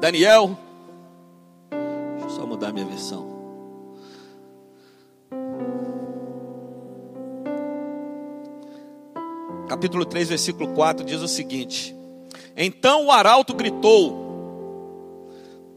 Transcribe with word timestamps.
Daniel, 0.00 0.58
deixa 1.70 2.24
eu 2.24 2.30
só 2.30 2.46
mudar 2.46 2.72
minha 2.72 2.86
versão. 2.86 3.28
Capítulo 9.68 10.06
3, 10.06 10.30
versículo 10.30 10.72
4 10.74 11.04
diz 11.04 11.20
o 11.20 11.28
seguinte: 11.28 11.94
Então 12.56 13.06
o 13.06 13.10
arauto 13.12 13.52
gritou: 13.52 15.28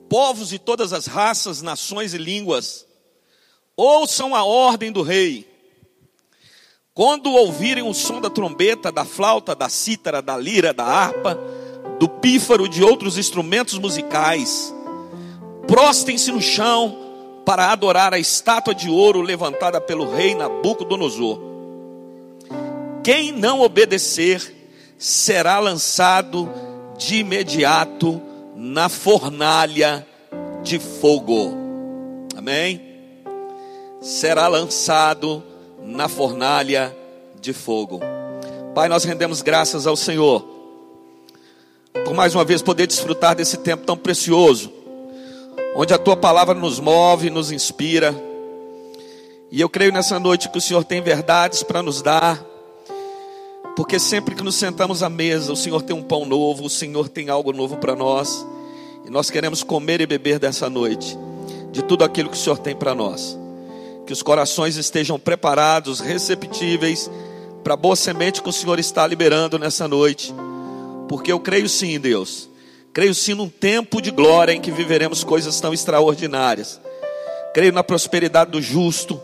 Povos 0.07 0.47
de 0.47 0.57
todas 0.57 0.93
as 0.93 1.05
raças, 1.05 1.61
nações 1.61 2.13
e 2.13 2.17
línguas, 2.17 2.87
ouçam 3.75 4.33
a 4.33 4.45
ordem 4.45 4.89
do 4.89 5.01
rei. 5.01 5.51
Quando 6.93 7.29
ouvirem 7.29 7.83
o 7.83 7.93
som 7.93 8.21
da 8.21 8.29
trombeta, 8.29 8.89
da 8.89 9.03
flauta, 9.03 9.53
da 9.53 9.67
cítara, 9.67 10.21
da 10.21 10.37
lira, 10.37 10.73
da 10.73 10.85
harpa, 10.85 11.37
pífaro 12.23 12.69
de 12.69 12.81
outros 12.81 13.17
instrumentos 13.17 13.77
musicais, 13.77 14.73
prostem-se 15.67 16.31
no 16.31 16.41
chão 16.41 16.97
para 17.45 17.69
adorar 17.69 18.13
a 18.13 18.17
estátua 18.17 18.73
de 18.73 18.89
ouro 18.89 19.19
levantada 19.19 19.81
pelo 19.81 20.09
rei 20.09 20.33
Nabucodonosor. 20.33 21.37
Quem 23.03 23.33
não 23.33 23.59
obedecer 23.59 24.55
será 24.97 25.59
lançado 25.59 26.49
de 26.97 27.17
imediato 27.17 28.21
na 28.55 28.87
fornalha 28.87 30.07
de 30.63 30.79
fogo. 30.79 31.51
Amém? 32.37 32.81
Será 33.99 34.47
lançado 34.47 35.43
na 35.81 36.07
fornalha 36.07 36.95
de 37.41 37.51
fogo. 37.51 37.99
Pai, 38.73 38.87
nós 38.87 39.03
rendemos 39.03 39.41
graças 39.41 39.85
ao 39.85 39.97
Senhor 39.97 40.52
por 42.01 42.13
mais 42.13 42.33
uma 42.33 42.43
vez 42.43 42.61
poder 42.61 42.87
desfrutar 42.87 43.35
desse 43.35 43.57
tempo 43.57 43.85
tão 43.85 43.95
precioso, 43.95 44.71
onde 45.75 45.93
a 45.93 45.97
tua 45.97 46.17
palavra 46.17 46.53
nos 46.53 46.79
move, 46.79 47.29
nos 47.29 47.51
inspira. 47.51 48.13
E 49.51 49.61
eu 49.61 49.69
creio 49.69 49.93
nessa 49.93 50.19
noite 50.19 50.49
que 50.49 50.57
o 50.57 50.61
Senhor 50.61 50.83
tem 50.83 51.01
verdades 51.01 51.61
para 51.61 51.83
nos 51.83 52.01
dar, 52.01 52.43
porque 53.75 53.99
sempre 53.99 54.35
que 54.35 54.43
nos 54.43 54.55
sentamos 54.55 55.03
à 55.03 55.09
mesa, 55.09 55.53
o 55.53 55.55
Senhor 55.55 55.81
tem 55.81 55.95
um 55.95 56.03
pão 56.03 56.25
novo, 56.25 56.65
o 56.65 56.69
Senhor 56.69 57.07
tem 57.07 57.29
algo 57.29 57.53
novo 57.53 57.77
para 57.77 57.95
nós, 57.95 58.45
e 59.05 59.09
nós 59.09 59.29
queremos 59.29 59.61
comer 59.63 60.01
e 60.01 60.07
beber 60.07 60.39
dessa 60.39 60.69
noite, 60.69 61.17
de 61.71 61.83
tudo 61.83 62.03
aquilo 62.03 62.29
que 62.29 62.37
o 62.37 62.39
Senhor 62.39 62.57
tem 62.57 62.75
para 62.75 62.95
nós. 62.95 63.37
Que 64.05 64.13
os 64.13 64.21
corações 64.21 64.75
estejam 64.75 65.19
preparados, 65.19 65.99
receptíveis 65.99 67.09
para 67.63 67.75
a 67.75 67.77
boa 67.77 67.95
semente 67.95 68.41
que 68.41 68.49
o 68.49 68.53
Senhor 68.53 68.77
está 68.77 69.07
liberando 69.07 69.57
nessa 69.57 69.87
noite 69.87 70.33
porque 71.13 71.31
eu 71.31 71.39
creio 71.39 71.69
sim, 71.69 71.99
Deus. 71.99 72.49
Creio 72.91 73.13
sim 73.13 73.35
num 73.35 73.47
tempo 73.47 74.01
de 74.01 74.09
glória 74.09 74.51
em 74.51 74.59
que 74.59 74.71
viveremos 74.71 75.23
coisas 75.23 75.61
tão 75.61 75.71
extraordinárias. 75.71 76.81
Creio 77.53 77.71
na 77.71 77.83
prosperidade 77.83 78.49
do 78.49 78.59
justo. 78.59 79.21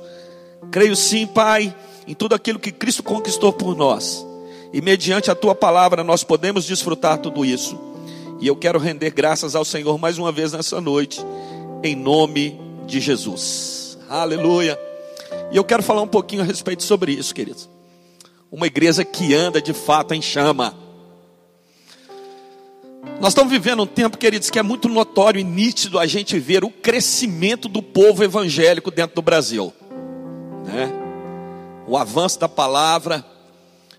Creio 0.69 0.95
sim, 0.95 1.25
Pai, 1.25 1.75
em 2.07 2.13
tudo 2.13 2.35
aquilo 2.35 2.59
que 2.59 2.71
Cristo 2.71 3.01
conquistou 3.01 3.51
por 3.51 3.75
nós. 3.75 4.23
E 4.71 4.79
mediante 4.81 5.31
a 5.31 5.35
tua 5.35 5.55
palavra 5.55 6.03
nós 6.03 6.23
podemos 6.23 6.63
desfrutar 6.63 7.17
tudo 7.17 7.43
isso. 7.43 7.75
E 8.39 8.45
eu 8.45 8.55
quero 8.55 8.77
render 8.77 9.09
graças 9.09 9.55
ao 9.55 9.65
Senhor 9.65 9.97
mais 9.97 10.19
uma 10.19 10.31
vez 10.31 10.51
nessa 10.51 10.79
noite, 10.79 11.19
em 11.83 11.95
nome 11.95 12.61
de 12.85 12.99
Jesus. 12.99 13.97
Aleluia. 14.07 14.79
E 15.51 15.57
eu 15.57 15.63
quero 15.63 15.81
falar 15.81 16.03
um 16.03 16.07
pouquinho 16.07 16.43
a 16.43 16.45
respeito 16.45 16.83
sobre 16.83 17.13
isso, 17.13 17.33
queridos. 17.33 17.67
Uma 18.51 18.67
igreja 18.67 19.03
que 19.03 19.33
anda 19.33 19.59
de 19.59 19.73
fato 19.73 20.13
em 20.13 20.21
chama. 20.21 20.87
Nós 23.19 23.29
estamos 23.29 23.51
vivendo 23.51 23.83
um 23.83 23.87
tempo, 23.87 24.17
queridos, 24.17 24.49
que 24.49 24.57
é 24.57 24.63
muito 24.63 24.87
notório 24.87 25.39
e 25.39 25.43
nítido 25.43 25.99
a 25.99 26.05
gente 26.05 26.39
ver 26.39 26.63
o 26.63 26.69
crescimento 26.69 27.67
do 27.67 27.81
povo 27.81 28.23
evangélico 28.23 28.89
dentro 28.89 29.15
do 29.15 29.21
Brasil, 29.21 29.73
né? 30.65 30.89
O 31.85 31.97
avanço 31.97 32.39
da 32.39 32.47
palavra, 32.47 33.25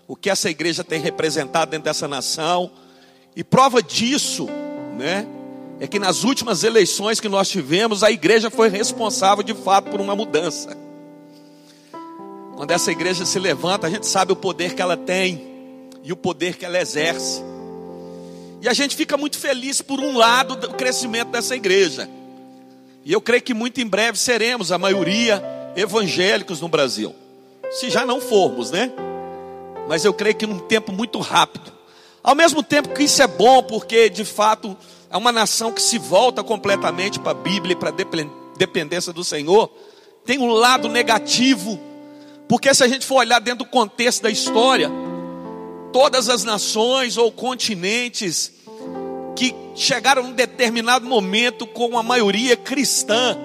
o 0.07 0.15
que 0.15 0.29
essa 0.29 0.49
igreja 0.49 0.83
tem 0.83 0.99
representado 0.99 1.71
dentro 1.71 1.85
dessa 1.85 2.07
nação, 2.07 2.71
e 3.35 3.43
prova 3.43 3.81
disso, 3.83 4.47
né? 4.97 5.27
É 5.79 5.87
que 5.87 5.99
nas 5.99 6.23
últimas 6.23 6.63
eleições 6.63 7.19
que 7.19 7.29
nós 7.29 7.49
tivemos, 7.49 8.03
a 8.03 8.11
igreja 8.11 8.49
foi 8.49 8.69
responsável 8.69 9.43
de 9.43 9.53
fato 9.53 9.89
por 9.89 10.01
uma 10.01 10.15
mudança. 10.15 10.77
Quando 12.55 12.71
essa 12.71 12.91
igreja 12.91 13.25
se 13.25 13.39
levanta, 13.39 13.87
a 13.87 13.89
gente 13.89 14.05
sabe 14.05 14.31
o 14.31 14.35
poder 14.35 14.75
que 14.75 14.81
ela 14.81 14.95
tem 14.95 15.41
e 16.03 16.11
o 16.11 16.15
poder 16.15 16.57
que 16.57 16.65
ela 16.65 16.79
exerce. 16.79 17.50
E 18.61 18.69
a 18.69 18.73
gente 18.73 18.95
fica 18.95 19.17
muito 19.17 19.39
feliz 19.39 19.81
por 19.81 19.99
um 19.99 20.15
lado 20.15 20.55
do 20.55 20.69
crescimento 20.75 21.29
dessa 21.29 21.55
igreja. 21.55 22.07
E 23.03 23.11
eu 23.11 23.19
creio 23.19 23.41
que 23.41 23.55
muito 23.55 23.81
em 23.81 23.87
breve 23.87 24.19
seremos 24.19 24.71
a 24.71 24.77
maioria 24.77 25.43
evangélicos 25.75 26.61
no 26.61 26.67
Brasil. 26.67 27.15
Se 27.71 27.89
já 27.89 28.05
não 28.05 28.21
formos, 28.21 28.69
né? 28.69 28.91
Mas 29.87 30.05
eu 30.05 30.13
creio 30.13 30.35
que 30.35 30.45
num 30.45 30.59
tempo 30.59 30.91
muito 30.91 31.17
rápido. 31.19 31.71
Ao 32.21 32.35
mesmo 32.35 32.61
tempo 32.61 32.89
que 32.89 33.03
isso 33.03 33.23
é 33.23 33.27
bom, 33.27 33.63
porque 33.63 34.09
de 34.09 34.23
fato 34.23 34.77
é 35.09 35.17
uma 35.17 35.31
nação 35.31 35.71
que 35.71 35.81
se 35.81 35.97
volta 35.97 36.43
completamente 36.43 37.19
para 37.19 37.31
a 37.31 37.33
Bíblia 37.33 37.73
e 37.73 37.75
para 37.75 37.89
a 37.89 37.93
dependência 38.57 39.11
do 39.11 39.23
Senhor, 39.23 39.71
tem 40.23 40.37
um 40.37 40.51
lado 40.51 40.87
negativo, 40.87 41.79
porque 42.47 42.71
se 42.75 42.83
a 42.83 42.87
gente 42.87 43.05
for 43.07 43.15
olhar 43.15 43.39
dentro 43.39 43.65
do 43.65 43.71
contexto 43.71 44.21
da 44.21 44.29
história, 44.29 44.91
todas 45.91 46.29
as 46.29 46.43
nações 46.43 47.17
ou 47.17 47.31
continentes 47.31 48.51
que 49.35 49.55
chegaram 49.75 50.23
num 50.23 50.33
determinado 50.33 51.05
momento 51.05 51.65
com 51.65 51.97
a 51.97 52.03
maioria 52.03 52.55
cristã, 52.55 53.37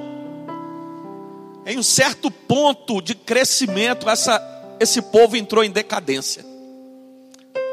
em 1.64 1.78
um 1.78 1.82
certo 1.82 2.30
ponto 2.30 3.00
de 3.00 3.14
crescimento, 3.14 4.08
essa, 4.08 4.40
esse 4.78 5.02
povo 5.02 5.36
entrou 5.36 5.64
em 5.64 5.70
decadência. 5.70 6.44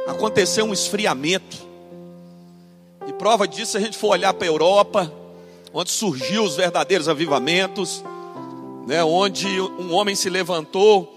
Aconteceu 0.07 0.65
um 0.65 0.73
esfriamento. 0.73 1.57
E 3.07 3.13
prova 3.13 3.47
disso, 3.47 3.77
a 3.77 3.79
gente 3.79 3.97
for 3.97 4.09
olhar 4.09 4.33
para 4.33 4.47
a 4.47 4.49
Europa, 4.49 5.13
onde 5.71 5.91
surgiu 5.91 6.43
os 6.43 6.55
verdadeiros 6.55 7.07
avivamentos, 7.07 8.03
né, 8.87 9.03
onde 9.03 9.47
um 9.61 9.93
homem 9.93 10.15
se 10.15 10.29
levantou 10.29 11.12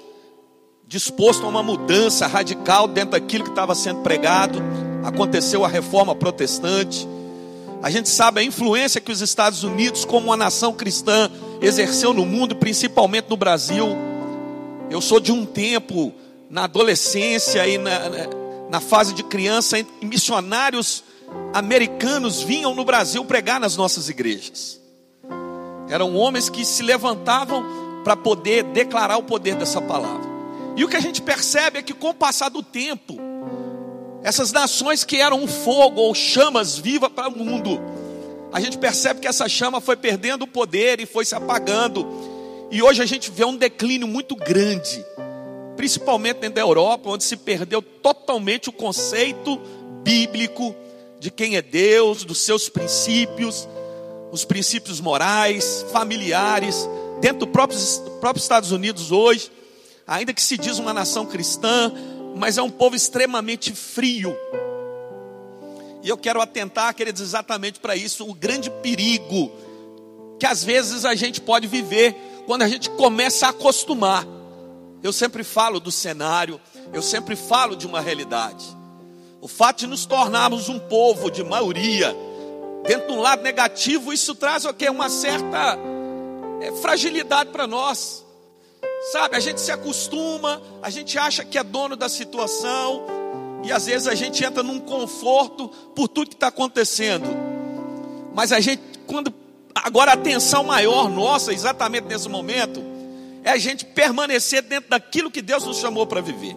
disposto 0.87 1.45
a 1.45 1.49
uma 1.49 1.63
mudança 1.63 2.27
radical 2.27 2.87
dentro 2.87 3.13
daquilo 3.13 3.45
que 3.45 3.51
estava 3.51 3.75
sendo 3.75 4.01
pregado. 4.03 4.63
Aconteceu 5.05 5.65
a 5.65 5.69
reforma 5.69 6.15
protestante. 6.15 7.07
A 7.83 7.91
gente 7.91 8.09
sabe 8.09 8.41
a 8.41 8.45
influência 8.45 9.01
que 9.01 9.13
os 9.13 9.21
Estados 9.21 9.63
Unidos, 9.63 10.05
como 10.05 10.27
uma 10.27 10.37
nação 10.37 10.73
cristã, 10.73 11.31
exerceu 11.61 12.15
no 12.15 12.25
mundo, 12.25 12.57
principalmente 12.57 13.29
no 13.29 13.37
Brasil. 13.37 13.89
Eu 14.91 15.01
sou 15.01 15.21
de 15.21 15.33
um 15.33 15.45
tempo, 15.45 16.13
na 16.49 16.65
adolescência 16.65 17.67
e 17.67 17.77
na, 17.77 17.91
na 18.71 18.81
fase 18.81 19.13
de 19.13 19.23
criança, 19.23 19.77
missionários 20.01 21.05
americanos 21.53 22.43
vinham 22.43 22.75
no 22.75 22.85
Brasil 22.85 23.25
pregar 23.25 23.61
nas 23.61 23.77
nossas 23.77 24.09
igrejas. 24.09 24.81
Eram 25.89 26.17
homens 26.17 26.49
que 26.49 26.65
se 26.65 26.83
levantavam 26.83 27.65
para 28.05 28.17
poder 28.17 28.65
declarar 28.65 29.17
o 29.17 29.23
poder 29.23 29.57
dessa 29.57 29.81
palavra. 29.81 30.25
E 30.76 30.84
o 30.84 30.88
que 30.88 30.97
a 30.97 31.00
gente 31.00 31.22
percebe 31.22 31.78
é 31.78 31.82
que 31.82 31.94
com 31.94 32.10
o 32.10 32.14
passar 32.14 32.50
do 32.50 32.62
tempo, 32.62 33.16
essas 34.22 34.53
nações 34.53 35.04
que 35.04 35.16
eram 35.16 35.42
um 35.42 35.48
fogo 35.48 36.00
ou 36.03 36.14
chamas 36.14 36.76
vivas 36.76 37.10
para 37.10 37.28
o 37.28 37.37
mundo, 37.37 37.81
a 38.53 38.60
gente 38.60 38.76
percebe 38.76 39.20
que 39.20 39.26
essa 39.26 39.48
chama 39.48 39.81
foi 39.81 39.97
perdendo 39.97 40.42
o 40.42 40.47
poder 40.47 41.00
e 41.00 41.06
foi 41.06 41.25
se 41.25 41.34
apagando. 41.34 42.06
E 42.70 42.82
hoje 42.82 43.03
a 43.03 43.06
gente 43.06 43.31
vê 43.31 43.44
um 43.44 43.56
declínio 43.56 44.06
muito 44.06 44.37
grande, 44.37 45.04
principalmente 45.76 46.41
dentro 46.41 46.56
da 46.56 46.60
Europa, 46.60 47.08
onde 47.08 47.25
se 47.25 47.37
perdeu 47.37 47.81
totalmente 47.81 48.69
o 48.69 48.72
conceito 48.72 49.58
bíblico 50.02 50.75
de 51.19 51.31
quem 51.31 51.56
é 51.56 51.62
Deus, 51.62 52.22
dos 52.22 52.38
seus 52.38 52.69
princípios, 52.69 53.67
os 54.31 54.44
princípios 54.44 55.00
morais, 55.00 55.87
familiares. 55.90 56.88
Dentro 57.20 57.40
do 57.40 57.46
próprio, 57.46 57.79
próprio 58.20 58.43
Estados 58.43 58.72
Unidos 58.72 59.11
hoje, 59.11 59.50
ainda 60.06 60.32
que 60.32 60.43
se 60.43 60.56
diz 60.56 60.79
uma 60.79 60.93
nação 60.93 61.26
cristã, 61.26 61.93
mas 62.37 62.58
é 62.58 62.62
um 62.62 62.70
povo 62.70 62.94
extremamente 62.94 63.75
frio. 63.75 64.37
E 66.03 66.08
eu 66.08 66.17
quero 66.17 66.41
atentar, 66.41 66.94
queridos, 66.94 67.20
exatamente 67.20 67.81
para 67.81 67.97
isso, 67.97 68.29
o 68.29 68.35
grande 68.35 68.70
perigo 68.70 69.50
que 70.38 70.47
às 70.47 70.62
vezes 70.62 71.05
a 71.05 71.14
gente 71.14 71.41
pode 71.41 71.67
viver 71.67 72.14
quando 72.47 72.62
a 72.62 72.69
gente 72.69 72.91
começa 72.91 73.47
a 73.47 73.50
acostumar. 73.50 74.26
Eu 75.03 75.12
sempre 75.12 75.43
falo 75.43 75.81
do 75.81 75.91
cenário, 75.91 76.61
eu 76.93 77.03
sempre 77.03 77.35
falo 77.35 77.75
de 77.75 77.87
uma 77.87 78.00
realidade. 78.00 78.64
O 79.41 79.49
fato 79.49 79.81
de 79.81 79.87
nos 79.87 80.06
tornarmos 80.06 80.69
um 80.69 80.79
povo 80.79 81.31
de 81.31 81.43
maioria, 81.43 82.14
dentro 82.87 83.08
de 83.08 83.12
um 83.14 83.20
lado 83.20 83.43
negativo, 83.43 84.12
isso 84.12 84.35
traz 84.35 84.64
o 84.64 84.75
que? 84.75 84.88
Uma 84.88 85.08
certa 85.08 85.79
é, 86.61 86.73
fragilidade 86.73 87.50
para 87.50 87.67
nós. 87.67 88.25
Sabe, 89.12 89.37
a 89.37 89.41
gente 89.41 89.61
se 89.61 89.70
acostuma, 89.70 90.61
a 90.82 90.91
gente 90.91 91.17
acha 91.17 91.44
que 91.44 91.56
é 91.56 91.62
dono 91.62 91.94
da 91.94 92.08
situação, 92.08 93.06
e 93.62 93.70
às 93.70 93.87
vezes 93.87 94.08
a 94.08 94.17
gente 94.17 94.44
entra 94.44 94.64
num 94.64 94.81
conforto 94.81 95.69
por 95.94 96.08
tudo 96.08 96.31
que 96.31 96.35
está 96.35 96.49
acontecendo. 96.49 97.29
Mas 98.35 98.50
a 98.50 98.58
gente, 98.58 98.82
quando 99.06 99.32
agora 99.73 100.11
a 100.11 100.14
atenção 100.14 100.64
maior 100.64 101.08
nossa, 101.08 101.53
exatamente 101.53 102.08
nesse 102.08 102.29
momento, 102.29 102.82
é 103.44 103.50
a 103.50 103.58
gente 103.58 103.85
permanecer 103.85 104.62
dentro 104.62 104.91
daquilo 104.91 105.31
que 105.31 105.41
Deus 105.41 105.64
nos 105.64 105.79
chamou 105.79 106.05
para 106.05 106.20
viver. 106.20 106.56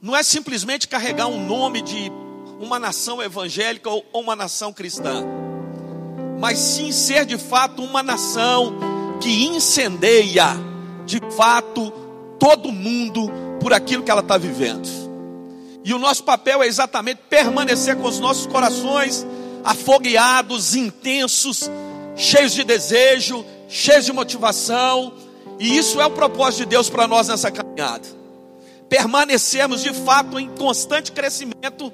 Não 0.00 0.14
é 0.14 0.22
simplesmente 0.22 0.86
carregar 0.86 1.26
um 1.26 1.44
nome 1.44 1.82
de 1.82 2.12
uma 2.60 2.78
nação 2.78 3.20
evangélica 3.20 3.90
ou 3.90 4.04
uma 4.14 4.36
nação 4.36 4.72
cristã, 4.72 5.24
mas 6.38 6.58
sim 6.58 6.92
ser 6.92 7.26
de 7.26 7.36
fato 7.36 7.82
uma 7.82 8.04
nação 8.04 8.97
que 9.20 9.46
incendeia 9.46 10.56
de 11.04 11.20
fato 11.36 11.92
todo 12.38 12.70
mundo 12.70 13.30
por 13.60 13.72
aquilo 13.72 14.02
que 14.02 14.10
ela 14.10 14.20
está 14.20 14.36
vivendo. 14.38 14.88
E 15.84 15.94
o 15.94 15.98
nosso 15.98 16.22
papel 16.24 16.62
é 16.62 16.66
exatamente 16.66 17.20
permanecer 17.28 17.96
com 17.96 18.06
os 18.06 18.18
nossos 18.18 18.46
corações 18.46 19.26
afogueados, 19.64 20.74
intensos, 20.74 21.70
cheios 22.14 22.52
de 22.52 22.64
desejo, 22.64 23.44
cheios 23.68 24.04
de 24.04 24.12
motivação. 24.12 25.14
E 25.58 25.76
isso 25.76 26.00
é 26.00 26.06
o 26.06 26.10
propósito 26.10 26.60
de 26.60 26.66
Deus 26.66 26.90
para 26.90 27.06
nós 27.06 27.28
nessa 27.28 27.50
caminhada. 27.50 28.06
Permanecermos 28.88 29.82
de 29.82 29.92
fato 29.92 30.38
em 30.38 30.48
constante 30.56 31.12
crescimento 31.12 31.92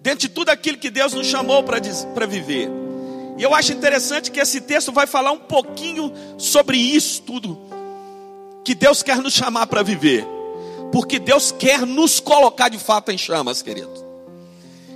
dentro 0.00 0.20
de 0.20 0.28
tudo 0.28 0.50
aquilo 0.50 0.78
que 0.78 0.90
Deus 0.90 1.12
nos 1.12 1.26
chamou 1.26 1.62
para 1.62 2.26
viver. 2.26 2.79
E 3.40 3.42
eu 3.42 3.54
acho 3.54 3.72
interessante 3.72 4.30
que 4.30 4.38
esse 4.38 4.60
texto 4.60 4.92
vai 4.92 5.06
falar 5.06 5.32
um 5.32 5.38
pouquinho 5.38 6.12
sobre 6.36 6.76
isso 6.76 7.22
tudo 7.22 7.58
que 8.62 8.74
Deus 8.74 9.02
quer 9.02 9.16
nos 9.16 9.32
chamar 9.32 9.66
para 9.66 9.82
viver. 9.82 10.26
Porque 10.92 11.18
Deus 11.18 11.50
quer 11.50 11.86
nos 11.86 12.20
colocar 12.20 12.68
de 12.68 12.76
fato 12.76 13.10
em 13.10 13.16
chamas, 13.16 13.62
querido. 13.62 13.90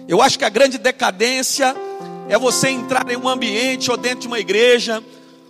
Eu 0.07 0.21
acho 0.21 0.39
que 0.39 0.45
a 0.45 0.51
grande 0.51 0.77
decadência 0.77 1.75
é 2.29 2.37
você 2.37 2.69
entrar 2.69 3.11
em 3.11 3.17
um 3.17 3.27
ambiente 3.27 3.91
ou 3.91 3.97
dentro 3.97 4.21
de 4.21 4.27
uma 4.27 4.39
igreja 4.39 5.03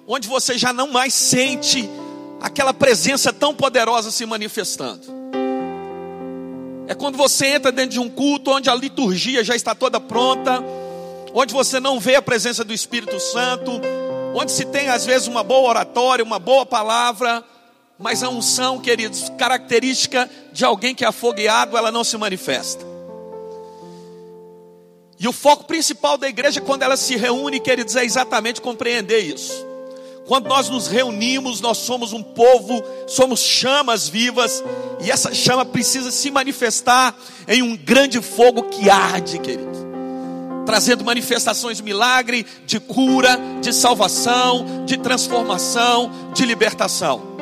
onde 0.06 0.29
você 0.29 0.56
já 0.56 0.73
não 0.73 0.93
mais 0.93 1.12
sente 1.12 1.91
aquela 2.41 2.73
presença 2.73 3.32
tão 3.32 3.52
poderosa 3.52 4.12
se 4.12 4.25
manifestando. 4.25 5.02
É 6.87 6.94
quando 6.94 7.19
você 7.19 7.46
entra 7.46 7.73
dentro 7.73 7.91
de 7.91 7.99
um 7.99 8.08
culto 8.08 8.52
onde 8.52 8.70
a 8.70 8.75
liturgia 8.76 9.43
já 9.43 9.56
está 9.56 9.75
toda 9.75 9.99
pronta, 9.99 10.62
onde 11.34 11.52
você 11.52 11.81
não 11.81 11.98
vê 11.98 12.14
a 12.14 12.22
presença 12.22 12.62
do 12.62 12.72
Espírito 12.72 13.19
Santo, 13.19 13.72
onde 14.32 14.52
se 14.52 14.64
tem 14.64 14.88
às 14.88 15.04
vezes 15.04 15.26
uma 15.26 15.42
boa 15.42 15.69
oratória, 15.69 16.25
uma 16.25 16.38
boa 16.38 16.64
palavra, 16.64 17.42
mas 17.98 18.22
a 18.22 18.28
unção, 18.28 18.78
queridos, 18.78 19.31
característica 19.36 20.31
de 20.52 20.64
alguém 20.64 20.94
que 20.94 21.04
é 21.04 21.08
afogueado, 21.08 21.76
ela 21.76 21.90
não 21.90 22.04
se 22.04 22.16
manifesta. 22.16 22.86
E 25.19 25.26
o 25.26 25.32
foco 25.32 25.64
principal 25.64 26.16
da 26.16 26.28
igreja, 26.28 26.60
quando 26.60 26.82
ela 26.82 26.96
se 26.96 27.16
reúne, 27.16 27.58
queridos, 27.58 27.96
é 27.96 28.04
exatamente 28.04 28.60
compreender 28.60 29.20
isso. 29.20 29.66
Quando 30.26 30.48
nós 30.48 30.69
nos 30.69 30.86
reunimos, 30.86 31.60
nós 31.60 31.78
somos 31.78 32.12
um 32.12 32.22
povo, 32.22 32.82
somos 33.06 33.40
chamas 33.40 34.08
vivas, 34.08 34.62
e 35.00 35.10
essa 35.10 35.34
chama 35.34 35.64
precisa 35.64 36.10
se 36.10 36.31
manifestar 36.31 37.14
em 37.46 37.62
um 37.62 37.76
grande 37.76 38.20
fogo 38.22 38.64
que 38.64 38.88
arde, 38.88 39.38
querido. 39.38 39.83
Trazendo 40.66 41.05
manifestações 41.05 41.76
de 41.76 41.82
milagre, 41.82 42.46
de 42.66 42.81
cura, 42.81 43.38
de 43.61 43.72
salvação, 43.72 44.84
de 44.87 44.96
transformação, 44.96 46.11
de 46.32 46.44
libertação. 46.44 47.34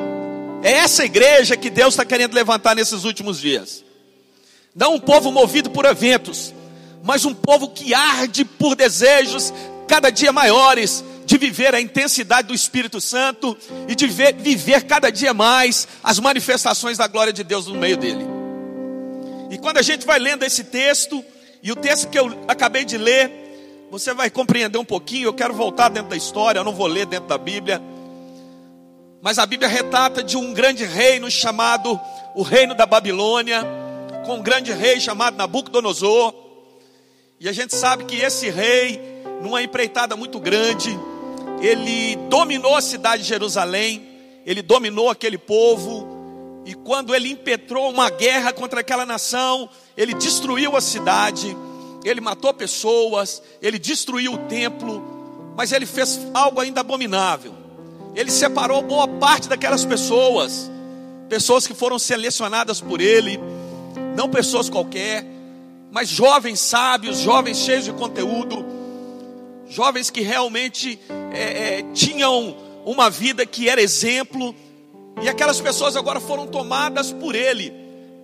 É 0.63 0.73
essa 0.73 1.05
igreja 1.05 1.57
que 1.57 1.71
Deus 1.71 1.95
está 1.95 2.05
querendo 2.05 2.35
levantar 2.35 2.75
nesses 2.75 3.05
últimos 3.05 3.41
dias. 3.41 3.85
Não 4.75 4.95
um 4.95 5.01
povo 5.01 5.31
movido 5.31 5.71
por 5.71 5.85
eventos, 5.85 6.55
mas 7.03 7.25
um 7.25 7.35
povo 7.35 7.69
que 7.69 7.93
arde 7.93 8.45
por 8.45 8.75
desejos 8.75 9.53
cada 9.89 10.09
dia 10.09 10.33
maiores 10.33 11.05
de 11.27 11.37
viver 11.37 11.75
a 11.75 11.81
intensidade 11.81 12.49
do 12.49 12.55
Espírito 12.55 13.01
Santo 13.01 13.57
e 13.89 13.95
de 13.95 14.07
ver, 14.07 14.35
viver 14.35 14.85
cada 14.85 15.11
dia 15.11 15.35
mais 15.35 15.89
as 16.03 16.19
manifestações 16.19 16.99
da 16.99 17.07
glória 17.07 17.33
de 17.33 17.43
Deus 17.45 17.67
no 17.67 17.75
meio 17.75 17.97
dele. 17.97 18.25
E 19.51 19.59
quando 19.59 19.79
a 19.79 19.83
gente 19.83 20.07
vai 20.07 20.19
lendo 20.19 20.45
esse 20.45 20.65
texto, 20.65 21.25
e 21.63 21.71
o 21.71 21.77
texto 21.77 22.09
que 22.09 22.19
eu 22.19 22.27
acabei 22.49 22.85
de 22.85 22.99
ler, 22.99 23.31
você 23.89 24.13
vai 24.13 24.29
compreender 24.29 24.79
um 24.79 24.85
pouquinho. 24.85 25.29
Eu 25.29 25.33
quero 25.33 25.55
voltar 25.55 25.89
dentro 25.91 26.11
da 26.11 26.17
história, 26.17 26.59
eu 26.59 26.65
não 26.65 26.75
vou 26.75 26.89
ler 26.89 27.07
dentro 27.07 27.29
da 27.29 27.39
Bíblia. 27.39 27.81
Mas 29.21 29.39
a 29.39 29.47
Bíblia 29.47 29.69
retrata 29.69 30.25
de 30.25 30.37
um 30.37 30.53
grande 30.53 30.85
reino 30.85 31.31
chamado 31.31 32.01
o 32.35 32.43
Reino 32.43 32.75
da 32.75 32.85
Babilônia, 32.85 33.65
com 34.27 34.37
um 34.37 34.43
grande 34.43 34.73
rei 34.73 34.99
chamado 34.99 35.37
Nabucodonosor. 35.37 36.35
E 37.39 37.49
a 37.49 37.53
gente 37.53 37.77
sabe 37.77 38.07
que 38.07 38.17
esse 38.17 38.51
rei, 38.51 39.01
numa 39.41 39.63
empreitada 39.63 40.17
muito 40.17 40.41
grande, 40.41 40.99
ele 41.61 42.17
dominou 42.29 42.75
a 42.75 42.83
cidade 42.83 43.23
de 43.23 43.29
Jerusalém, 43.29 44.03
ele 44.45 44.63
dominou 44.63 45.09
aquele 45.09 45.39
povo, 45.39 46.12
e 46.65 46.75
quando 46.75 47.15
ele 47.15 47.31
impetrou 47.31 47.91
uma 47.91 48.09
guerra 48.09 48.53
contra 48.53 48.81
aquela 48.81 49.05
nação, 49.05 49.69
ele 49.97 50.15
destruiu 50.15 50.77
a 50.77 50.81
cidade, 50.81 51.57
ele 52.05 52.21
matou 52.21 52.53
pessoas, 52.55 53.43
ele 53.61 53.79
destruiu 53.79 54.35
o 54.35 54.39
templo, 54.39 55.03
mas 55.57 55.73
ele 55.73 55.87
fez 55.87 56.21
algo 56.33 56.61
ainda 56.61 56.81
abominável. 56.81 57.55
Ele 58.15 58.31
separou 58.31 58.83
boa 58.83 59.09
parte 59.09 59.49
daquelas 59.49 59.85
pessoas, 59.85 60.71
pessoas 61.29 61.67
que 61.67 61.75
foram 61.75 61.99
selecionadas 61.99 62.81
por 62.81 63.01
ele, 63.01 63.41
não 64.15 64.29
pessoas 64.29 64.69
qualquer, 64.69 65.27
mas 65.91 66.09
jovens 66.09 66.61
sábios, 66.61 67.19
jovens 67.19 67.59
cheios 67.59 67.85
de 67.85 67.93
conteúdo, 67.93 68.65
jovens 69.69 70.11
que 70.11 70.21
realmente 70.21 70.99
é, 71.33 71.79
é, 71.79 71.83
tinham 71.93 72.57
uma 72.85 73.11
vida 73.11 73.45
que 73.47 73.69
era 73.69 73.81
exemplo, 73.81 74.55
e 75.21 75.29
aquelas 75.29 75.61
pessoas 75.61 75.97
agora 75.97 76.21
foram 76.21 76.47
tomadas 76.47 77.13
por 77.13 77.35
ele, 77.35 77.73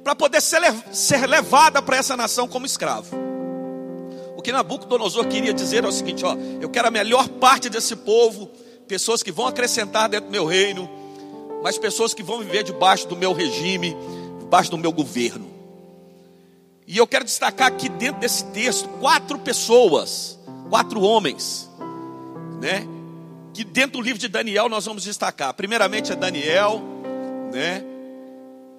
para 0.03 0.15
poder 0.15 0.41
ser, 0.41 0.61
ser 0.93 1.27
levada 1.27 1.83
para 1.83 1.97
essa 1.97 2.17
nação 2.17 2.49
como 2.49 2.65
escravo. 2.65 3.17
O 4.37 4.43
que 4.43 4.53
Nabucodonosor 4.53 5.27
queria 5.27 5.53
dizer 5.53 5.85
é 5.85 5.89
o 5.89 5.93
seguinte: 5.93 6.25
ó, 6.25 6.37
eu 6.61 6.71
quero 6.71 6.89
a 6.89 6.91
melhor 6.91 7.29
parte 7.29 7.69
desse 7.69 7.95
povo 7.97 8.49
pessoas 8.87 9.23
que 9.23 9.31
vão 9.31 9.47
acrescentar 9.47 10.09
dentro 10.09 10.27
do 10.29 10.33
meu 10.33 10.47
reino, 10.47 10.89
mas 11.63 11.77
pessoas 11.77 12.15
que 12.15 12.23
vão 12.23 12.39
viver 12.39 12.63
debaixo 12.65 13.07
do 13.07 13.15
meu 13.15 13.33
regime, 13.33 13.95
debaixo 14.41 14.71
do 14.71 14.79
meu 14.79 14.91
governo. 14.91 15.47
E 16.87 16.97
eu 16.97 17.07
quero 17.07 17.25
destacar 17.25 17.69
aqui 17.69 17.89
dentro 17.91 18.21
desse 18.21 18.47
texto 18.47 18.89
quatro 19.01 19.39
pessoas, 19.39 20.39
quatro 20.71 21.03
homens, 21.03 21.69
né? 22.61 22.87
Que 23.59 23.65
dentro 23.65 23.99
do 23.99 24.01
livro 24.01 24.21
de 24.21 24.29
Daniel 24.29 24.69
nós 24.69 24.85
vamos 24.85 25.03
destacar. 25.03 25.53
Primeiramente 25.53 26.13
é 26.13 26.15
Daniel, 26.15 26.81
né? 27.53 27.83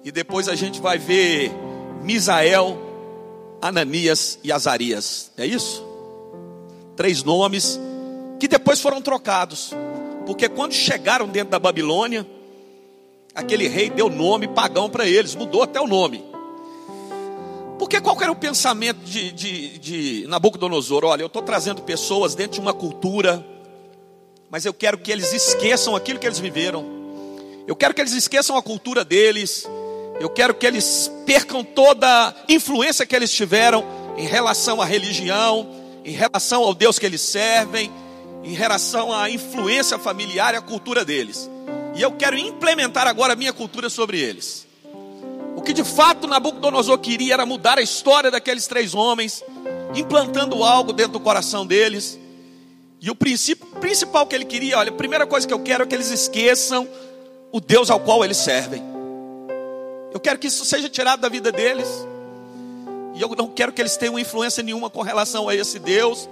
E 0.02 0.10
depois 0.10 0.48
a 0.48 0.54
gente 0.54 0.80
vai 0.80 0.96
ver 0.96 1.52
Misael, 2.02 2.78
Ananias 3.60 4.38
e 4.42 4.50
Azarias. 4.50 5.32
É 5.36 5.44
isso? 5.44 5.84
Três 6.96 7.22
nomes 7.22 7.78
que 8.38 8.48
depois 8.48 8.80
foram 8.80 9.02
trocados. 9.02 9.74
Porque 10.24 10.48
quando 10.48 10.72
chegaram 10.72 11.28
dentro 11.28 11.50
da 11.50 11.58
Babilônia, 11.58 12.26
aquele 13.34 13.68
rei 13.68 13.90
deu 13.90 14.08
nome 14.08 14.48
pagão 14.48 14.88
para 14.88 15.06
eles, 15.06 15.34
mudou 15.34 15.62
até 15.62 15.78
o 15.78 15.86
nome. 15.86 16.24
Porque 17.78 18.00
qual 18.00 18.18
era 18.22 18.32
o 18.32 18.36
pensamento 18.36 19.00
de, 19.04 19.30
de, 19.30 19.78
de 19.78 20.26
Nabucodonosor? 20.26 21.04
Olha, 21.04 21.20
eu 21.20 21.26
estou 21.26 21.42
trazendo 21.42 21.82
pessoas 21.82 22.34
dentro 22.34 22.54
de 22.54 22.60
uma 22.60 22.72
cultura, 22.72 23.46
mas 24.50 24.66
eu 24.66 24.74
quero 24.74 24.98
que 24.98 25.12
eles 25.12 25.32
esqueçam 25.32 25.94
aquilo 25.94 26.18
que 26.18 26.26
eles 26.26 26.40
viveram. 26.40 26.84
Eu 27.66 27.76
quero 27.76 27.94
que 27.94 28.00
eles 28.00 28.12
esqueçam 28.12 28.56
a 28.56 28.62
cultura 28.62 29.04
deles. 29.04 29.64
Eu 30.18 30.28
quero 30.28 30.52
que 30.54 30.66
eles 30.66 31.10
percam 31.24 31.62
toda 31.62 32.06
a 32.28 32.34
influência 32.48 33.06
que 33.06 33.14
eles 33.14 33.30
tiveram 33.30 33.84
em 34.16 34.26
relação 34.26 34.82
à 34.82 34.84
religião, 34.84 35.70
em 36.04 36.10
relação 36.10 36.64
ao 36.64 36.74
Deus 36.74 36.98
que 36.98 37.06
eles 37.06 37.20
servem, 37.20 37.90
em 38.42 38.52
relação 38.52 39.12
à 39.12 39.30
influência 39.30 39.98
familiar 39.98 40.52
e 40.52 40.56
à 40.56 40.60
cultura 40.60 41.04
deles. 41.04 41.48
E 41.94 42.02
eu 42.02 42.10
quero 42.12 42.36
implementar 42.36 43.06
agora 43.06 43.34
a 43.34 43.36
minha 43.36 43.52
cultura 43.52 43.88
sobre 43.88 44.18
eles. 44.18 44.66
O 45.54 45.62
que 45.62 45.72
de 45.72 45.84
fato 45.84 46.26
Nabucodonosor 46.26 46.98
queria 46.98 47.34
era 47.34 47.46
mudar 47.46 47.78
a 47.78 47.82
história 47.82 48.30
daqueles 48.30 48.66
três 48.66 48.94
homens, 48.94 49.44
implantando 49.94 50.64
algo 50.64 50.92
dentro 50.92 51.12
do 51.12 51.20
coração 51.20 51.64
deles. 51.64 52.18
E 53.00 53.10
o 53.10 53.14
princípio 53.14 53.66
principal 53.80 54.26
que 54.26 54.34
ele 54.34 54.44
queria, 54.44 54.78
olha, 54.78 54.90
a 54.90 54.94
primeira 54.94 55.26
coisa 55.26 55.46
que 55.46 55.54
eu 55.54 55.60
quero 55.60 55.84
é 55.84 55.86
que 55.86 55.94
eles 55.94 56.10
esqueçam 56.10 56.86
o 57.50 57.60
Deus 57.60 57.90
ao 57.90 58.00
qual 58.00 58.24
eles 58.24 58.36
servem. 58.36 58.82
Eu 60.12 60.20
quero 60.20 60.38
que 60.38 60.48
isso 60.48 60.64
seja 60.64 60.88
tirado 60.88 61.20
da 61.20 61.28
vida 61.28 61.50
deles. 61.50 61.88
E 63.14 63.22
eu 63.22 63.28
não 63.36 63.48
quero 63.48 63.72
que 63.72 63.80
eles 63.80 63.96
tenham 63.96 64.18
influência 64.18 64.62
nenhuma 64.62 64.90
com 64.90 65.02
relação 65.02 65.48
a 65.48 65.54
esse 65.54 65.78
Deus 65.78 66.28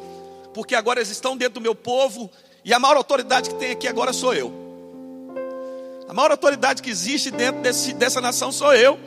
porque 0.59 0.75
agora 0.75 0.99
eles 0.99 1.11
estão 1.11 1.37
dentro 1.37 1.55
do 1.55 1.61
meu 1.61 1.73
povo, 1.73 2.29
e 2.65 2.73
a 2.75 2.81
maior 2.81 2.97
autoridade 2.97 3.51
que 3.51 3.57
tem 3.57 3.71
aqui 3.71 3.87
agora 3.87 4.13
sou 4.13 4.35
eu. 4.35 4.53
A 6.09 6.13
maior 6.13 6.33
autoridade 6.33 6.83
que 6.83 6.91
existe 6.91 7.31
dentro 7.31 7.61
desse, 7.61 7.93
dessa 7.93 8.21
nação 8.21 8.51
sou 8.51 8.75
eu. 8.75 8.99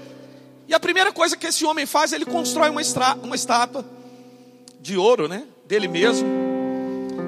E 0.66 0.74
a 0.74 0.80
primeira 0.80 1.12
coisa 1.12 1.36
que 1.36 1.48
esse 1.48 1.66
homem 1.66 1.86
faz, 1.86 2.14
ele 2.14 2.26
constrói 2.26 2.70
uma, 2.70 2.80
estra, 2.80 3.16
uma 3.16 3.36
estátua 3.36 3.84
de 4.80 4.96
ouro, 4.96 5.28
né? 5.28 5.44
Dele 5.66 5.90
mesmo. 5.90 6.51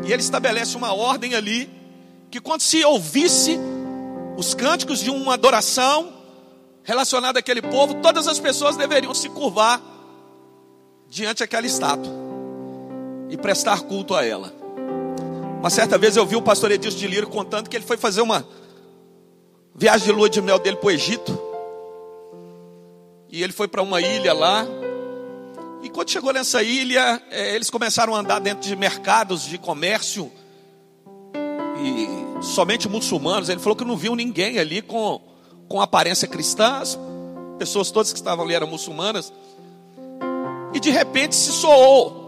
E 0.03 0.12
ele 0.12 0.22
estabelece 0.22 0.75
uma 0.75 0.93
ordem 0.93 1.36
ali, 1.36 1.69
que 2.29 2.39
quando 2.39 2.62
se 2.62 2.83
ouvisse 2.83 3.60
os 4.38 4.53
cânticos 4.53 5.00
de 5.00 5.10
uma 5.10 5.33
adoração 5.33 6.12
relacionada 6.83 7.39
àquele 7.39 7.62
povo, 7.62 7.95
todas 7.95 8.27
as 8.27 8.39
pessoas 8.39 8.75
deveriam 8.75 9.13
se 9.13 9.29
curvar 9.29 9.81
diante 11.07 11.39
daquela 11.39 11.65
estátua 11.65 12.12
e 13.29 13.38
prestar 13.38 13.81
culto 13.81 14.13
a 14.15 14.25
ela. 14.25 14.53
Uma 15.60 15.69
certa 15.69 15.98
vez 15.98 16.17
eu 16.17 16.25
vi 16.25 16.36
o 16.36 16.41
pastor 16.41 16.72
Edilson 16.72 16.98
de 16.98 17.07
Lírio 17.07 17.29
contando 17.29 17.69
que 17.69 17.77
ele 17.77 17.86
foi 17.86 17.95
fazer 17.95 18.22
uma 18.22 18.45
viagem 19.74 20.05
de 20.05 20.12
lua 20.12 20.29
de 20.29 20.41
mel 20.41 20.60
dele 20.60 20.75
para 20.75 20.88
o 20.88 20.91
Egito. 20.91 21.39
E 23.29 23.41
ele 23.41 23.53
foi 23.53 23.67
para 23.67 23.81
uma 23.81 24.01
ilha 24.01 24.33
lá. 24.33 24.67
E 25.84 25.90
quando 25.90 26.10
chegou 26.10 26.32
nessa 26.32 26.63
ilha, 26.63 27.22
é, 27.30 27.54
eles 27.54 27.70
começaram 27.70 28.16
a 28.16 28.20
andar 28.20 28.40
dentro 28.40 28.66
de 28.66 28.74
mercados 28.74 29.44
de 29.44 29.58
comércio. 29.58 30.32
E 31.78 32.42
somente 32.42 32.88
muçulmanos. 32.88 33.50
Ele 33.50 33.60
falou 33.60 33.75
que 33.75 33.84
não 33.84 33.98
viu 33.98 34.16
ninguém 34.16 34.60
ali 34.60 34.82
com, 34.82 35.20
com 35.68 35.82
aparência 35.82 36.25
cristã. 36.25 36.78
As 36.78 36.98
pessoas 37.60 37.92
todas 37.92 38.13
que 38.13 38.20
estavam 38.20 38.46
ali 38.46 38.54
eram 38.54 38.66
muçulmanas. 38.66 39.34
E 40.74 40.80
de 40.80 40.90
repente 40.90 41.36
se 41.36 41.52
soou 41.52 42.24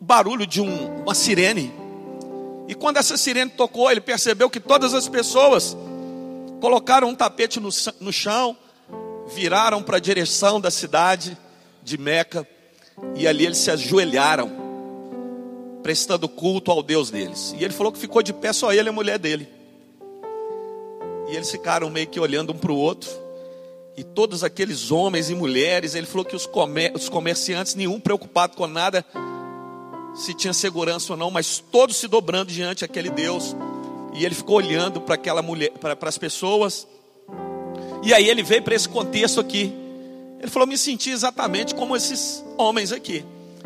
o 0.00 0.04
barulho 0.04 0.46
de 0.46 0.60
um, 0.60 1.02
uma 1.02 1.16
sirene. 1.16 1.74
E 2.68 2.76
quando 2.76 2.98
essa 2.98 3.16
sirene 3.16 3.50
tocou, 3.50 3.90
ele 3.90 4.00
percebeu 4.00 4.48
que 4.48 4.60
todas 4.60 4.94
as 4.94 5.08
pessoas 5.08 5.76
colocaram 6.60 7.08
um 7.08 7.14
tapete 7.14 7.58
no, 7.58 7.70
no 7.98 8.12
chão, 8.12 8.56
viraram 9.34 9.82
para 9.82 9.96
a 9.96 10.00
direção 10.00 10.60
da 10.60 10.70
cidade 10.70 11.36
de 11.84 11.98
Meca, 11.98 12.48
e 13.14 13.28
ali 13.28 13.44
eles 13.44 13.58
se 13.58 13.70
ajoelharam, 13.70 14.50
prestando 15.82 16.28
culto 16.28 16.70
ao 16.70 16.82
Deus 16.82 17.10
deles. 17.10 17.54
E 17.58 17.62
ele 17.62 17.74
falou 17.74 17.92
que 17.92 17.98
ficou 17.98 18.22
de 18.22 18.32
pé 18.32 18.52
só 18.52 18.72
ele 18.72 18.88
e 18.88 18.90
a 18.90 18.92
mulher 18.92 19.18
dele. 19.18 19.46
E 21.28 21.36
eles 21.36 21.50
ficaram 21.50 21.90
meio 21.90 22.06
que 22.06 22.18
olhando 22.18 22.52
um 22.52 22.56
para 22.56 22.72
o 22.72 22.76
outro. 22.76 23.10
E 23.96 24.02
todos 24.02 24.42
aqueles 24.42 24.90
homens 24.90 25.30
e 25.30 25.34
mulheres, 25.34 25.94
ele 25.94 26.06
falou 26.06 26.24
que 26.24 26.34
os, 26.34 26.46
comer, 26.46 26.92
os 26.94 27.08
comerciantes, 27.08 27.74
nenhum 27.74 28.00
preocupado 28.00 28.56
com 28.56 28.66
nada, 28.66 29.04
se 30.14 30.34
tinha 30.34 30.52
segurança 30.52 31.12
ou 31.12 31.18
não, 31.18 31.30
mas 31.30 31.62
todos 31.70 31.96
se 31.96 32.08
dobrando 32.08 32.50
diante 32.50 32.80
daquele 32.80 33.10
Deus. 33.10 33.54
E 34.14 34.24
ele 34.24 34.34
ficou 34.34 34.56
olhando 34.56 35.00
para 35.00 35.16
aquela 35.16 35.42
mulher, 35.42 35.70
para 35.72 36.08
as 36.08 36.18
pessoas. 36.18 36.86
E 38.02 38.12
aí 38.14 38.28
ele 38.28 38.42
veio 38.42 38.62
para 38.62 38.74
esse 38.74 38.88
contexto 38.88 39.38
aqui. 39.40 39.83
Ele 40.44 40.50
falou: 40.50 40.68
Me 40.68 40.76
senti 40.76 41.08
exatamente 41.08 41.74
como 41.74 41.96
esses 41.96 42.44
homens 42.58 42.92
aqui, 42.92 43.24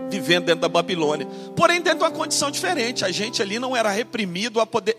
vivendo 0.08 0.44
dentro 0.44 0.60
da 0.60 0.68
Babilônia. 0.68 1.26
Porém, 1.56 1.80
dentro 1.80 1.98
de 1.98 2.04
uma 2.04 2.10
condição 2.12 2.52
diferente. 2.52 3.04
A 3.04 3.10
gente 3.10 3.42
ali 3.42 3.58
não 3.58 3.76
era 3.76 3.90
reprimido 3.90 4.60
a 4.60 4.66
poder 4.66 4.96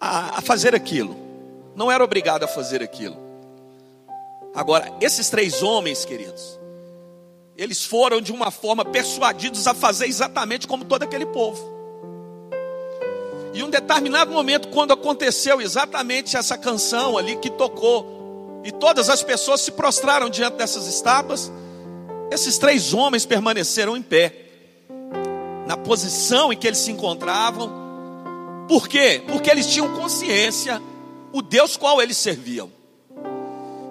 a, 0.00 0.38
a 0.38 0.42
fazer 0.42 0.74
aquilo. 0.74 1.16
Não 1.76 1.88
era 1.88 2.02
obrigado 2.02 2.42
a 2.42 2.48
fazer 2.48 2.82
aquilo. 2.82 3.16
Agora, 4.52 4.92
esses 5.00 5.30
três 5.30 5.62
homens, 5.62 6.04
queridos, 6.04 6.58
eles 7.56 7.84
foram 7.84 8.20
de 8.20 8.32
uma 8.32 8.50
forma 8.50 8.84
persuadidos 8.84 9.68
a 9.68 9.74
fazer 9.74 10.06
exatamente 10.06 10.66
como 10.66 10.84
todo 10.84 11.04
aquele 11.04 11.26
povo. 11.26 11.72
E 13.52 13.62
um 13.62 13.70
determinado 13.70 14.32
momento, 14.32 14.66
quando 14.66 14.92
aconteceu 14.92 15.60
exatamente 15.60 16.36
essa 16.36 16.58
canção 16.58 17.16
ali 17.16 17.36
que 17.36 17.50
tocou, 17.50 18.23
e 18.64 18.72
todas 18.72 19.10
as 19.10 19.22
pessoas 19.22 19.60
se 19.60 19.70
prostraram 19.72 20.30
diante 20.30 20.56
dessas 20.56 20.86
estátuas, 20.86 21.52
esses 22.30 22.56
três 22.56 22.94
homens 22.94 23.26
permaneceram 23.26 23.96
em 23.96 24.02
pé, 24.02 24.34
na 25.66 25.76
posição 25.76 26.52
em 26.52 26.56
que 26.56 26.66
eles 26.66 26.78
se 26.78 26.90
encontravam. 26.90 27.70
Por 28.66 28.88
quê? 28.88 29.22
Porque 29.28 29.50
eles 29.50 29.66
tinham 29.66 29.94
consciência 29.94 30.80
o 31.30 31.42
Deus 31.42 31.76
qual 31.76 32.00
eles 32.00 32.16
serviam. 32.16 32.72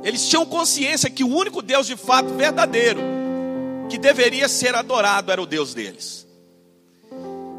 Eles 0.03 0.27
tinham 0.27 0.45
consciência 0.45 1.09
que 1.09 1.23
o 1.23 1.33
único 1.33 1.61
Deus 1.61 1.85
de 1.85 1.95
fato 1.95 2.33
verdadeiro 2.33 2.99
que 3.89 3.97
deveria 3.97 4.49
ser 4.49 4.73
adorado 4.73 5.31
era 5.31 5.41
o 5.41 5.45
Deus 5.45 5.73
deles. 5.73 6.27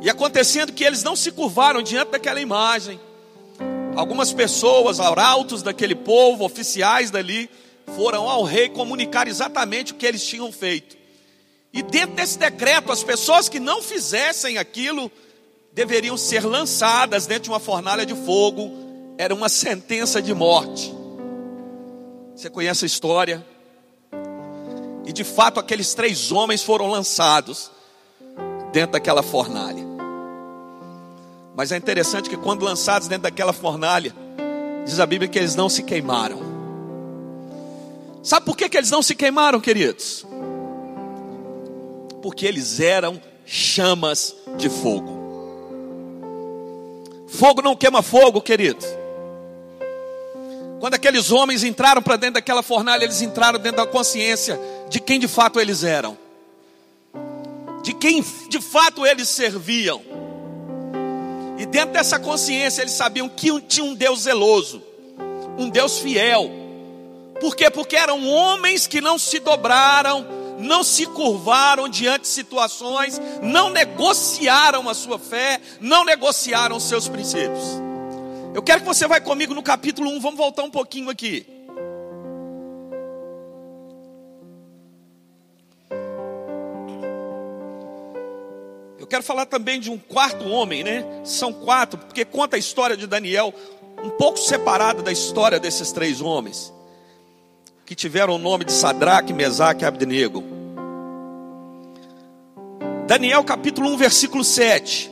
E 0.03 0.11
acontecendo 0.11 0.73
que 0.73 0.85
eles 0.85 1.03
não 1.03 1.15
se 1.15 1.31
curvaram 1.31 1.81
diante 1.81 2.11
daquela 2.11 2.41
imagem, 2.41 3.01
algumas 3.97 4.33
pessoas, 4.33 5.01
arautos 5.01 5.63
daquele 5.63 5.95
povo, 5.95 6.45
oficiais 6.45 7.11
dali, 7.11 7.49
foram 7.95 8.29
ao 8.29 8.43
rei 8.43 8.69
comunicar 8.69 9.29
exatamente 9.29 9.93
o 9.93 9.97
que 9.97 10.07
eles 10.07 10.25
tinham 10.27 10.51
feito. 10.51 10.97
E 11.73 11.83
dentro 11.83 12.15
desse 12.17 12.39
decreto, 12.39 12.93
as 12.93 13.03
pessoas 13.03 13.49
que 13.49 13.59
não 13.59 13.83
fizessem 13.83 14.59
aquilo 14.59 15.11
deveriam 15.73 16.17
ser 16.17 16.45
lançadas 16.45 17.27
dentro 17.27 17.45
de 17.45 17.51
uma 17.51 17.61
fornalha 17.61 18.07
de 18.07 18.15
fogo, 18.15 18.73
era 19.19 19.35
uma 19.35 19.49
sentença 19.49 20.23
de 20.23 20.33
morte. 20.33 20.95
Você 22.35 22.49
conhece 22.49 22.85
a 22.85 22.87
história? 22.87 23.45
E 25.05 25.13
de 25.13 25.25
fato, 25.25 25.61
aqueles 25.61 25.95
três 25.95 26.33
homens 26.33 26.63
foram 26.63 26.89
lançados 26.89 27.71
dentro 28.73 28.93
daquela 28.93 29.23
fornalha. 29.23 29.84
Mas 31.57 31.71
é 31.71 31.77
interessante 31.77 32.29
que 32.29 32.37
quando 32.37 32.65
lançados 32.65 33.07
dentro 33.07 33.25
daquela 33.25 33.53
fornalha, 33.53 34.15
diz 34.85 34.99
a 34.99 35.07
Bíblia 35.07 35.29
que 35.29 35.39
eles 35.39 35.55
não 35.55 35.69
se 35.69 35.83
queimaram. 35.83 36.43
Sabe 38.23 38.47
por 38.47 38.57
que, 38.57 38.69
que 38.69 38.77
eles 38.77 38.91
não 38.91 39.03
se 39.03 39.15
queimaram, 39.15 39.61
queridos? 39.61 40.27
Porque 42.23 42.47
eles 42.47 42.81
eram 42.81 43.21
chamas 43.45 44.35
de 44.57 44.69
fogo. 44.69 45.23
Fogo 47.29 47.63
não 47.63 47.77
queima 47.77 48.03
fogo, 48.03 48.41
queridos. 48.41 48.87
Quando 50.81 50.95
aqueles 50.95 51.31
homens 51.31 51.63
entraram 51.63 52.03
para 52.03 52.17
dentro 52.17 52.35
daquela 52.35 52.63
fornalha, 52.63 53.05
eles 53.05 53.23
entraram 53.23 53.59
dentro 53.59 53.85
da 53.85 53.87
consciência 53.87 54.59
de 54.89 55.01
quem 55.01 55.19
de 55.19 55.29
fato 55.29 55.61
eles 55.61 55.83
eram, 55.83 56.17
de 57.83 57.95
quem 57.95 58.25
de 58.49 58.61
fato 58.61 59.07
eles 59.07 59.29
serviam. 59.29 60.03
E 61.65 61.67
dentro 61.67 61.95
dessa 61.95 62.19
consciência 62.19 62.83
eles 62.83 62.93
sabiam 62.93 63.27
que 63.27 63.59
tinha 63.63 63.87
um 63.87 63.95
Deus 63.95 64.25
zeloso, 64.25 64.83
um 65.57 65.71
Deus 65.71 65.99
fiel. 65.99 66.51
Por 67.41 67.57
quê? 67.57 67.71
Porque 67.71 67.97
eram 67.97 68.29
homens 68.29 68.87
que 68.87 69.01
não 69.01 69.19
se 69.19 69.39
dobraram, 69.39 70.27
não 70.59 70.85
se 70.85 71.07
curvaram 71.07 71.89
diante 71.89 72.21
de 72.21 72.29
situações, 72.29 73.19
não 73.43 73.71
negociaram 73.71 74.91
a 74.91 74.93
sua 74.93 75.19
fé, 75.19 75.59
não 75.81 76.05
negociaram 76.05 76.77
os 76.77 76.83
seus 76.83 77.09
princípios. 77.09 77.65
Eu 78.53 78.63
quero 78.63 78.83
que 78.83 78.87
você 78.87 79.09
vá 79.09 79.19
comigo 79.19 79.55
no 79.55 79.63
capítulo 79.63 80.11
1, 80.11 80.21
vamos 80.21 80.37
voltar 80.37 80.65
um 80.65 80.71
pouquinho 80.71 81.09
aqui. 81.09 81.47
Eu 89.05 89.07
quero 89.07 89.23
falar 89.23 89.45
também 89.45 89.79
de 89.79 89.91
um 89.91 89.99
quarto 89.99 90.49
homem, 90.49 90.83
né? 90.83 91.05
São 91.25 91.53
quatro, 91.53 91.99
porque 91.99 92.25
conta 92.25 92.57
a 92.57 92.59
história 92.59 92.97
de 92.97 93.07
Daniel, 93.07 93.53
um 94.03 94.09
pouco 94.09 94.39
separada 94.39 95.03
da 95.03 95.13
história 95.13 95.61
desses 95.61 95.93
três 95.93 96.23
homens, 96.23 96.73
que 97.85 97.95
tiveram 97.95 98.37
o 98.37 98.39
nome 98.39 98.65
de 98.65 98.73
Sadraque, 98.73 99.35
Mesaque 99.35 99.85
e 99.85 99.87
Abdenego. 99.87 100.43
Daniel 103.07 103.45
capítulo 103.45 103.91
1, 103.91 103.97
versículo 103.99 104.43
7. 104.43 105.11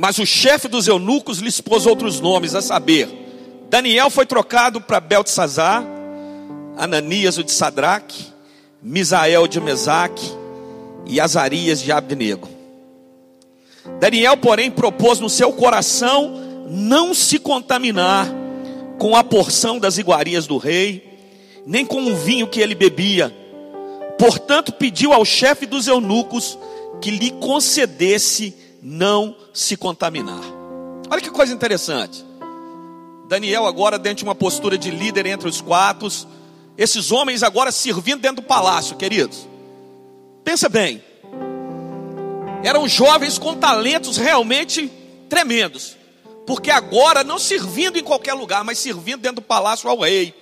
Mas 0.00 0.16
o 0.20 0.24
chefe 0.24 0.68
dos 0.68 0.86
eunucos 0.86 1.38
lhe 1.38 1.48
expôs 1.48 1.84
outros 1.84 2.20
nomes, 2.20 2.54
a 2.54 2.62
saber, 2.62 3.08
Daniel 3.68 4.08
foi 4.10 4.24
trocado 4.24 4.80
para 4.80 5.00
Beltesazar, 5.00 5.84
Ananias 6.76 7.36
o 7.36 7.42
de 7.42 7.50
Sadraque, 7.50 8.26
Misael 8.80 9.48
de 9.48 9.60
Mesaque 9.60 10.24
e 11.04 11.18
Azarias 11.18 11.80
de 11.80 11.90
Abdenego. 11.90 12.48
Daniel, 13.98 14.36
porém, 14.36 14.70
propôs 14.70 15.18
no 15.18 15.28
seu 15.28 15.52
coração 15.52 16.32
não 16.68 17.12
se 17.12 17.36
contaminar 17.36 18.32
com 19.00 19.16
a 19.16 19.24
porção 19.24 19.80
das 19.80 19.98
iguarias 19.98 20.46
do 20.46 20.58
rei, 20.58 21.18
nem 21.66 21.84
com 21.84 22.04
o 22.04 22.14
vinho 22.14 22.46
que 22.46 22.60
ele 22.60 22.76
bebia. 22.76 23.34
Portanto, 24.16 24.70
pediu 24.70 25.12
ao 25.12 25.24
chefe 25.24 25.66
dos 25.66 25.88
eunucos 25.88 26.56
que 27.00 27.10
lhe 27.10 27.32
concedesse 27.32 28.67
não 28.82 29.36
se 29.52 29.76
contaminar. 29.76 30.40
Olha 31.10 31.20
que 31.20 31.30
coisa 31.30 31.52
interessante. 31.52 32.24
Daniel 33.28 33.66
agora 33.66 33.98
dentro 33.98 34.18
de 34.18 34.24
uma 34.24 34.34
postura 34.34 34.78
de 34.78 34.90
líder 34.90 35.26
entre 35.26 35.48
os 35.48 35.60
quatro, 35.60 36.08
esses 36.76 37.10
homens 37.10 37.42
agora 37.42 37.70
servindo 37.72 38.20
dentro 38.20 38.36
do 38.36 38.46
palácio, 38.48 38.96
queridos. 38.96 39.46
Pensa 40.44 40.68
bem. 40.68 41.02
Eram 42.62 42.88
jovens 42.88 43.38
com 43.38 43.54
talentos 43.54 44.16
realmente 44.16 44.90
tremendos. 45.28 45.96
Porque 46.46 46.70
agora, 46.70 47.22
não 47.22 47.38
servindo 47.38 47.98
em 47.98 48.02
qualquer 48.02 48.32
lugar, 48.32 48.64
mas 48.64 48.78
servindo 48.78 49.20
dentro 49.20 49.36
do 49.36 49.42
palácio 49.42 49.90
ao 49.90 50.00
rei. 50.00 50.34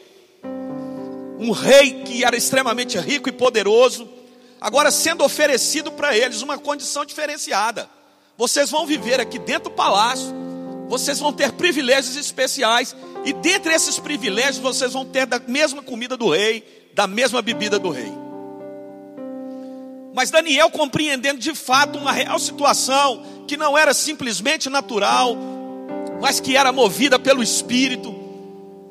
Um 1.38 1.50
rei 1.50 2.04
que 2.04 2.24
era 2.24 2.36
extremamente 2.36 2.96
rico 2.98 3.28
e 3.28 3.32
poderoso, 3.32 4.08
agora 4.60 4.92
sendo 4.92 5.24
oferecido 5.24 5.90
para 5.90 6.16
eles 6.16 6.42
uma 6.42 6.58
condição 6.58 7.04
diferenciada. 7.04 7.90
Vocês 8.36 8.70
vão 8.70 8.86
viver 8.86 9.20
aqui 9.20 9.38
dentro 9.38 9.70
do 9.70 9.76
palácio, 9.76 10.34
vocês 10.88 11.18
vão 11.18 11.32
ter 11.32 11.52
privilégios 11.52 12.16
especiais, 12.16 12.94
e 13.24 13.32
dentre 13.32 13.74
esses 13.74 13.98
privilégios 13.98 14.58
vocês 14.58 14.92
vão 14.92 15.04
ter 15.04 15.26
da 15.26 15.38
mesma 15.38 15.82
comida 15.82 16.16
do 16.16 16.30
rei, 16.30 16.90
da 16.94 17.06
mesma 17.06 17.40
bebida 17.40 17.78
do 17.78 17.90
rei. 17.90 18.12
Mas 20.14 20.30
Daniel, 20.30 20.70
compreendendo 20.70 21.40
de 21.40 21.54
fato 21.54 21.98
uma 21.98 22.12
real 22.12 22.38
situação, 22.38 23.22
que 23.46 23.56
não 23.56 23.76
era 23.76 23.92
simplesmente 23.92 24.68
natural, 24.68 25.36
mas 26.20 26.40
que 26.40 26.56
era 26.56 26.72
movida 26.72 27.18
pelo 27.18 27.42
Espírito, 27.42 28.14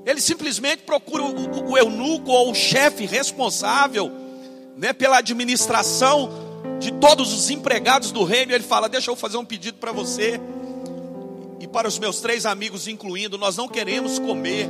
ele 0.06 0.22
simplesmente 0.22 0.84
procura 0.84 1.24
o, 1.24 1.28
o, 1.28 1.72
o 1.72 1.78
eunuco 1.78 2.32
ou 2.32 2.52
o 2.52 2.56
chefe 2.56 3.06
responsável 3.06 4.12
né, 4.78 4.94
pela 4.94 5.18
administração 5.18 6.45
de 6.80 6.92
todos 6.92 7.34
os 7.34 7.50
empregados 7.50 8.12
do 8.12 8.24
reino. 8.24 8.54
Ele 8.54 8.64
fala: 8.64 8.88
Deixa 8.90 9.12
eu 9.12 9.16
fazer 9.16 9.38
um 9.38 9.46
pedido 9.46 9.78
para 9.78 9.92
você 9.92 10.40
e 11.60 11.68
para 11.68 11.88
os 11.88 11.98
meus 12.00 12.20
três 12.20 12.46
amigos, 12.46 12.88
incluindo. 12.88 13.38
Nós 13.38 13.58
não 13.58 13.68
queremos 13.68 14.20
comer 14.20 14.70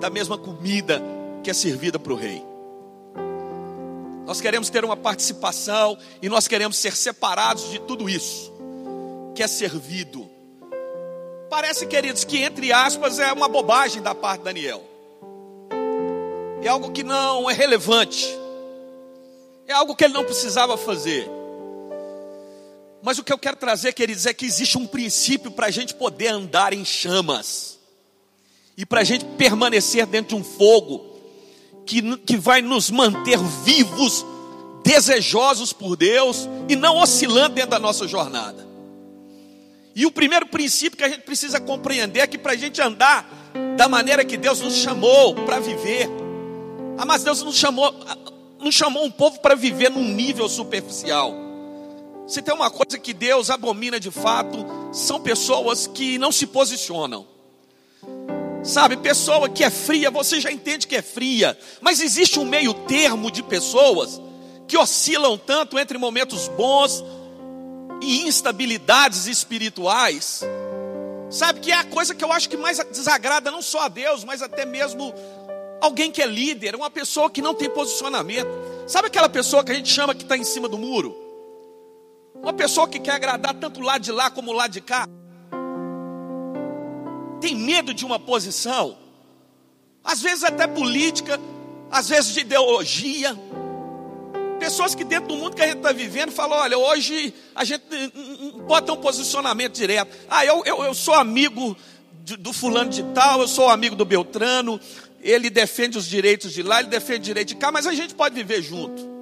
da 0.00 0.10
mesma 0.10 0.36
comida 0.36 1.02
que 1.42 1.50
é 1.50 1.54
servida 1.54 1.98
para 1.98 2.12
o 2.12 2.16
rei. 2.16 2.42
Nós 4.26 4.40
queremos 4.40 4.68
ter 4.68 4.84
uma 4.84 4.96
participação 4.96 5.96
e 6.20 6.28
nós 6.28 6.48
queremos 6.48 6.76
ser 6.76 6.96
separados 6.96 7.70
de 7.70 7.78
tudo 7.78 8.08
isso 8.08 8.52
que 9.34 9.42
é 9.42 9.46
servido. 9.46 10.28
Parece, 11.48 11.86
queridos, 11.86 12.24
que 12.24 12.38
entre 12.38 12.72
aspas 12.72 13.18
é 13.18 13.32
uma 13.32 13.46
bobagem 13.46 14.02
da 14.02 14.14
parte 14.14 14.40
de 14.40 14.44
Daniel. 14.46 14.82
É 16.62 16.68
algo 16.68 16.90
que 16.90 17.04
não 17.04 17.48
é 17.48 17.52
relevante. 17.52 18.26
É 19.66 19.72
algo 19.72 19.96
que 19.96 20.04
ele 20.04 20.14
não 20.14 20.24
precisava 20.24 20.76
fazer. 20.76 21.28
Mas 23.02 23.18
o 23.18 23.24
que 23.24 23.32
eu 23.32 23.38
quero 23.38 23.56
trazer, 23.56 23.92
queridos, 23.92 24.26
é 24.26 24.32
que 24.32 24.46
existe 24.46 24.78
um 24.78 24.86
princípio 24.86 25.50
para 25.50 25.66
a 25.66 25.70
gente 25.70 25.94
poder 25.94 26.28
andar 26.28 26.72
em 26.72 26.84
chamas. 26.84 27.78
E 28.76 28.86
para 28.86 29.00
a 29.00 29.04
gente 29.04 29.24
permanecer 29.36 30.06
dentro 30.06 30.36
de 30.36 30.42
um 30.42 30.44
fogo 30.44 31.16
que, 31.84 32.16
que 32.18 32.36
vai 32.36 32.62
nos 32.62 32.90
manter 32.90 33.38
vivos, 33.64 34.24
desejosos 34.84 35.72
por 35.72 35.96
Deus 35.96 36.48
e 36.68 36.76
não 36.76 36.96
oscilando 36.98 37.54
dentro 37.54 37.70
da 37.70 37.78
nossa 37.78 38.06
jornada. 38.06 38.66
E 39.94 40.04
o 40.04 40.12
primeiro 40.12 40.46
princípio 40.46 40.98
que 40.98 41.04
a 41.04 41.08
gente 41.08 41.22
precisa 41.22 41.58
compreender 41.58 42.20
é 42.20 42.26
que 42.26 42.36
para 42.36 42.52
a 42.52 42.56
gente 42.56 42.80
andar 42.82 43.26
da 43.76 43.88
maneira 43.88 44.24
que 44.24 44.36
Deus 44.36 44.60
nos 44.60 44.74
chamou 44.74 45.34
para 45.46 45.58
viver, 45.58 46.08
ah, 46.98 47.04
mas 47.04 47.24
Deus 47.24 47.42
nos 47.42 47.56
chamou, 47.56 47.94
não 48.66 48.72
chamou 48.72 49.04
um 49.04 49.10
povo 49.10 49.38
para 49.38 49.54
viver 49.54 49.92
num 49.92 50.02
nível 50.02 50.48
superficial. 50.48 51.32
Se 52.26 52.42
tem 52.42 52.52
uma 52.52 52.68
coisa 52.68 52.98
que 52.98 53.14
Deus 53.14 53.48
abomina 53.48 54.00
de 54.00 54.10
fato, 54.10 54.66
são 54.92 55.20
pessoas 55.20 55.86
que 55.86 56.18
não 56.18 56.32
se 56.32 56.48
posicionam. 56.48 57.24
Sabe, 58.64 58.96
pessoa 58.96 59.48
que 59.48 59.62
é 59.62 59.70
fria, 59.70 60.10
você 60.10 60.40
já 60.40 60.50
entende 60.50 60.88
que 60.88 60.96
é 60.96 61.02
fria, 61.02 61.56
mas 61.80 62.00
existe 62.00 62.40
um 62.40 62.44
meio 62.44 62.74
termo 62.74 63.30
de 63.30 63.40
pessoas 63.40 64.20
que 64.66 64.76
oscilam 64.76 65.38
tanto 65.38 65.78
entre 65.78 65.96
momentos 65.96 66.48
bons 66.48 67.04
e 68.02 68.22
instabilidades 68.26 69.28
espirituais. 69.28 70.42
Sabe 71.30 71.60
que 71.60 71.70
é 71.70 71.76
a 71.76 71.84
coisa 71.84 72.16
que 72.16 72.24
eu 72.24 72.32
acho 72.32 72.48
que 72.48 72.56
mais 72.56 72.78
desagrada 72.90 73.48
não 73.48 73.62
só 73.62 73.82
a 73.82 73.88
Deus, 73.88 74.24
mas 74.24 74.42
até 74.42 74.64
mesmo 74.64 75.14
alguém 75.80 76.10
que 76.10 76.22
é 76.22 76.26
líder, 76.26 76.74
uma 76.74 76.90
pessoa 76.90 77.30
que 77.30 77.42
não 77.42 77.54
tem 77.54 77.68
posicionamento. 77.70 78.48
Sabe 78.86 79.08
aquela 79.08 79.28
pessoa 79.28 79.64
que 79.64 79.72
a 79.72 79.74
gente 79.74 79.88
chama 79.88 80.14
que 80.14 80.22
está 80.22 80.36
em 80.36 80.44
cima 80.44 80.68
do 80.68 80.78
muro? 80.78 81.16
Uma 82.34 82.52
pessoa 82.52 82.88
que 82.88 82.98
quer 82.98 83.12
agradar 83.12 83.54
tanto 83.54 83.80
o 83.80 83.82
lado 83.82 84.02
de 84.02 84.12
lá 84.12 84.30
como 84.30 84.50
o 84.50 84.54
lado 84.54 84.72
de 84.72 84.80
cá 84.80 85.08
tem 87.40 87.54
medo 87.54 87.92
de 87.92 88.04
uma 88.04 88.18
posição, 88.18 88.96
às 90.02 90.20
vezes 90.20 90.44
até 90.44 90.66
política, 90.66 91.38
às 91.90 92.08
vezes 92.08 92.32
de 92.32 92.40
ideologia. 92.40 93.36
Pessoas 94.58 94.94
que 94.94 95.04
dentro 95.04 95.28
do 95.28 95.36
mundo 95.36 95.54
que 95.54 95.62
a 95.62 95.66
gente 95.66 95.78
está 95.78 95.92
vivendo 95.92 96.32
falam: 96.32 96.58
olha, 96.58 96.78
hoje 96.78 97.34
a 97.54 97.64
gente 97.64 97.84
não 98.54 98.64
pode 98.66 98.86
ter 98.86 98.92
um 98.92 98.96
posicionamento 98.96 99.74
direto. 99.74 100.16
Ah, 100.28 100.44
eu, 100.44 100.62
eu, 100.64 100.84
eu 100.84 100.94
sou 100.94 101.14
amigo 101.14 101.76
do 102.38 102.52
fulano 102.52 102.90
de 102.90 103.02
tal, 103.14 103.40
eu 103.40 103.48
sou 103.48 103.68
amigo 103.68 103.94
do 103.94 104.04
Beltrano, 104.04 104.80
ele 105.26 105.50
defende 105.50 105.98
os 105.98 106.06
direitos 106.06 106.52
de 106.52 106.62
lá, 106.62 106.78
ele 106.78 106.88
defende 106.88 107.18
o 107.18 107.24
direito 107.24 107.48
de 107.48 107.56
cá, 107.56 107.72
mas 107.72 107.84
a 107.86 107.92
gente 107.92 108.14
pode 108.14 108.34
viver 108.34 108.62
junto. 108.62 109.16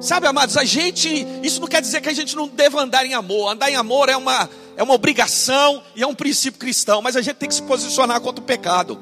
Sabe, 0.00 0.26
amados, 0.26 0.56
a 0.56 0.64
gente, 0.64 1.26
isso 1.42 1.60
não 1.60 1.66
quer 1.66 1.80
dizer 1.80 2.00
que 2.00 2.08
a 2.08 2.12
gente 2.12 2.36
não 2.36 2.46
deva 2.46 2.80
andar 2.80 3.04
em 3.04 3.14
amor. 3.14 3.50
Andar 3.50 3.70
em 3.70 3.74
amor 3.74 4.08
é 4.08 4.16
uma, 4.16 4.48
é 4.76 4.82
uma 4.82 4.94
obrigação 4.94 5.82
e 5.96 6.02
é 6.02 6.06
um 6.06 6.14
princípio 6.14 6.60
cristão, 6.60 7.02
mas 7.02 7.16
a 7.16 7.22
gente 7.22 7.36
tem 7.36 7.48
que 7.48 7.54
se 7.54 7.62
posicionar 7.62 8.20
contra 8.20 8.40
o 8.40 8.46
pecado. 8.46 9.00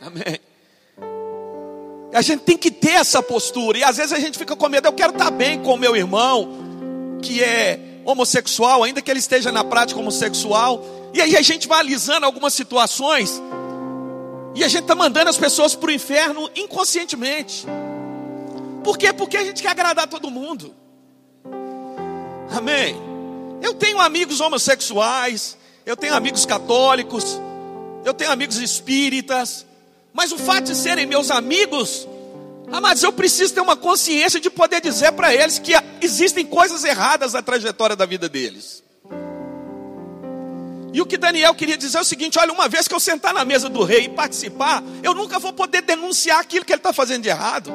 Amém. 0.00 0.40
A 2.14 2.22
gente 2.22 2.40
tem 2.40 2.56
que 2.56 2.70
ter 2.70 2.92
essa 2.92 3.22
postura, 3.22 3.76
e 3.76 3.84
às 3.84 3.98
vezes 3.98 4.12
a 4.12 4.18
gente 4.18 4.38
fica 4.38 4.56
com 4.56 4.68
medo. 4.68 4.88
Eu 4.88 4.92
quero 4.92 5.12
estar 5.12 5.30
bem 5.30 5.60
com 5.60 5.74
o 5.74 5.76
meu 5.76 5.94
irmão, 5.94 7.18
que 7.20 7.42
é 7.42 7.78
homossexual, 8.06 8.84
ainda 8.84 9.02
que 9.02 9.10
ele 9.10 9.18
esteja 9.18 9.52
na 9.52 9.64
prática 9.64 10.00
homossexual, 10.00 10.82
e 11.16 11.22
aí 11.22 11.34
a 11.34 11.40
gente 11.40 11.66
vai 11.66 11.80
alisando 11.80 12.26
algumas 12.26 12.52
situações, 12.52 13.40
e 14.54 14.62
a 14.62 14.68
gente 14.68 14.82
está 14.82 14.94
mandando 14.94 15.30
as 15.30 15.38
pessoas 15.38 15.74
para 15.74 15.88
o 15.88 15.92
inferno 15.92 16.50
inconscientemente. 16.54 17.66
Por 18.84 18.98
quê? 18.98 19.14
Porque 19.14 19.38
a 19.38 19.44
gente 19.44 19.62
quer 19.62 19.70
agradar 19.70 20.06
todo 20.08 20.30
mundo. 20.30 20.74
Amém. 22.54 22.94
Eu 23.62 23.72
tenho 23.72 23.98
amigos 23.98 24.40
homossexuais, 24.40 25.56
eu 25.86 25.96
tenho 25.96 26.14
amigos 26.14 26.44
católicos, 26.44 27.40
eu 28.04 28.12
tenho 28.12 28.30
amigos 28.30 28.58
espíritas, 28.58 29.64
mas 30.12 30.32
o 30.32 30.38
fato 30.38 30.64
de 30.64 30.74
serem 30.74 31.06
meus 31.06 31.30
amigos, 31.30 32.06
amados, 32.70 33.02
eu 33.02 33.12
preciso 33.12 33.54
ter 33.54 33.60
uma 33.62 33.76
consciência 33.76 34.38
de 34.38 34.50
poder 34.50 34.82
dizer 34.82 35.12
para 35.12 35.34
eles 35.34 35.58
que 35.58 35.72
existem 36.02 36.44
coisas 36.44 36.84
erradas 36.84 37.32
na 37.32 37.40
trajetória 37.40 37.96
da 37.96 38.04
vida 38.04 38.28
deles. 38.28 38.85
E 40.96 41.00
o 41.02 41.04
que 41.04 41.18
Daniel 41.18 41.54
queria 41.54 41.76
dizer 41.76 41.98
é 41.98 42.00
o 42.00 42.04
seguinte: 42.04 42.38
olha, 42.38 42.50
uma 42.50 42.70
vez 42.70 42.88
que 42.88 42.94
eu 42.94 42.98
sentar 42.98 43.34
na 43.34 43.44
mesa 43.44 43.68
do 43.68 43.84
rei 43.84 44.04
e 44.04 44.08
participar, 44.08 44.82
eu 45.02 45.12
nunca 45.12 45.38
vou 45.38 45.52
poder 45.52 45.82
denunciar 45.82 46.40
aquilo 46.40 46.64
que 46.64 46.72
ele 46.72 46.80
está 46.80 46.90
fazendo 46.90 47.22
de 47.22 47.28
errado 47.28 47.70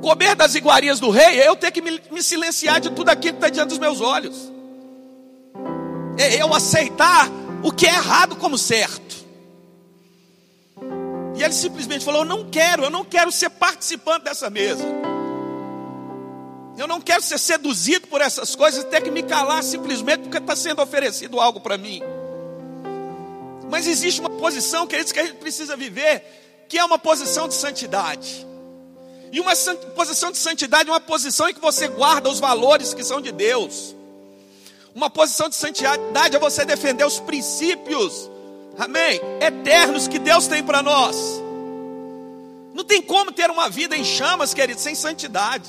comer 0.00 0.36
das 0.36 0.54
iguarias 0.54 1.00
do 1.00 1.10
rei, 1.10 1.40
é 1.40 1.48
eu 1.48 1.56
ter 1.56 1.72
que 1.72 1.82
me, 1.82 2.00
me 2.12 2.22
silenciar 2.22 2.80
de 2.80 2.90
tudo 2.90 3.08
aquilo 3.08 3.32
que 3.32 3.38
está 3.38 3.48
diante 3.48 3.70
dos 3.70 3.78
meus 3.78 4.00
olhos. 4.00 4.52
É 6.16 6.40
eu 6.40 6.54
aceitar 6.54 7.28
o 7.64 7.72
que 7.72 7.84
é 7.84 7.94
errado 7.94 8.36
como 8.36 8.56
certo. 8.56 9.16
E 11.36 11.42
ele 11.42 11.52
simplesmente 11.52 12.04
falou: 12.04 12.20
Eu 12.20 12.24
não 12.24 12.48
quero, 12.48 12.84
eu 12.84 12.90
não 12.90 13.04
quero 13.04 13.32
ser 13.32 13.50
participante 13.50 14.26
dessa 14.26 14.48
mesa. 14.48 14.84
Eu 16.78 16.86
não 16.86 17.00
quero 17.00 17.20
ser 17.20 17.38
seduzido 17.38 18.06
por 18.06 18.20
essas 18.20 18.54
coisas 18.54 18.84
ter 18.84 19.02
que 19.02 19.10
me 19.10 19.24
calar 19.24 19.64
simplesmente 19.64 20.20
porque 20.20 20.38
está 20.38 20.54
sendo 20.54 20.80
oferecido 20.80 21.40
algo 21.40 21.58
para 21.58 21.76
mim. 21.76 22.00
Mas 23.68 23.88
existe 23.88 24.20
uma 24.20 24.30
posição, 24.30 24.86
queridos, 24.86 25.10
que 25.10 25.18
a 25.18 25.24
gente 25.24 25.38
precisa 25.38 25.76
viver, 25.76 26.22
que 26.68 26.78
é 26.78 26.84
uma 26.84 26.96
posição 26.96 27.48
de 27.48 27.54
santidade. 27.54 28.46
E 29.32 29.40
uma 29.40 29.54
posição 29.96 30.30
de 30.30 30.38
santidade 30.38 30.88
é 30.88 30.92
uma 30.92 31.00
posição 31.00 31.48
em 31.48 31.54
que 31.54 31.60
você 31.60 31.88
guarda 31.88 32.30
os 32.30 32.38
valores 32.38 32.94
que 32.94 33.02
são 33.02 33.20
de 33.20 33.32
Deus. 33.32 33.96
Uma 34.94 35.10
posição 35.10 35.48
de 35.48 35.56
santidade 35.56 36.36
é 36.36 36.38
você 36.38 36.64
defender 36.64 37.04
os 37.04 37.18
princípios, 37.18 38.30
amém, 38.78 39.20
eternos 39.40 40.06
que 40.06 40.20
Deus 40.20 40.46
tem 40.46 40.62
para 40.62 40.80
nós. 40.80 41.16
Não 42.72 42.84
tem 42.84 43.02
como 43.02 43.32
ter 43.32 43.50
uma 43.50 43.68
vida 43.68 43.96
em 43.96 44.04
chamas, 44.04 44.54
querido, 44.54 44.80
sem 44.80 44.94
santidade. 44.94 45.68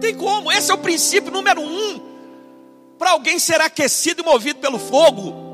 Tem 0.00 0.14
como. 0.14 0.50
Esse 0.50 0.70
é 0.70 0.74
o 0.74 0.78
princípio 0.78 1.30
número 1.30 1.60
um 1.60 2.10
para 2.98 3.12
alguém 3.12 3.38
ser 3.38 3.60
aquecido 3.62 4.20
e 4.20 4.24
movido 4.24 4.60
pelo 4.60 4.78
fogo. 4.78 5.48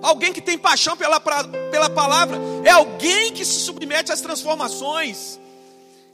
Alguém 0.00 0.32
que 0.32 0.40
tem 0.40 0.56
paixão 0.56 0.96
pela, 0.96 1.20
pela 1.20 1.90
palavra 1.90 2.38
é 2.64 2.70
alguém 2.70 3.32
que 3.32 3.44
se 3.44 3.60
submete 3.60 4.12
às 4.12 4.20
transformações, 4.20 5.38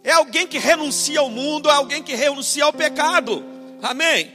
é 0.02 0.12
alguém 0.12 0.46
que 0.46 0.58
renuncia 0.58 1.20
ao 1.20 1.28
mundo, 1.28 1.68
é 1.68 1.72
alguém 1.72 2.02
que 2.02 2.14
renuncia 2.14 2.64
ao 2.64 2.72
pecado. 2.72 3.44
Amém? 3.82 4.32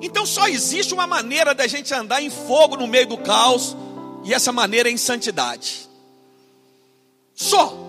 Então 0.00 0.24
só 0.24 0.48
existe 0.48 0.94
uma 0.94 1.06
maneira 1.06 1.54
da 1.54 1.66
gente 1.66 1.92
andar 1.94 2.22
em 2.22 2.30
fogo 2.30 2.76
no 2.76 2.86
meio 2.86 3.06
do 3.06 3.18
caos, 3.18 3.76
e 4.24 4.32
essa 4.32 4.52
maneira 4.52 4.88
é 4.88 4.92
em 4.92 4.96
santidade. 4.96 5.88
Só. 7.34 7.83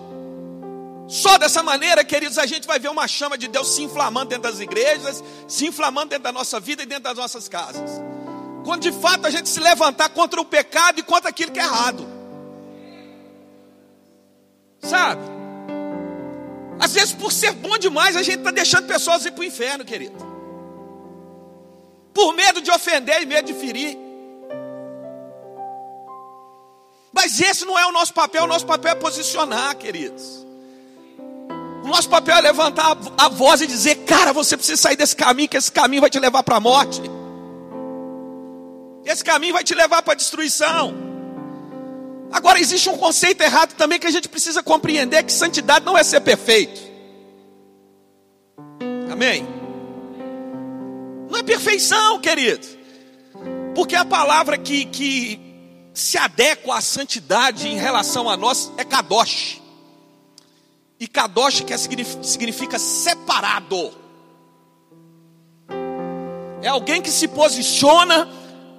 Só 1.08 1.38
dessa 1.38 1.62
maneira, 1.62 2.04
queridos, 2.04 2.36
a 2.36 2.46
gente 2.46 2.66
vai 2.66 2.78
ver 2.78 2.88
uma 2.88 3.06
chama 3.06 3.38
de 3.38 3.46
Deus 3.46 3.68
se 3.68 3.82
inflamando 3.82 4.30
dentro 4.30 4.50
das 4.50 4.58
igrejas, 4.58 5.22
se 5.46 5.66
inflamando 5.66 6.10
dentro 6.10 6.24
da 6.24 6.32
nossa 6.32 6.58
vida 6.58 6.82
e 6.82 6.86
dentro 6.86 7.04
das 7.04 7.16
nossas 7.16 7.48
casas. 7.48 7.90
Quando 8.64 8.82
de 8.82 8.92
fato 8.92 9.26
a 9.26 9.30
gente 9.30 9.48
se 9.48 9.60
levantar 9.60 10.08
contra 10.08 10.40
o 10.40 10.44
pecado 10.44 10.98
e 10.98 11.02
contra 11.02 11.30
aquilo 11.30 11.52
que 11.52 11.60
é 11.60 11.62
errado. 11.62 12.04
Sabe? 14.80 15.22
Às 16.80 16.92
vezes, 16.92 17.12
por 17.12 17.32
ser 17.32 17.52
bom 17.52 17.78
demais, 17.78 18.16
a 18.16 18.22
gente 18.22 18.38
está 18.38 18.50
deixando 18.50 18.86
pessoas 18.86 19.24
ir 19.24 19.30
para 19.30 19.40
o 19.42 19.44
inferno, 19.44 19.84
querido. 19.84 20.16
Por 22.12 22.34
medo 22.34 22.60
de 22.60 22.70
ofender 22.70 23.22
e 23.22 23.26
medo 23.26 23.46
de 23.46 23.54
ferir. 23.54 23.96
Mas 27.12 27.40
esse 27.40 27.64
não 27.64 27.78
é 27.78 27.86
o 27.86 27.92
nosso 27.92 28.12
papel, 28.12 28.44
o 28.44 28.46
nosso 28.46 28.66
papel 28.66 28.92
é 28.92 28.94
posicionar, 28.94 29.76
queridos. 29.76 30.45
Nosso 31.86 32.08
papel 32.08 32.36
é 32.36 32.40
levantar 32.40 32.98
a 33.16 33.28
voz 33.28 33.60
e 33.60 33.66
dizer: 33.66 33.94
Cara, 34.06 34.32
você 34.32 34.56
precisa 34.56 34.76
sair 34.76 34.96
desse 34.96 35.14
caminho, 35.14 35.48
que 35.48 35.56
esse 35.56 35.70
caminho 35.70 36.00
vai 36.00 36.10
te 36.10 36.18
levar 36.18 36.42
para 36.42 36.56
a 36.56 36.60
morte. 36.60 37.00
Esse 39.04 39.22
caminho 39.22 39.52
vai 39.52 39.62
te 39.62 39.72
levar 39.72 40.02
para 40.02 40.14
a 40.14 40.16
destruição. 40.16 40.92
Agora, 42.32 42.58
existe 42.58 42.88
um 42.88 42.96
conceito 42.96 43.40
errado 43.40 43.74
também 43.74 44.00
que 44.00 44.06
a 44.06 44.10
gente 44.10 44.28
precisa 44.28 44.64
compreender: 44.64 45.22
que 45.22 45.32
santidade 45.32 45.86
não 45.86 45.96
é 45.96 46.02
ser 46.02 46.20
perfeito. 46.20 46.80
Amém? 49.08 49.46
Não 51.30 51.38
é 51.38 51.42
perfeição, 51.44 52.18
querido. 52.18 52.66
Porque 53.76 53.94
a 53.94 54.04
palavra 54.04 54.58
que, 54.58 54.86
que 54.86 55.40
se 55.94 56.18
adequa 56.18 56.78
à 56.78 56.80
santidade 56.80 57.68
em 57.68 57.76
relação 57.76 58.28
a 58.28 58.36
nós 58.36 58.72
é 58.76 58.84
kadosh. 58.84 59.62
E 60.98 61.06
kadosh 61.06 61.60
que 61.60 61.76
significa 61.76 62.78
separado. 62.78 63.92
É 66.62 66.68
alguém 66.68 67.02
que 67.02 67.10
se 67.10 67.28
posiciona 67.28 68.28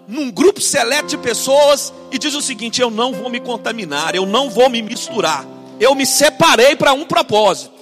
num 0.07 0.31
grupo 0.31 0.61
seleto 0.61 1.09
de 1.09 1.17
pessoas 1.17 1.93
e 2.11 2.17
diz 2.17 2.33
o 2.33 2.41
seguinte: 2.41 2.81
eu 2.81 2.89
não 2.89 3.13
vou 3.13 3.29
me 3.29 3.39
contaminar, 3.39 4.15
eu 4.15 4.25
não 4.25 4.49
vou 4.49 4.69
me 4.69 4.81
misturar. 4.81 5.45
Eu 5.79 5.93
me 5.93 6.05
separei 6.05 6.75
para 6.75 6.93
um 6.93 7.05
propósito. 7.05 7.77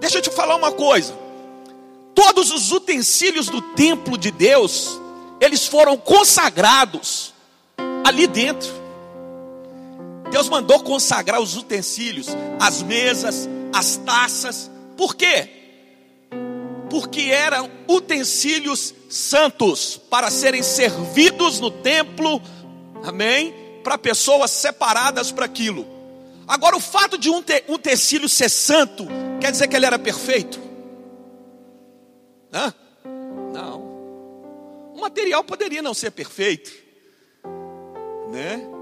Deixa 0.00 0.18
eu 0.18 0.22
te 0.22 0.30
falar 0.30 0.56
uma 0.56 0.72
coisa. 0.72 1.14
Todos 2.14 2.50
os 2.50 2.72
utensílios 2.72 3.46
do 3.46 3.60
templo 3.60 4.16
de 4.16 4.30
Deus, 4.30 4.98
eles 5.38 5.66
foram 5.66 5.96
consagrados 5.96 7.34
ali 8.04 8.26
dentro. 8.26 8.79
Deus 10.30 10.48
mandou 10.48 10.80
consagrar 10.80 11.40
os 11.40 11.56
utensílios, 11.56 12.28
as 12.58 12.82
mesas, 12.82 13.48
as 13.72 13.96
taças. 13.96 14.70
Por 14.96 15.14
quê? 15.14 15.48
Porque 16.88 17.22
eram 17.22 17.70
utensílios 17.88 18.94
santos 19.08 20.00
para 20.08 20.30
serem 20.30 20.62
servidos 20.62 21.60
no 21.60 21.70
templo, 21.70 22.40
amém? 23.04 23.54
Para 23.82 23.98
pessoas 23.98 24.50
separadas 24.50 25.32
para 25.32 25.44
aquilo. 25.44 25.86
Agora, 26.46 26.76
o 26.76 26.80
fato 26.80 27.16
de 27.16 27.30
um, 27.30 27.42
te, 27.42 27.64
utensílio 27.68 28.28
ser 28.28 28.48
santo, 28.48 29.06
quer 29.40 29.52
dizer 29.52 29.68
que 29.68 29.76
ele 29.76 29.86
era 29.86 29.98
perfeito? 29.98 30.60
Hã? 32.52 32.74
Não. 33.52 33.80
O 34.94 35.00
material 35.00 35.44
poderia 35.44 35.80
não 35.80 35.94
ser 35.94 36.10
perfeito, 36.10 36.72
né? 38.30 38.79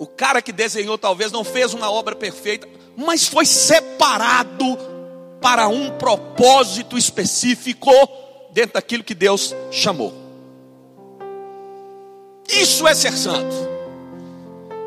O 0.00 0.06
cara 0.06 0.40
que 0.40 0.50
desenhou 0.50 0.96
talvez 0.96 1.30
não 1.30 1.44
fez 1.44 1.74
uma 1.74 1.90
obra 1.90 2.16
perfeita, 2.16 2.66
mas 2.96 3.28
foi 3.28 3.44
separado 3.44 4.78
para 5.42 5.68
um 5.68 5.90
propósito 5.90 6.96
específico 6.96 7.90
dentro 8.50 8.72
daquilo 8.72 9.04
que 9.04 9.14
Deus 9.14 9.54
chamou. 9.70 10.14
Isso 12.48 12.88
é 12.88 12.94
ser 12.94 13.12
santo. 13.12 13.54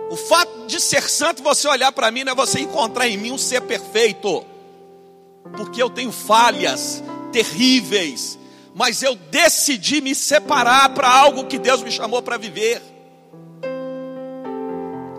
O 0.09 0.15
fato 0.15 0.65
de 0.65 0.81
ser 0.81 1.07
santo, 1.07 1.43
você 1.43 1.67
olhar 1.67 1.91
para 1.91 2.09
mim, 2.09 2.23
não 2.23 2.31
é 2.31 2.35
você 2.35 2.61
encontrar 2.61 3.07
em 3.07 3.15
mim 3.15 3.31
um 3.31 3.37
ser 3.37 3.61
perfeito, 3.61 4.43
porque 5.55 5.79
eu 5.79 5.91
tenho 5.91 6.11
falhas 6.11 7.03
terríveis, 7.31 8.39
mas 8.73 9.03
eu 9.03 9.13
decidi 9.13 10.01
me 10.01 10.15
separar 10.15 10.89
para 10.95 11.07
algo 11.07 11.45
que 11.45 11.59
Deus 11.59 11.83
me 11.83 11.91
chamou 11.91 12.19
para 12.23 12.35
viver 12.35 12.92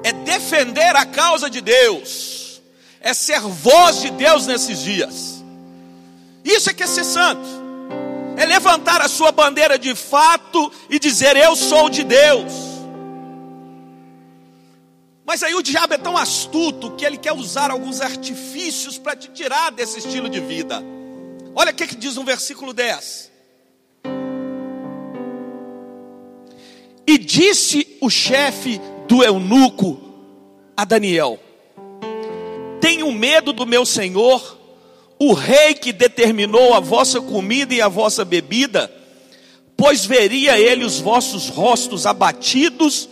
é 0.04 0.12
defender 0.12 0.94
a 0.94 1.06
causa 1.06 1.48
de 1.48 1.62
Deus, 1.62 2.60
é 3.00 3.14
ser 3.14 3.40
voz 3.40 4.02
de 4.02 4.10
Deus 4.10 4.46
nesses 4.46 4.80
dias. 4.80 5.42
Isso 6.44 6.68
é 6.68 6.74
que 6.74 6.82
é 6.82 6.86
ser 6.86 7.04
santo, 7.04 7.48
é 8.36 8.44
levantar 8.44 9.00
a 9.00 9.08
sua 9.08 9.32
bandeira 9.32 9.78
de 9.78 9.94
fato 9.94 10.70
e 10.90 10.98
dizer: 10.98 11.36
Eu 11.36 11.56
sou 11.56 11.88
de 11.88 12.04
Deus. 12.04 12.52
Mas 15.24 15.42
aí 15.42 15.54
o 15.54 15.62
diabo 15.62 15.94
é 15.94 15.98
tão 15.98 16.18
astuto 16.18 16.90
que 16.92 17.04
ele 17.04 17.16
quer 17.16 17.32
usar 17.32 17.70
alguns 17.70 18.02
artifícios 18.02 18.98
para 18.98 19.16
te 19.16 19.30
tirar 19.30 19.72
desse 19.72 20.00
estilo 20.00 20.28
de 20.28 20.38
vida. 20.38 20.82
Olha 21.54 21.72
o 21.72 21.74
que, 21.74 21.86
que 21.86 21.96
diz 21.96 22.16
no 22.16 22.24
versículo 22.24 22.74
10. 22.74 23.32
E 27.06 27.16
disse 27.16 27.96
o 28.02 28.10
chefe 28.10 28.78
do 29.06 29.22
eunuco 29.22 30.00
a 30.76 30.84
Daniel: 30.84 31.38
Tenho 32.80 33.10
medo 33.12 33.52
do 33.52 33.66
meu 33.66 33.86
senhor, 33.86 34.58
o 35.18 35.32
rei 35.32 35.74
que 35.74 35.92
determinou 35.92 36.74
a 36.74 36.80
vossa 36.80 37.20
comida 37.20 37.74
e 37.74 37.80
a 37.80 37.88
vossa 37.88 38.24
bebida, 38.24 38.90
pois 39.76 40.04
veria 40.04 40.58
ele 40.58 40.84
os 40.84 41.00
vossos 41.00 41.48
rostos 41.48 42.06
abatidos, 42.06 43.08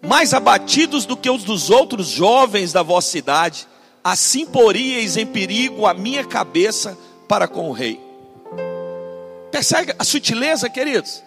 mais 0.00 0.34
abatidos 0.34 1.04
do 1.06 1.16
que 1.16 1.30
os 1.30 1.44
dos 1.44 1.70
outros 1.70 2.08
jovens 2.08 2.72
da 2.72 2.82
vossa 2.82 3.18
idade, 3.18 3.66
assim 4.02 4.46
poríeis 4.46 5.16
em 5.16 5.26
perigo 5.26 5.86
a 5.86 5.94
minha 5.94 6.24
cabeça 6.24 6.98
para 7.28 7.46
com 7.46 7.68
o 7.68 7.72
rei. 7.72 8.00
Percebe 9.50 9.94
a 9.98 10.04
sutileza, 10.04 10.68
queridos? 10.68 11.22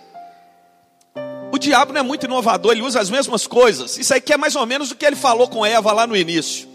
O 1.51 1.57
diabo 1.57 1.93
não 1.93 2.01
é 2.01 2.03
muito 2.03 2.25
inovador, 2.25 2.71
ele 2.71 2.81
usa 2.81 2.99
as 2.99 3.09
mesmas 3.09 3.47
coisas. 3.47 3.97
Isso 3.97 4.13
aqui 4.13 4.33
é 4.33 4.37
mais 4.37 4.55
ou 4.55 4.65
menos 4.65 4.91
o 4.91 4.95
que 4.95 5.05
ele 5.05 5.15
falou 5.15 5.47
com 5.47 5.65
Eva 5.65 5.91
lá 5.93 6.05
no 6.05 6.15
início. 6.15 6.67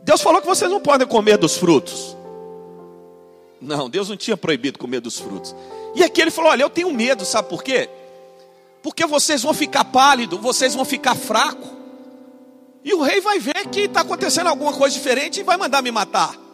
Deus 0.00 0.22
falou 0.22 0.40
que 0.40 0.46
vocês 0.46 0.70
não 0.70 0.80
podem 0.80 1.06
comer 1.06 1.36
dos 1.36 1.56
frutos. 1.56 2.16
Não, 3.60 3.90
Deus 3.90 4.08
não 4.08 4.16
tinha 4.16 4.36
proibido 4.36 4.78
comer 4.78 5.00
dos 5.00 5.18
frutos. 5.18 5.54
E 5.94 6.04
aqui 6.04 6.20
ele 6.20 6.30
falou: 6.30 6.50
Olha, 6.50 6.62
eu 6.62 6.70
tenho 6.70 6.92
medo, 6.92 7.24
sabe 7.24 7.48
por 7.48 7.62
quê? 7.62 7.88
Porque 8.82 9.04
vocês 9.04 9.42
vão 9.42 9.52
ficar 9.52 9.84
pálidos, 9.84 10.40
vocês 10.40 10.74
vão 10.74 10.84
ficar 10.84 11.16
fracos. 11.16 11.68
E 12.84 12.94
o 12.94 13.02
rei 13.02 13.20
vai 13.20 13.40
ver 13.40 13.66
que 13.68 13.80
está 13.80 14.02
acontecendo 14.02 14.46
alguma 14.46 14.72
coisa 14.72 14.94
diferente 14.94 15.40
e 15.40 15.42
vai 15.42 15.56
mandar 15.56 15.82
me 15.82 15.90
matar. 15.90 16.45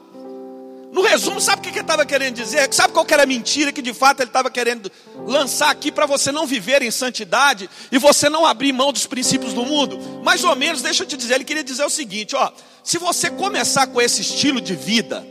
No 0.92 1.00
resumo, 1.00 1.40
sabe 1.40 1.60
o 1.60 1.62
que 1.62 1.70
ele 1.70 1.80
estava 1.80 2.04
querendo 2.04 2.34
dizer? 2.34 2.68
Sabe 2.74 2.92
qual 2.92 3.06
que 3.06 3.14
era 3.14 3.22
a 3.22 3.26
mentira 3.26 3.72
que 3.72 3.80
de 3.80 3.94
fato 3.94 4.20
ele 4.20 4.28
estava 4.28 4.50
querendo 4.50 4.92
lançar 5.26 5.70
aqui 5.70 5.90
para 5.90 6.04
você 6.04 6.30
não 6.30 6.46
viver 6.46 6.82
em 6.82 6.90
santidade 6.90 7.68
e 7.90 7.96
você 7.96 8.28
não 8.28 8.44
abrir 8.44 8.74
mão 8.74 8.92
dos 8.92 9.06
princípios 9.06 9.54
do 9.54 9.64
mundo? 9.64 9.98
Mais 10.22 10.44
ou 10.44 10.54
menos, 10.54 10.82
deixa 10.82 11.02
eu 11.02 11.06
te 11.06 11.16
dizer, 11.16 11.36
ele 11.36 11.44
queria 11.44 11.64
dizer 11.64 11.82
o 11.82 11.88
seguinte: 11.88 12.36
ó, 12.36 12.52
se 12.84 12.98
você 12.98 13.30
começar 13.30 13.86
com 13.86 14.02
esse 14.02 14.20
estilo 14.20 14.60
de 14.60 14.76
vida, 14.76 15.26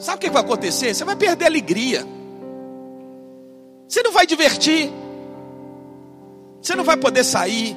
sabe 0.00 0.16
o 0.16 0.20
que 0.20 0.30
vai 0.30 0.42
acontecer? 0.42 0.92
Você 0.92 1.04
vai 1.04 1.14
perder 1.14 1.44
a 1.44 1.48
alegria, 1.48 2.04
você 3.88 4.02
não 4.02 4.10
vai 4.10 4.26
divertir, 4.26 4.90
você 6.60 6.74
não 6.74 6.82
vai 6.82 6.96
poder 6.96 7.22
sair, 7.22 7.76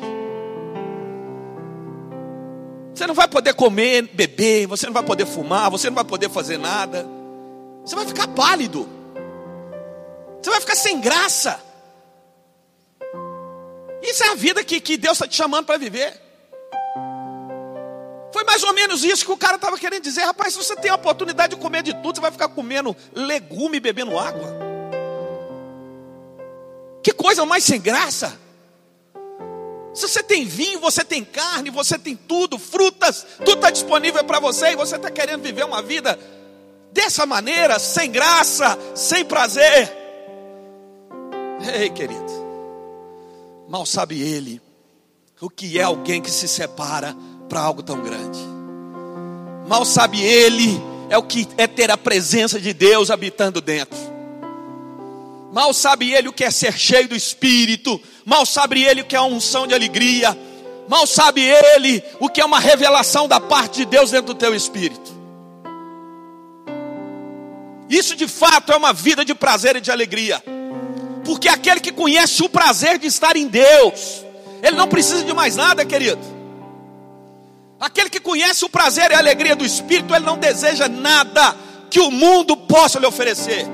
você 2.94 3.08
não 3.08 3.16
vai 3.16 3.28
poder 3.28 3.54
comer, 3.56 4.04
beber, 4.14 4.68
você 4.68 4.86
não 4.86 4.94
vai 4.94 5.04
poder 5.04 5.26
fumar, 5.26 5.72
você 5.72 5.90
não 5.90 5.96
vai 5.96 6.04
poder 6.04 6.30
fazer 6.30 6.58
nada. 6.60 7.08
Você 7.84 7.96
vai 7.96 8.06
ficar 8.06 8.28
pálido. 8.28 8.88
Você 10.42 10.50
vai 10.50 10.62
ficar 10.62 10.76
sem 10.76 11.02
graça. 11.02 11.60
Isso 14.02 14.24
é 14.24 14.30
a 14.30 14.36
vida 14.36 14.64
que, 14.64 14.80
que 14.80 14.96
Deus 14.98 15.14
está 15.14 15.28
te 15.28 15.36
chamando 15.36 15.66
para 15.66 15.78
viver. 15.78 16.22
Foi 18.32 18.44
mais 18.44 18.64
ou 18.64 18.74
menos 18.74 19.04
isso 19.04 19.26
que 19.26 19.32
o 19.32 19.38
cara 19.38 19.56
estava 19.56 19.78
querendo 19.78 20.04
dizer. 20.04 20.22
Rapaz, 20.24 20.54
se 20.54 20.64
você 20.64 20.76
tem 20.76 20.92
a 20.92 20.96
oportunidade 20.96 21.56
de 21.56 21.62
comer 21.62 21.82
de 21.82 21.94
tudo, 21.96 22.16
você 22.16 22.22
vai 22.22 22.32
ficar 22.32 22.50
comendo 22.50 22.96
legume 23.14 23.78
e 23.78 23.80
bebendo 23.80 24.18
água. 24.20 24.56
Que 27.02 27.12
coisa 27.12 27.46
mais 27.46 27.64
sem 27.64 27.82
graça. 27.82 28.43
Se 29.94 30.08
você 30.08 30.24
tem 30.24 30.46
vinho, 30.46 30.80
você 30.80 31.04
tem 31.04 31.24
carne, 31.24 31.70
você 31.70 32.00
tem 32.00 32.16
tudo, 32.16 32.58
frutas, 32.58 33.26
tudo 33.38 33.54
está 33.54 33.70
disponível 33.70 34.24
para 34.24 34.40
você 34.40 34.72
e 34.72 34.76
você 34.76 34.96
está 34.96 35.12
querendo 35.12 35.44
viver 35.44 35.66
uma 35.66 35.82
vida 35.82 36.18
dessa 36.92 37.26
maneira, 37.26 37.78
sem 37.78 38.12
graça, 38.12 38.78
sem 38.96 39.24
prazer. 39.24 39.92
Ei, 41.76 41.90
querido, 41.90 42.24
mal 43.70 43.86
sabe 43.86 44.22
ele 44.22 44.62
o 45.40 45.50
que 45.50 45.78
é 45.78 45.84
alguém 45.84 46.22
que 46.22 46.32
se 46.32 46.48
separa 46.48 47.16
para 47.50 47.60
algo 47.60 47.84
tão 47.84 48.02
grande. 48.02 48.40
Mal 49.68 49.86
sabe 49.86 50.22
ele 50.22 50.82
é 51.10 51.18
o 51.18 51.24
que 51.24 51.48
é 51.58 51.68
ter 51.68 51.92
a 51.92 51.98
presença 51.98 52.60
de 52.60 52.74
Deus 52.74 53.12
habitando 53.12 53.62
dentro. 53.62 53.98
Mal 55.52 55.74
sabe 55.74 56.12
ele 56.14 56.30
o 56.30 56.34
que 56.34 56.44
é 56.44 56.50
ser 56.50 56.78
cheio 56.78 57.08
do 57.08 57.16
Espírito. 57.16 58.02
Mal 58.26 58.46
sabe 58.46 58.84
ele 58.84 59.02
o 59.02 59.06
que 59.06 59.16
é 59.16 59.20
a 59.20 59.24
unção 59.24 59.68
de 59.68 59.74
alegria. 59.74 60.38
Mal 60.88 61.06
sabe 61.08 61.42
ele 61.42 62.04
o 62.20 62.30
que 62.30 62.42
é 62.42 62.46
uma 62.46 62.60
revelação 62.60 63.28
da 63.28 63.40
parte 63.40 63.78
de 63.78 63.86
Deus 63.86 64.12
dentro 64.12 64.34
do 64.34 64.36
teu 64.36 64.56
espírito. 64.56 65.14
Isso 67.90 68.16
de 68.16 68.28
fato 68.28 68.72
é 68.72 68.76
uma 68.76 68.94
vida 68.94 69.24
de 69.24 69.36
prazer 69.36 69.76
e 69.76 69.82
de 69.82 69.92
alegria. 69.92 70.44
Porque 71.24 71.48
aquele 71.48 71.80
que 71.80 71.92
conhece 71.92 72.44
o 72.44 72.50
prazer 72.50 72.98
de 72.98 73.08
estar 73.08 73.36
em 73.36 73.48
Deus, 73.48 74.26
ele 74.62 74.76
não 74.76 74.88
precisa 74.88 75.24
de 75.24 75.34
mais 75.34 75.56
nada, 75.56 75.86
querido. 75.86 76.22
Aquele 77.80 78.10
que 78.10 78.20
conhece 78.20 78.64
o 78.64 78.70
prazer 78.70 79.12
e 79.12 79.14
a 79.14 79.20
alegria 79.20 79.56
do 79.56 79.66
Espírito, 79.66 80.16
ele 80.16 80.26
não 80.26 80.38
deseja 80.38 80.88
nada 80.88 81.56
que 81.90 82.00
o 82.00 82.10
mundo 82.10 82.56
possa 82.56 82.98
lhe 83.00 83.06
oferecer. 83.06 83.68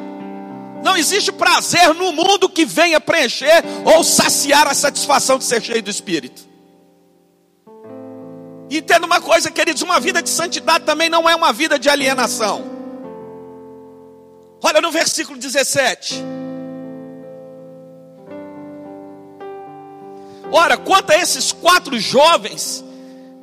Não 0.84 0.96
existe 0.96 1.32
prazer 1.32 1.94
no 1.94 2.12
mundo 2.12 2.50
que 2.50 2.66
venha 2.66 3.00
preencher 3.00 3.64
ou 3.86 4.04
saciar 4.04 4.68
a 4.68 4.74
satisfação 4.74 5.38
de 5.38 5.44
ser 5.44 5.62
cheio 5.62 5.84
do 5.84 5.90
Espírito. 5.90 6.48
Entenda 8.70 9.06
uma 9.06 9.20
coisa, 9.20 9.50
queridos: 9.50 9.82
uma 9.82 10.00
vida 10.00 10.22
de 10.22 10.30
santidade 10.30 10.86
também 10.86 11.10
não 11.10 11.28
é 11.30 11.36
uma 11.36 11.52
vida 11.52 11.80
de 11.80 11.90
alienação. 11.90 12.64
Olha 14.62 14.82
no 14.82 14.92
versículo 14.92 15.38
17. 15.38 16.24
Ora, 20.52 20.78
quanto 20.78 21.12
a 21.12 21.16
esses 21.16 21.52
quatro 21.52 21.98
jovens, 22.00 22.84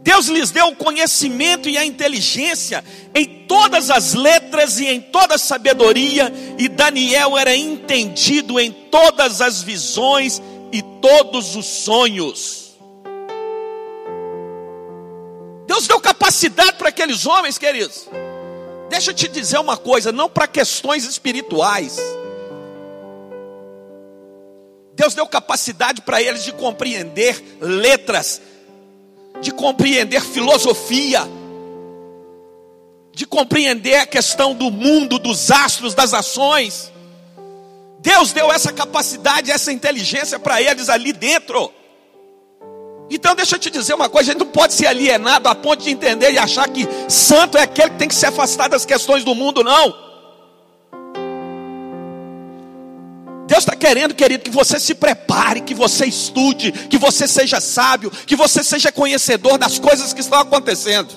Deus 0.06 0.28
lhes 0.28 0.52
deu 0.52 0.68
o 0.68 0.76
conhecimento 0.76 1.68
e 1.68 1.76
a 1.76 1.84
inteligência 1.84 2.84
em 3.12 3.44
todas 3.48 3.90
as 3.90 4.14
letras 4.14 4.78
e 4.78 4.86
em 4.86 5.00
toda 5.00 5.34
a 5.34 5.38
sabedoria, 5.38 6.32
e 6.56 6.68
Daniel 6.68 7.36
era 7.36 7.56
entendido 7.56 8.60
em 8.60 8.70
todas 8.70 9.40
as 9.40 9.64
visões 9.64 10.40
e 10.70 10.80
todos 11.02 11.56
os 11.56 11.66
sonhos. 11.66 12.76
Deus 15.66 15.88
deu 15.88 16.00
capacidade 16.00 16.74
para 16.74 16.90
aqueles 16.90 17.26
homens, 17.26 17.58
queridos. 17.58 18.08
Deixa 18.88 19.10
eu 19.10 19.14
te 19.14 19.26
dizer 19.26 19.58
uma 19.58 19.76
coisa, 19.76 20.12
não 20.12 20.30
para 20.30 20.46
questões 20.46 21.04
espirituais 21.04 21.98
Deus 24.96 25.14
deu 25.14 25.26
capacidade 25.26 26.00
para 26.00 26.22
eles 26.22 26.42
de 26.42 26.52
compreender 26.52 27.58
letras, 27.60 28.40
de 29.40 29.50
compreender 29.50 30.20
filosofia, 30.20 31.26
de 33.12 33.26
compreender 33.26 33.96
a 33.96 34.06
questão 34.06 34.54
do 34.54 34.70
mundo, 34.70 35.18
dos 35.18 35.50
astros, 35.50 35.94
das 35.94 36.12
ações. 36.12 36.92
Deus 38.00 38.32
deu 38.32 38.52
essa 38.52 38.72
capacidade, 38.72 39.50
essa 39.50 39.72
inteligência 39.72 40.38
para 40.38 40.60
eles 40.60 40.88
ali 40.88 41.12
dentro. 41.12 41.72
Então 43.08 43.34
deixa 43.34 43.54
eu 43.54 43.58
te 43.58 43.70
dizer 43.70 43.94
uma 43.94 44.08
coisa, 44.08 44.30
a 44.30 44.32
gente 44.32 44.44
não 44.44 44.50
pode 44.50 44.74
ser 44.74 44.86
alienado 44.86 45.48
a 45.48 45.54
ponto 45.54 45.82
de 45.82 45.90
entender 45.90 46.32
e 46.32 46.38
achar 46.38 46.68
que 46.68 46.86
santo 47.08 47.56
é 47.56 47.62
aquele 47.62 47.90
que 47.90 47.98
tem 47.98 48.08
que 48.08 48.14
se 48.14 48.26
afastar 48.26 48.68
das 48.68 48.84
questões 48.84 49.24
do 49.24 49.34
mundo, 49.34 49.62
não. 49.62 50.05
Querendo, 53.86 54.14
querido, 54.16 54.42
que 54.42 54.50
você 54.50 54.80
se 54.80 54.96
prepare, 54.96 55.60
que 55.60 55.72
você 55.72 56.06
estude, 56.06 56.72
que 56.72 56.98
você 56.98 57.28
seja 57.28 57.60
sábio, 57.60 58.10
que 58.10 58.34
você 58.34 58.64
seja 58.64 58.90
conhecedor 58.90 59.58
das 59.58 59.78
coisas 59.78 60.12
que 60.12 60.20
estão 60.20 60.40
acontecendo. 60.40 61.14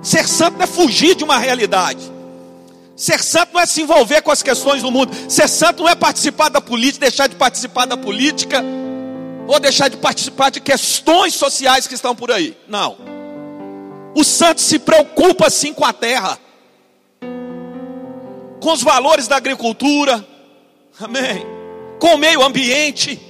Ser 0.00 0.26
santo 0.26 0.56
não 0.56 0.64
é 0.64 0.66
fugir 0.66 1.14
de 1.14 1.24
uma 1.24 1.36
realidade. 1.36 2.10
Ser 2.96 3.22
santo 3.22 3.52
não 3.52 3.60
é 3.60 3.66
se 3.66 3.82
envolver 3.82 4.22
com 4.22 4.30
as 4.30 4.42
questões 4.42 4.80
do 4.80 4.90
mundo. 4.90 5.14
Ser 5.28 5.46
santo 5.46 5.82
não 5.82 5.90
é 5.90 5.94
participar 5.94 6.48
da 6.48 6.60
política, 6.60 7.00
deixar 7.00 7.26
de 7.26 7.36
participar 7.36 7.84
da 7.84 7.96
política, 7.98 8.64
ou 9.46 9.60
deixar 9.60 9.88
de 9.88 9.98
participar 9.98 10.48
de 10.48 10.60
questões 10.60 11.34
sociais 11.34 11.86
que 11.86 11.94
estão 11.94 12.16
por 12.16 12.32
aí. 12.32 12.56
Não. 12.66 12.96
O 14.14 14.24
santo 14.24 14.62
se 14.62 14.78
preocupa 14.78 15.50
sim 15.50 15.74
com 15.74 15.84
a 15.84 15.92
terra 15.92 16.38
com 18.62 18.72
os 18.72 18.82
valores 18.82 19.26
da 19.26 19.36
agricultura, 19.36 20.24
amém, 21.00 21.46
com 21.98 22.14
o 22.14 22.18
meio 22.18 22.42
ambiente, 22.42 23.20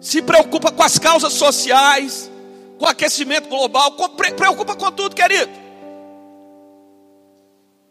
se 0.00 0.22
preocupa 0.22 0.70
com 0.70 0.82
as 0.82 0.98
causas 0.98 1.32
sociais, 1.32 2.30
com 2.78 2.84
o 2.84 2.88
aquecimento 2.88 3.48
global, 3.48 3.92
com, 3.92 4.08
preocupa 4.08 4.76
com 4.76 4.90
tudo, 4.92 5.14
querido. 5.14 5.50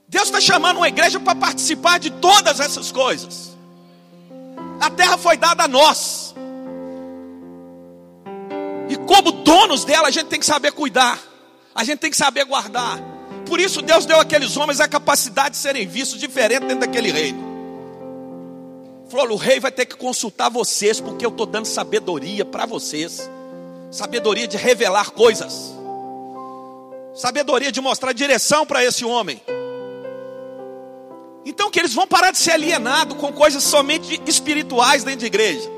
Deus 0.07 0.25
está 0.25 0.39
chamando 0.39 0.77
uma 0.77 0.87
igreja 0.87 1.19
para 1.19 1.35
participar 1.35 1.99
de 1.99 2.09
todas 2.09 2.59
essas 2.59 2.91
coisas. 2.91 3.57
A 4.79 4.89
terra 4.89 5.17
foi 5.17 5.35
dada 5.35 5.63
a 5.63 5.67
nós. 5.67 6.33
E 8.89 8.95
como 8.95 9.31
donos 9.31 9.83
dela, 9.83 10.07
a 10.07 10.11
gente 10.11 10.27
tem 10.27 10.39
que 10.39 10.45
saber 10.45 10.71
cuidar. 10.71 11.19
A 11.75 11.83
gente 11.83 11.99
tem 11.99 12.09
que 12.09 12.15
saber 12.15 12.45
guardar. 12.45 12.99
Por 13.45 13.59
isso 13.59 13.81
Deus 13.81 14.05
deu 14.05 14.19
àqueles 14.19 14.55
homens 14.55 14.79
a 14.79 14.87
capacidade 14.87 15.51
de 15.51 15.57
serem 15.57 15.85
vistos 15.85 16.19
diferente 16.19 16.61
dentro 16.61 16.79
daquele 16.79 17.11
reino. 17.11 17.46
Falou: 19.09 19.31
o 19.31 19.35
rei 19.35 19.59
vai 19.59 19.71
ter 19.71 19.85
que 19.85 19.95
consultar 19.95 20.49
vocês, 20.49 20.99
porque 20.99 21.25
eu 21.25 21.29
estou 21.29 21.45
dando 21.45 21.65
sabedoria 21.65 22.43
para 22.43 22.65
vocês. 22.65 23.29
Sabedoria 23.89 24.47
de 24.47 24.57
revelar 24.57 25.11
coisas. 25.11 25.73
Sabedoria 27.13 27.71
de 27.71 27.81
mostrar 27.81 28.13
direção 28.13 28.65
para 28.65 28.83
esse 28.83 29.05
homem. 29.05 29.41
Então 31.45 31.71
que 31.71 31.79
eles 31.79 31.93
vão 31.93 32.05
parar 32.05 32.31
de 32.31 32.37
ser 32.37 32.51
alienados 32.51 33.17
com 33.17 33.31
coisas 33.31 33.63
somente 33.63 34.21
espirituais 34.27 35.03
dentro 35.05 35.21
de 35.21 35.27
igreja. 35.27 35.69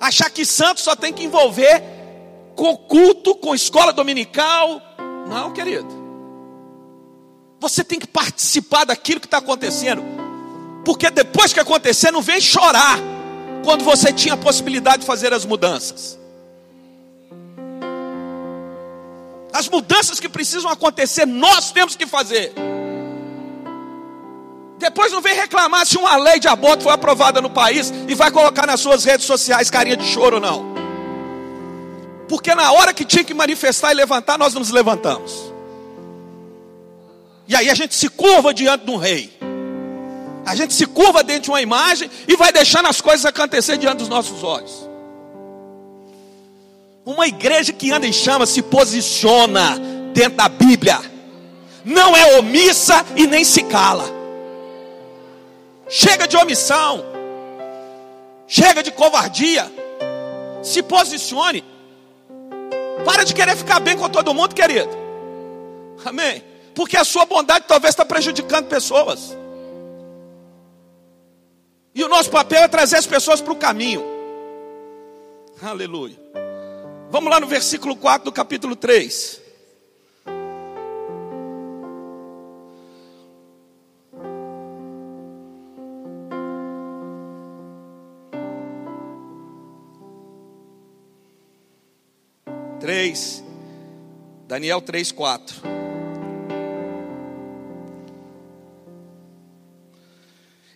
Achar 0.00 0.30
que 0.30 0.46
santo 0.46 0.80
só 0.80 0.96
tem 0.96 1.12
que 1.12 1.22
envolver 1.22 1.82
com 2.56 2.74
culto, 2.74 3.34
com 3.34 3.54
escola 3.54 3.92
dominical. 3.92 4.80
Não, 5.28 5.52
querido. 5.52 6.00
Você 7.60 7.84
tem 7.84 7.98
que 7.98 8.06
participar 8.06 8.84
daquilo 8.84 9.20
que 9.20 9.26
está 9.26 9.36
acontecendo. 9.36 10.19
Porque 10.84 11.10
depois 11.10 11.52
que 11.52 11.60
acontecer, 11.60 12.10
não 12.10 12.22
vem 12.22 12.40
chorar. 12.40 12.98
Quando 13.64 13.84
você 13.84 14.12
tinha 14.12 14.34
a 14.34 14.36
possibilidade 14.36 14.98
de 14.98 15.06
fazer 15.06 15.32
as 15.32 15.44
mudanças. 15.44 16.18
As 19.52 19.68
mudanças 19.68 20.18
que 20.18 20.28
precisam 20.28 20.70
acontecer, 20.70 21.26
nós 21.26 21.70
temos 21.72 21.96
que 21.96 22.06
fazer. 22.06 22.52
Depois 24.78 25.12
não 25.12 25.20
vem 25.20 25.34
reclamar 25.34 25.84
se 25.84 25.98
uma 25.98 26.16
lei 26.16 26.40
de 26.40 26.48
aborto 26.48 26.84
foi 26.84 26.92
aprovada 26.92 27.40
no 27.42 27.50
país 27.50 27.92
e 28.08 28.14
vai 28.14 28.30
colocar 28.30 28.66
nas 28.66 28.80
suas 28.80 29.04
redes 29.04 29.26
sociais 29.26 29.68
carinha 29.68 29.96
de 29.96 30.06
choro, 30.06 30.40
não. 30.40 30.72
Porque 32.26 32.54
na 32.54 32.72
hora 32.72 32.94
que 32.94 33.04
tinha 33.04 33.22
que 33.22 33.34
manifestar 33.34 33.90
e 33.92 33.94
levantar, 33.94 34.38
nós 34.38 34.54
nos 34.54 34.70
levantamos. 34.70 35.52
E 37.46 37.54
aí 37.56 37.68
a 37.68 37.74
gente 37.74 37.94
se 37.94 38.08
curva 38.08 38.54
diante 38.54 38.86
de 38.86 38.90
um 38.90 38.96
rei. 38.96 39.39
A 40.44 40.54
gente 40.54 40.72
se 40.72 40.86
curva 40.86 41.22
dentro 41.22 41.44
de 41.44 41.50
uma 41.50 41.60
imagem 41.60 42.10
e 42.26 42.36
vai 42.36 42.52
deixando 42.52 42.88
as 42.88 43.00
coisas 43.00 43.24
acontecer 43.24 43.76
diante 43.76 43.98
dos 43.98 44.08
nossos 44.08 44.42
olhos. 44.42 44.88
Uma 47.04 47.26
igreja 47.26 47.72
que 47.72 47.90
anda 47.92 48.06
em 48.06 48.12
chama 48.12 48.46
se 48.46 48.62
posiciona 48.62 49.78
dentro 50.12 50.36
da 50.36 50.48
Bíblia. 50.48 51.00
Não 51.84 52.16
é 52.16 52.38
omissa 52.38 53.04
e 53.16 53.26
nem 53.26 53.44
se 53.44 53.62
cala. 53.64 54.04
Chega 55.88 56.28
de 56.28 56.36
omissão. 56.36 57.04
Chega 58.46 58.82
de 58.82 58.90
covardia. 58.90 59.70
Se 60.62 60.82
posicione. 60.82 61.64
Para 63.04 63.24
de 63.24 63.34
querer 63.34 63.56
ficar 63.56 63.80
bem 63.80 63.96
com 63.96 64.08
todo 64.08 64.34
mundo, 64.34 64.54
querido. 64.54 64.90
Amém. 66.04 66.42
Porque 66.74 66.96
a 66.96 67.04
sua 67.04 67.24
bondade 67.24 67.64
talvez 67.66 67.92
está 67.92 68.04
prejudicando 68.04 68.66
pessoas. 68.66 69.36
E 71.94 72.04
o 72.04 72.08
nosso 72.08 72.30
papel 72.30 72.62
é 72.62 72.68
trazer 72.68 72.96
as 72.96 73.06
pessoas 73.06 73.40
para 73.40 73.52
o 73.52 73.56
caminho. 73.56 74.02
Aleluia. 75.60 76.16
Vamos 77.10 77.30
lá 77.30 77.40
no 77.40 77.46
versículo 77.46 77.96
4 77.96 78.24
do 78.24 78.32
capítulo 78.32 78.76
3. 78.76 79.40
Três, 92.78 93.44
Daniel 94.48 94.80
3, 94.80 95.12
4. 95.12 95.79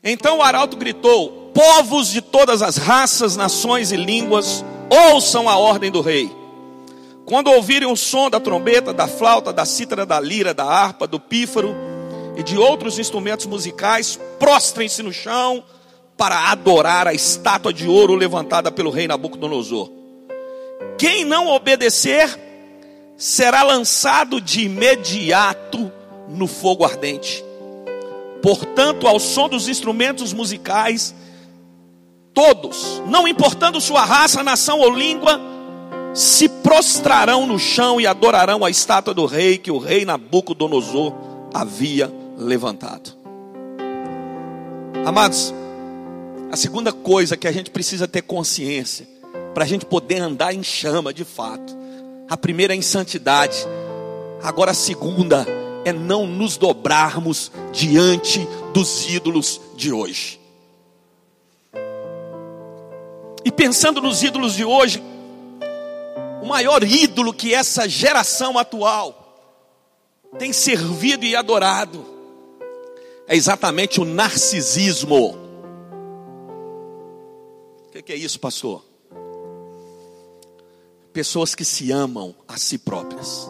Então 0.05 0.38
o 0.38 0.43
arauto 0.43 0.77
gritou: 0.77 1.51
Povos 1.55 2.09
de 2.09 2.21
todas 2.21 2.61
as 2.61 2.77
raças, 2.77 3.37
nações 3.37 3.90
e 3.90 3.97
línguas, 3.97 4.62
ouçam 4.90 5.49
a 5.49 5.57
ordem 5.57 5.90
do 5.90 6.03
rei. 6.03 6.31
Quando 7.25 7.51
ouvirem 7.51 7.90
o 7.90 7.97
som 7.97 8.29
da 8.29 8.38
trombeta, 8.38 8.93
da 8.93 9.09
flauta, 9.09 9.51
da 9.51 9.64
cítara, 9.64 10.05
da 10.05 10.21
lira, 10.21 10.53
da 10.53 10.64
harpa, 10.64 11.07
do 11.07 11.19
pífaro 11.19 11.75
e 12.37 12.43
de 12.43 12.59
outros 12.59 12.99
instrumentos 12.99 13.47
musicais, 13.47 14.21
prostrem-se 14.38 15.03
no 15.03 15.12
chão 15.12 15.64
para 16.19 16.51
adorar 16.51 17.09
a 17.09 17.14
estátua 17.14 17.73
de 17.73 17.88
ouro 17.88 18.14
levantada 18.14 18.71
pelo 18.71 18.90
rei 18.90 19.09
Nabucodonosor. 19.09 19.90
Quem 20.99 21.25
não 21.25 21.49
obedecer 21.49 22.38
será 23.17 23.62
lançado 23.62 24.40
de 24.40 24.64
imediato 24.64 25.90
no 26.29 26.47
fogo 26.47 26.85
ardente. 26.85 27.43
Portanto, 28.44 29.09
ao 29.09 29.18
som 29.18 29.48
dos 29.48 29.68
instrumentos 29.68 30.35
musicais, 30.35 31.14
todos, 32.35 33.02
não 33.07 33.26
importando 33.26 33.80
sua 33.80 34.04
raça, 34.04 34.42
nação 34.42 34.80
ou 34.80 34.94
língua, 34.94 35.40
se 36.12 36.46
prostrarão 36.50 37.46
no 37.46 37.59
chão 37.59 37.98
e 37.98 38.07
adorarão 38.07 38.62
a 38.62 38.68
estátua 38.68 39.14
do 39.14 39.24
rei 39.24 39.57
que 39.57 39.70
o 39.70 39.78
rei 39.78 40.04
Nabucodonosor 40.04 41.14
havia 41.54 42.12
levantado. 42.37 43.16
Amados, 45.07 45.54
a 46.52 46.57
segunda 46.59 46.92
coisa 46.92 47.38
que 47.38 47.48
a 47.48 47.52
gente 47.52 47.70
precisa 47.70 48.07
ter 48.07 48.20
consciência, 48.20 49.09
para 49.54 49.64
a 49.64 49.66
gente 49.66 49.87
poder 49.87 50.20
andar 50.20 50.54
em 50.54 50.62
chama 50.62 51.14
de 51.14 51.24
fato, 51.24 51.74
a 52.28 52.37
primeira 52.37 52.74
é 52.74 52.76
em 52.76 52.83
santidade, 52.83 53.57
agora 54.42 54.72
a 54.72 54.74
segunda 54.74 55.46
é 55.85 55.92
não 55.92 56.27
nos 56.27 56.57
dobrarmos 56.57 57.53
diante 57.73 58.47
dos 58.73 59.09
ídolos 59.09 59.61
de 59.77 59.92
hoje. 59.92 60.40
E 63.44 63.53
pensando 63.53 64.01
nos 64.01 64.23
ídolos 64.23 64.55
de 64.55 64.64
hoje, 64.64 65.03
o 66.42 66.47
maior 66.47 66.83
ídolo 66.83 67.33
que 67.33 67.55
essa 67.55 67.88
geração 67.88 68.59
atual 68.59 69.20
tem 70.38 70.53
servido 70.53 71.25
e 71.25 71.37
adorado 71.37 72.05
é 73.27 73.37
exatamente 73.37 74.01
o 74.01 74.05
narcisismo. 74.05 75.38
O 77.87 78.03
que 78.03 78.12
é 78.12 78.16
isso, 78.16 78.38
pastor? 78.40 78.85
Pessoas 81.12 81.55
que 81.55 81.64
se 81.64 81.92
amam 81.92 82.35
a 82.47 82.59
si 82.59 82.77
próprias. 82.77 83.49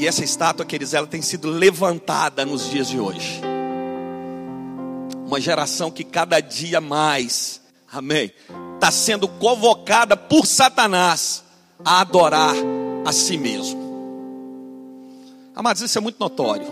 E 0.00 0.06
essa 0.06 0.24
estátua, 0.24 0.64
queridos, 0.64 0.94
ela 0.94 1.06
tem 1.06 1.20
sido 1.22 1.48
levantada 1.48 2.44
nos 2.44 2.68
dias 2.68 2.88
de 2.88 2.98
hoje. 2.98 3.40
Uma 5.26 5.40
geração 5.40 5.90
que 5.90 6.02
cada 6.02 6.40
dia 6.40 6.80
mais 6.80 7.60
amém, 7.92 8.32
está 8.74 8.90
sendo 8.90 9.26
convocada 9.26 10.16
por 10.16 10.46
Satanás 10.46 11.42
a 11.84 12.00
adorar 12.00 12.54
a 13.04 13.12
si 13.12 13.36
mesmo. 13.36 13.80
Amados, 15.54 15.82
isso 15.82 15.98
é 15.98 16.00
muito 16.00 16.18
notório. 16.18 16.66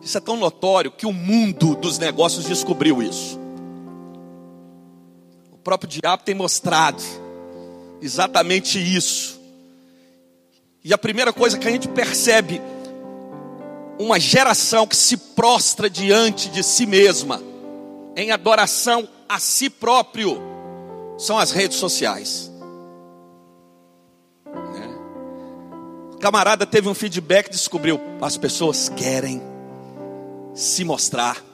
Isso 0.00 0.16
é 0.16 0.20
tão 0.20 0.36
notório 0.36 0.92
que 0.92 1.06
o 1.06 1.12
mundo 1.12 1.74
dos 1.74 1.98
negócios 1.98 2.44
descobriu 2.44 3.02
isso. 3.02 3.38
O 5.52 5.58
próprio 5.58 5.90
diabo 5.90 6.22
tem 6.22 6.34
mostrado 6.34 7.02
exatamente 8.00 8.78
isso. 8.78 9.37
E 10.84 10.92
a 10.92 10.98
primeira 10.98 11.32
coisa 11.32 11.58
que 11.58 11.66
a 11.66 11.70
gente 11.70 11.88
percebe, 11.88 12.60
uma 13.98 14.20
geração 14.20 14.86
que 14.86 14.96
se 14.96 15.16
prostra 15.16 15.90
diante 15.90 16.48
de 16.48 16.62
si 16.62 16.86
mesma, 16.86 17.42
em 18.16 18.30
adoração 18.30 19.08
a 19.28 19.38
si 19.38 19.68
próprio 19.68 20.40
são 21.18 21.36
as 21.36 21.50
redes 21.50 21.76
sociais. 21.76 22.50
Né? 24.46 24.96
O 26.14 26.18
camarada 26.18 26.64
teve 26.64 26.88
um 26.88 26.94
feedback, 26.94 27.50
descobriu: 27.50 28.00
as 28.20 28.36
pessoas 28.36 28.88
querem 28.88 29.42
se 30.54 30.84
mostrar, 30.84 31.44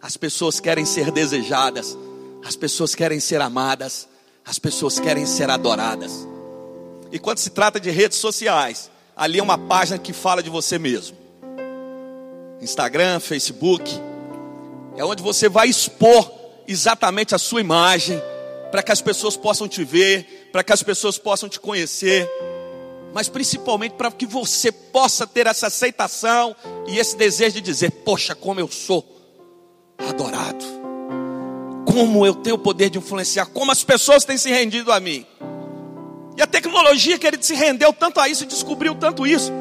as 0.00 0.16
pessoas 0.16 0.60
querem 0.60 0.84
ser 0.84 1.10
desejadas, 1.10 1.98
as 2.44 2.54
pessoas 2.54 2.94
querem 2.94 3.18
ser 3.18 3.40
amadas, 3.40 4.08
as 4.44 4.58
pessoas 4.58 5.00
querem 5.00 5.26
ser 5.26 5.50
adoradas. 5.50 6.31
E 7.12 7.18
quando 7.18 7.38
se 7.38 7.50
trata 7.50 7.78
de 7.78 7.90
redes 7.90 8.16
sociais, 8.16 8.90
ali 9.14 9.38
é 9.38 9.42
uma 9.42 9.58
página 9.58 9.98
que 9.98 10.14
fala 10.14 10.42
de 10.42 10.48
você 10.48 10.78
mesmo. 10.78 11.14
Instagram, 12.58 13.20
Facebook, 13.20 13.92
é 14.96 15.04
onde 15.04 15.22
você 15.22 15.46
vai 15.46 15.68
expor 15.68 16.32
exatamente 16.66 17.34
a 17.34 17.38
sua 17.38 17.60
imagem, 17.60 18.20
para 18.70 18.82
que 18.82 18.90
as 18.90 19.02
pessoas 19.02 19.36
possam 19.36 19.68
te 19.68 19.84
ver, 19.84 20.48
para 20.50 20.64
que 20.64 20.72
as 20.72 20.82
pessoas 20.82 21.18
possam 21.18 21.50
te 21.50 21.60
conhecer, 21.60 22.26
mas 23.12 23.28
principalmente 23.28 23.92
para 23.92 24.10
que 24.10 24.24
você 24.24 24.72
possa 24.72 25.26
ter 25.26 25.46
essa 25.46 25.66
aceitação 25.66 26.56
e 26.86 26.98
esse 26.98 27.14
desejo 27.14 27.56
de 27.56 27.60
dizer: 27.60 27.90
Poxa, 27.90 28.34
como 28.34 28.58
eu 28.58 28.68
sou 28.68 29.06
adorado, 29.98 30.64
como 31.84 32.24
eu 32.24 32.34
tenho 32.36 32.56
o 32.56 32.58
poder 32.58 32.88
de 32.88 32.96
influenciar, 32.96 33.46
como 33.46 33.70
as 33.70 33.84
pessoas 33.84 34.24
têm 34.24 34.38
se 34.38 34.48
rendido 34.48 34.90
a 34.90 34.98
mim. 34.98 35.26
E 36.36 36.42
a 36.42 36.46
tecnologia 36.46 37.18
que 37.18 37.26
ele 37.26 37.42
se 37.42 37.54
rendeu 37.54 37.92
tanto 37.92 38.20
a 38.20 38.28
isso, 38.28 38.46
descobriu 38.46 38.94
tanto 38.94 39.26
isso, 39.26 39.52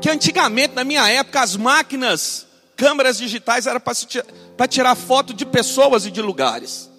que 0.00 0.08
antigamente, 0.08 0.74
na 0.74 0.84
minha 0.84 1.06
época, 1.08 1.40
as 1.40 1.56
máquinas, 1.56 2.46
câmeras 2.76 3.18
digitais, 3.18 3.66
eram 3.66 3.80
para 3.80 4.68
tirar 4.68 4.94
foto 4.94 5.34
de 5.34 5.44
pessoas 5.44 6.06
e 6.06 6.10
de 6.10 6.22
lugares. 6.22 6.90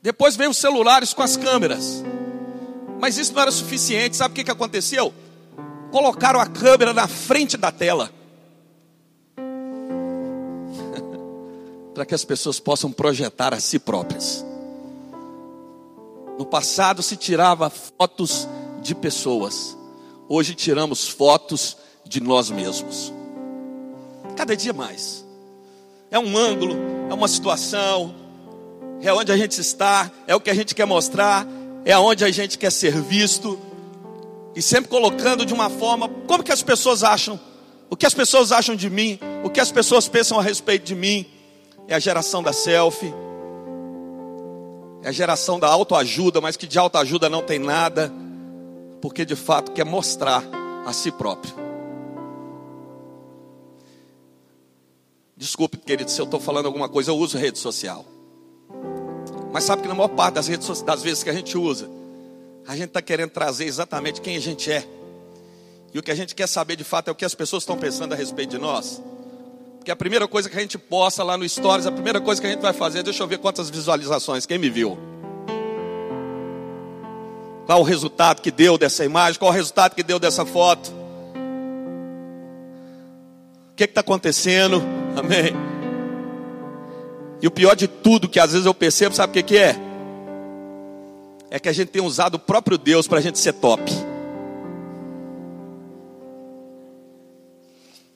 Depois 0.00 0.34
veio 0.34 0.50
os 0.50 0.58
celulares 0.58 1.12
com 1.12 1.22
as 1.22 1.36
câmeras. 1.36 2.02
Mas 3.00 3.18
isso 3.18 3.32
não 3.32 3.42
era 3.42 3.52
suficiente. 3.52 4.16
Sabe 4.16 4.32
o 4.32 4.34
que, 4.34 4.44
que 4.44 4.50
aconteceu? 4.50 5.14
Colocaram 5.90 6.40
a 6.40 6.46
câmera 6.46 6.92
na 6.92 7.06
frente 7.06 7.56
da 7.56 7.70
tela. 7.70 8.10
para 11.94 12.04
que 12.04 12.14
as 12.14 12.24
pessoas 12.24 12.58
possam 12.58 12.90
projetar 12.90 13.54
a 13.54 13.60
si 13.60 13.78
próprias. 13.78 14.44
No 16.38 16.46
passado 16.46 17.02
se 17.02 17.16
tirava 17.16 17.70
fotos 17.70 18.48
de 18.80 18.94
pessoas. 18.94 19.76
Hoje 20.28 20.54
tiramos 20.54 21.08
fotos 21.08 21.76
de 22.04 22.20
nós 22.20 22.50
mesmos. 22.50 23.12
Cada 24.36 24.56
dia 24.56 24.72
mais. 24.72 25.24
É 26.10 26.18
um 26.18 26.36
ângulo, 26.36 26.76
é 27.10 27.14
uma 27.14 27.28
situação, 27.28 28.14
é 29.00 29.12
onde 29.12 29.32
a 29.32 29.36
gente 29.36 29.60
está, 29.60 30.10
é 30.26 30.34
o 30.34 30.40
que 30.40 30.50
a 30.50 30.54
gente 30.54 30.74
quer 30.74 30.84
mostrar, 30.84 31.46
é 31.84 31.92
aonde 31.92 32.24
a 32.24 32.30
gente 32.30 32.58
quer 32.58 32.70
ser 32.70 33.00
visto, 33.00 33.58
e 34.54 34.62
sempre 34.62 34.90
colocando 34.90 35.46
de 35.46 35.54
uma 35.54 35.70
forma, 35.70 36.08
como 36.26 36.42
que 36.42 36.52
as 36.52 36.62
pessoas 36.62 37.02
acham, 37.02 37.40
o 37.88 37.96
que 37.96 38.06
as 38.06 38.14
pessoas 38.14 38.52
acham 38.52 38.76
de 38.76 38.88
mim, 38.88 39.18
o 39.42 39.50
que 39.50 39.60
as 39.60 39.72
pessoas 39.72 40.06
pensam 40.06 40.38
a 40.38 40.42
respeito 40.42 40.84
de 40.84 40.94
mim, 40.94 41.26
é 41.88 41.94
a 41.94 41.98
geração 41.98 42.42
da 42.42 42.52
selfie, 42.52 43.12
é 45.02 45.08
a 45.08 45.12
geração 45.12 45.58
da 45.58 45.68
autoajuda, 45.68 46.40
mas 46.40 46.56
que 46.56 46.66
de 46.66 46.78
autoajuda 46.78 47.28
não 47.28 47.42
tem 47.42 47.58
nada, 47.58 48.12
porque 49.00 49.24
de 49.24 49.34
fato 49.34 49.72
quer 49.72 49.84
mostrar 49.84 50.44
a 50.86 50.92
si 50.92 51.10
próprio. 51.10 51.54
Desculpe, 55.36 55.76
querido, 55.76 56.08
se 56.08 56.20
eu 56.20 56.24
estou 56.24 56.38
falando 56.38 56.66
alguma 56.66 56.88
coisa, 56.88 57.10
eu 57.10 57.16
uso 57.16 57.36
rede 57.36 57.58
social. 57.58 58.04
Mas 59.52 59.64
sabe 59.64 59.82
que 59.82 59.88
na 59.88 59.94
maior 59.94 60.08
parte 60.08 60.34
das 60.34 60.46
redes 60.46 60.82
das 60.82 61.02
vezes 61.02 61.24
que 61.24 61.30
a 61.30 61.32
gente 61.32 61.58
usa, 61.58 61.90
a 62.66 62.76
gente 62.76 62.88
está 62.88 63.02
querendo 63.02 63.30
trazer 63.30 63.64
exatamente 63.64 64.20
quem 64.20 64.36
a 64.36 64.40
gente 64.40 64.70
é. 64.70 64.86
E 65.92 65.98
o 65.98 66.02
que 66.02 66.12
a 66.12 66.14
gente 66.14 66.34
quer 66.34 66.46
saber 66.46 66.76
de 66.76 66.84
fato 66.84 67.08
é 67.08 67.10
o 67.10 67.14
que 67.14 67.24
as 67.24 67.34
pessoas 67.34 67.64
estão 67.64 67.76
pensando 67.76 68.12
a 68.12 68.16
respeito 68.16 68.50
de 68.50 68.58
nós. 68.58 69.02
Porque 69.82 69.90
a 69.90 69.96
primeira 69.96 70.28
coisa 70.28 70.48
que 70.48 70.56
a 70.56 70.60
gente 70.60 70.78
posta 70.78 71.24
lá 71.24 71.36
no 71.36 71.48
Stories, 71.48 71.86
a 71.86 71.90
primeira 71.90 72.20
coisa 72.20 72.40
que 72.40 72.46
a 72.46 72.50
gente 72.50 72.60
vai 72.60 72.72
fazer, 72.72 73.02
deixa 73.02 73.20
eu 73.20 73.26
ver 73.26 73.38
quantas 73.38 73.68
visualizações, 73.68 74.46
quem 74.46 74.56
me 74.56 74.70
viu? 74.70 74.96
Qual 77.66 77.80
o 77.80 77.82
resultado 77.82 78.40
que 78.40 78.52
deu 78.52 78.78
dessa 78.78 79.04
imagem? 79.04 79.40
Qual 79.40 79.50
o 79.50 79.52
resultado 79.52 79.96
que 79.96 80.04
deu 80.04 80.20
dessa 80.20 80.46
foto? 80.46 80.92
O 83.72 83.74
que 83.74 83.82
está 83.82 84.02
acontecendo? 84.02 84.80
Amém. 85.16 85.52
E 87.40 87.46
o 87.48 87.50
pior 87.50 87.74
de 87.74 87.88
tudo, 87.88 88.28
que 88.28 88.38
às 88.38 88.52
vezes 88.52 88.66
eu 88.66 88.74
percebo, 88.74 89.16
sabe 89.16 89.32
o 89.32 89.34
que, 89.34 89.42
que 89.42 89.58
é? 89.58 89.74
É 91.50 91.58
que 91.58 91.68
a 91.68 91.72
gente 91.72 91.88
tem 91.88 92.00
usado 92.00 92.36
o 92.36 92.38
próprio 92.38 92.78
Deus 92.78 93.08
para 93.08 93.18
a 93.18 93.20
gente 93.20 93.36
ser 93.36 93.54
top. 93.54 93.82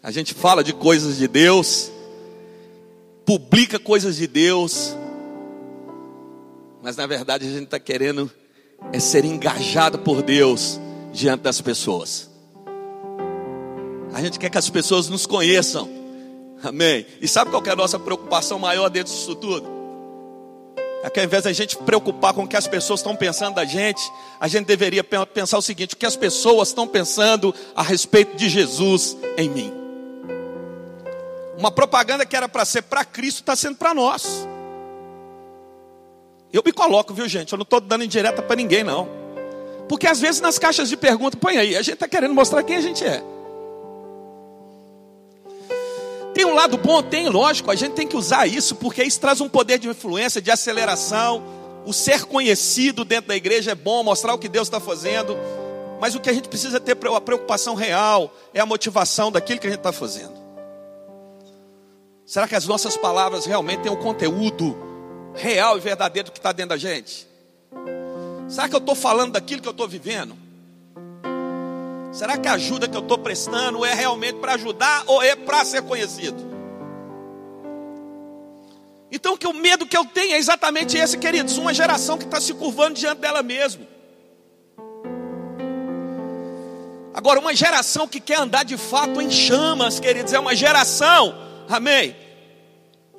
A 0.06 0.12
gente 0.12 0.34
fala 0.34 0.62
de 0.62 0.72
coisas 0.72 1.16
de 1.16 1.26
Deus, 1.26 1.90
publica 3.24 3.76
coisas 3.76 4.14
de 4.14 4.28
Deus, 4.28 4.96
mas 6.80 6.96
na 6.96 7.08
verdade 7.08 7.44
a 7.44 7.50
gente 7.50 7.64
está 7.64 7.80
querendo 7.80 8.30
é 8.92 9.00
ser 9.00 9.24
engajado 9.24 9.98
por 9.98 10.22
Deus 10.22 10.78
diante 11.12 11.40
das 11.40 11.60
pessoas. 11.60 12.30
A 14.14 14.22
gente 14.22 14.38
quer 14.38 14.48
que 14.48 14.56
as 14.56 14.70
pessoas 14.70 15.08
nos 15.08 15.26
conheçam. 15.26 15.90
Amém. 16.62 17.04
E 17.20 17.26
sabe 17.26 17.50
qual 17.50 17.60
é 17.66 17.70
a 17.70 17.74
nossa 17.74 17.98
preocupação 17.98 18.60
maior 18.60 18.88
dentro 18.88 19.12
disso 19.12 19.34
tudo? 19.34 19.74
é 21.02 21.10
que 21.10 21.18
ao 21.18 21.26
invés 21.26 21.42
da 21.42 21.52
gente 21.52 21.76
preocupar 21.78 22.32
com 22.32 22.44
o 22.44 22.48
que 22.48 22.56
as 22.56 22.68
pessoas 22.68 23.00
estão 23.00 23.16
pensando 23.16 23.56
da 23.56 23.64
gente, 23.64 24.02
a 24.38 24.46
gente 24.46 24.66
deveria 24.66 25.02
pensar 25.02 25.58
o 25.58 25.62
seguinte: 25.62 25.94
o 25.94 25.96
que 25.96 26.06
as 26.06 26.14
pessoas 26.14 26.68
estão 26.68 26.86
pensando 26.86 27.52
a 27.74 27.82
respeito 27.82 28.36
de 28.36 28.48
Jesus 28.48 29.16
em 29.36 29.48
mim. 29.48 29.75
Uma 31.58 31.70
propaganda 31.70 32.26
que 32.26 32.36
era 32.36 32.48
para 32.48 32.64
ser 32.64 32.82
para 32.82 33.04
Cristo 33.04 33.40
está 33.40 33.56
sendo 33.56 33.76
para 33.76 33.94
nós. 33.94 34.46
Eu 36.52 36.62
me 36.64 36.72
coloco, 36.72 37.12
viu 37.12 37.28
gente? 37.28 37.52
Eu 37.52 37.58
não 37.58 37.64
estou 37.64 37.80
dando 37.80 38.04
indireta 38.04 38.42
para 38.42 38.56
ninguém, 38.56 38.84
não. 38.84 39.08
Porque 39.88 40.06
às 40.06 40.20
vezes 40.20 40.40
nas 40.40 40.58
caixas 40.58 40.88
de 40.88 40.96
pergunta, 40.96 41.36
põe 41.36 41.56
aí, 41.56 41.76
a 41.76 41.82
gente 41.82 41.94
está 41.94 42.08
querendo 42.08 42.34
mostrar 42.34 42.62
quem 42.62 42.76
a 42.76 42.80
gente 42.80 43.04
é. 43.04 43.22
Tem 46.34 46.44
um 46.44 46.54
lado 46.54 46.76
bom? 46.76 47.02
Tem, 47.02 47.28
lógico, 47.28 47.70
a 47.70 47.74
gente 47.74 47.94
tem 47.94 48.06
que 48.06 48.16
usar 48.16 48.46
isso, 48.46 48.74
porque 48.76 49.02
isso 49.02 49.18
traz 49.18 49.40
um 49.40 49.48
poder 49.48 49.78
de 49.78 49.88
influência, 49.88 50.42
de 50.42 50.50
aceleração. 50.50 51.42
O 51.86 51.94
ser 51.94 52.24
conhecido 52.24 53.04
dentro 53.04 53.28
da 53.28 53.36
igreja 53.36 53.70
é 53.70 53.74
bom, 53.74 54.02
mostrar 54.02 54.34
o 54.34 54.38
que 54.38 54.48
Deus 54.48 54.66
está 54.66 54.78
fazendo. 54.78 55.36
Mas 55.98 56.14
o 56.14 56.20
que 56.20 56.28
a 56.28 56.32
gente 56.32 56.48
precisa 56.48 56.78
ter, 56.78 56.92
a 56.92 57.20
preocupação 57.20 57.74
real, 57.74 58.30
é 58.52 58.60
a 58.60 58.66
motivação 58.66 59.32
daquilo 59.32 59.60
que 59.60 59.66
a 59.66 59.70
gente 59.70 59.78
está 59.78 59.92
fazendo. 59.92 60.45
Será 62.26 62.48
que 62.48 62.56
as 62.56 62.66
nossas 62.66 62.96
palavras 62.96 63.46
realmente 63.46 63.82
têm 63.82 63.92
um 63.92 63.96
conteúdo 63.96 64.76
real 65.32 65.78
e 65.78 65.80
verdadeiro 65.80 66.32
que 66.32 66.38
está 66.38 66.50
dentro 66.50 66.70
da 66.70 66.76
gente? 66.76 67.24
Será 68.48 68.68
que 68.68 68.74
eu 68.74 68.80
estou 68.80 68.96
falando 68.96 69.34
daquilo 69.34 69.62
que 69.62 69.68
eu 69.68 69.72
estou 69.72 69.86
vivendo? 69.86 70.36
Será 72.12 72.36
que 72.36 72.48
a 72.48 72.54
ajuda 72.54 72.88
que 72.88 72.96
eu 72.96 73.02
estou 73.02 73.18
prestando 73.18 73.84
é 73.84 73.94
realmente 73.94 74.40
para 74.40 74.54
ajudar 74.54 75.04
ou 75.06 75.22
é 75.22 75.36
para 75.36 75.64
ser 75.64 75.82
conhecido? 75.82 76.36
Então, 79.12 79.36
que 79.36 79.46
o 79.46 79.54
medo 79.54 79.86
que 79.86 79.96
eu 79.96 80.04
tenho 80.04 80.34
é 80.34 80.38
exatamente 80.38 80.96
esse, 80.96 81.16
queridos: 81.16 81.56
uma 81.58 81.72
geração 81.72 82.18
que 82.18 82.24
está 82.24 82.40
se 82.40 82.52
curvando 82.54 82.94
diante 82.94 83.20
dela 83.20 83.42
mesma. 83.42 83.86
Agora, 87.14 87.38
uma 87.38 87.54
geração 87.54 88.08
que 88.08 88.18
quer 88.18 88.40
andar 88.40 88.64
de 88.64 88.76
fato 88.76 89.20
em 89.20 89.30
chamas, 89.30 90.00
queridos, 90.00 90.32
é 90.32 90.38
uma 90.40 90.56
geração, 90.56 91.45
amém, 91.68 92.16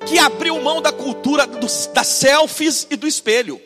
que 0.06 0.18
abriu 0.18 0.60
mão 0.60 0.80
da 0.80 0.92
cultura 0.92 1.46
dos, 1.46 1.86
das 1.92 2.06
selfies 2.06 2.86
e 2.90 2.96
do 2.96 3.06
espelho. 3.06 3.60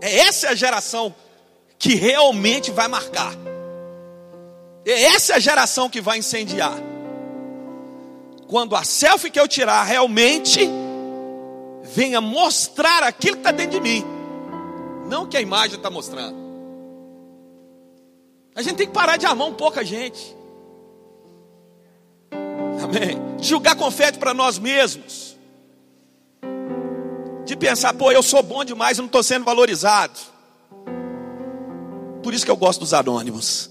É 0.00 0.18
essa 0.18 0.50
a 0.50 0.54
geração 0.54 1.14
que 1.78 1.94
realmente 1.94 2.70
vai 2.70 2.88
marcar. 2.88 3.32
Essa 4.84 5.32
é 5.32 5.36
a 5.36 5.40
geração 5.40 5.88
que 5.88 6.00
vai 6.00 6.18
incendiar. 6.18 6.76
Quando 8.46 8.76
a 8.76 8.84
selfie 8.84 9.30
que 9.30 9.40
eu 9.40 9.48
tirar 9.48 9.82
realmente 9.82 10.60
venha 11.82 12.20
mostrar 12.20 13.02
aquilo 13.02 13.36
que 13.36 13.40
está 13.40 13.50
dentro 13.50 13.72
de 13.72 13.80
mim, 13.80 14.04
não 15.08 15.26
que 15.26 15.36
a 15.36 15.40
imagem 15.40 15.76
está 15.76 15.90
mostrando. 15.90 16.36
A 18.54 18.62
gente 18.62 18.76
tem 18.76 18.86
que 18.86 18.92
parar 18.92 19.16
de 19.16 19.26
amar 19.26 19.48
um 19.48 19.54
pouco 19.54 19.80
a 19.80 19.82
gente. 19.82 20.35
Amém. 22.86 23.18
Julgar 23.40 23.74
confete 23.74 24.16
para 24.16 24.32
nós 24.32 24.58
mesmos. 24.58 25.36
De 27.44 27.56
pensar, 27.56 27.92
pô, 27.94 28.12
eu 28.12 28.22
sou 28.22 28.42
bom 28.42 28.64
demais, 28.64 28.96
eu 28.96 29.02
não 29.02 29.06
estou 29.06 29.22
sendo 29.22 29.44
valorizado. 29.44 30.18
Por 32.22 32.32
isso 32.32 32.44
que 32.44 32.50
eu 32.50 32.56
gosto 32.56 32.80
dos 32.80 32.94
anônimos. 32.94 33.70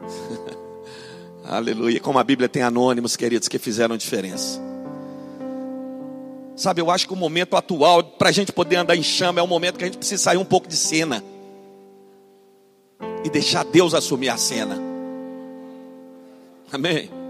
Aleluia. 1.44 1.98
Como 2.00 2.18
a 2.18 2.24
Bíblia 2.24 2.48
tem 2.48 2.62
anônimos, 2.62 3.16
queridos, 3.16 3.48
que 3.48 3.58
fizeram 3.58 3.96
diferença. 3.96 4.60
Sabe, 6.54 6.80
eu 6.80 6.90
acho 6.90 7.06
que 7.06 7.12
o 7.12 7.16
momento 7.16 7.56
atual, 7.56 8.04
para 8.04 8.28
a 8.28 8.32
gente 8.32 8.52
poder 8.52 8.76
andar 8.76 8.96
em 8.96 9.02
chama, 9.02 9.40
é 9.40 9.42
o 9.42 9.46
momento 9.46 9.78
que 9.78 9.84
a 9.84 9.86
gente 9.86 9.98
precisa 9.98 10.22
sair 10.22 10.36
um 10.36 10.44
pouco 10.44 10.68
de 10.68 10.76
cena. 10.76 11.24
E 13.24 13.30
deixar 13.30 13.64
Deus 13.64 13.94
assumir 13.94 14.28
a 14.28 14.36
cena. 14.36 14.78
Amém? 16.70 17.21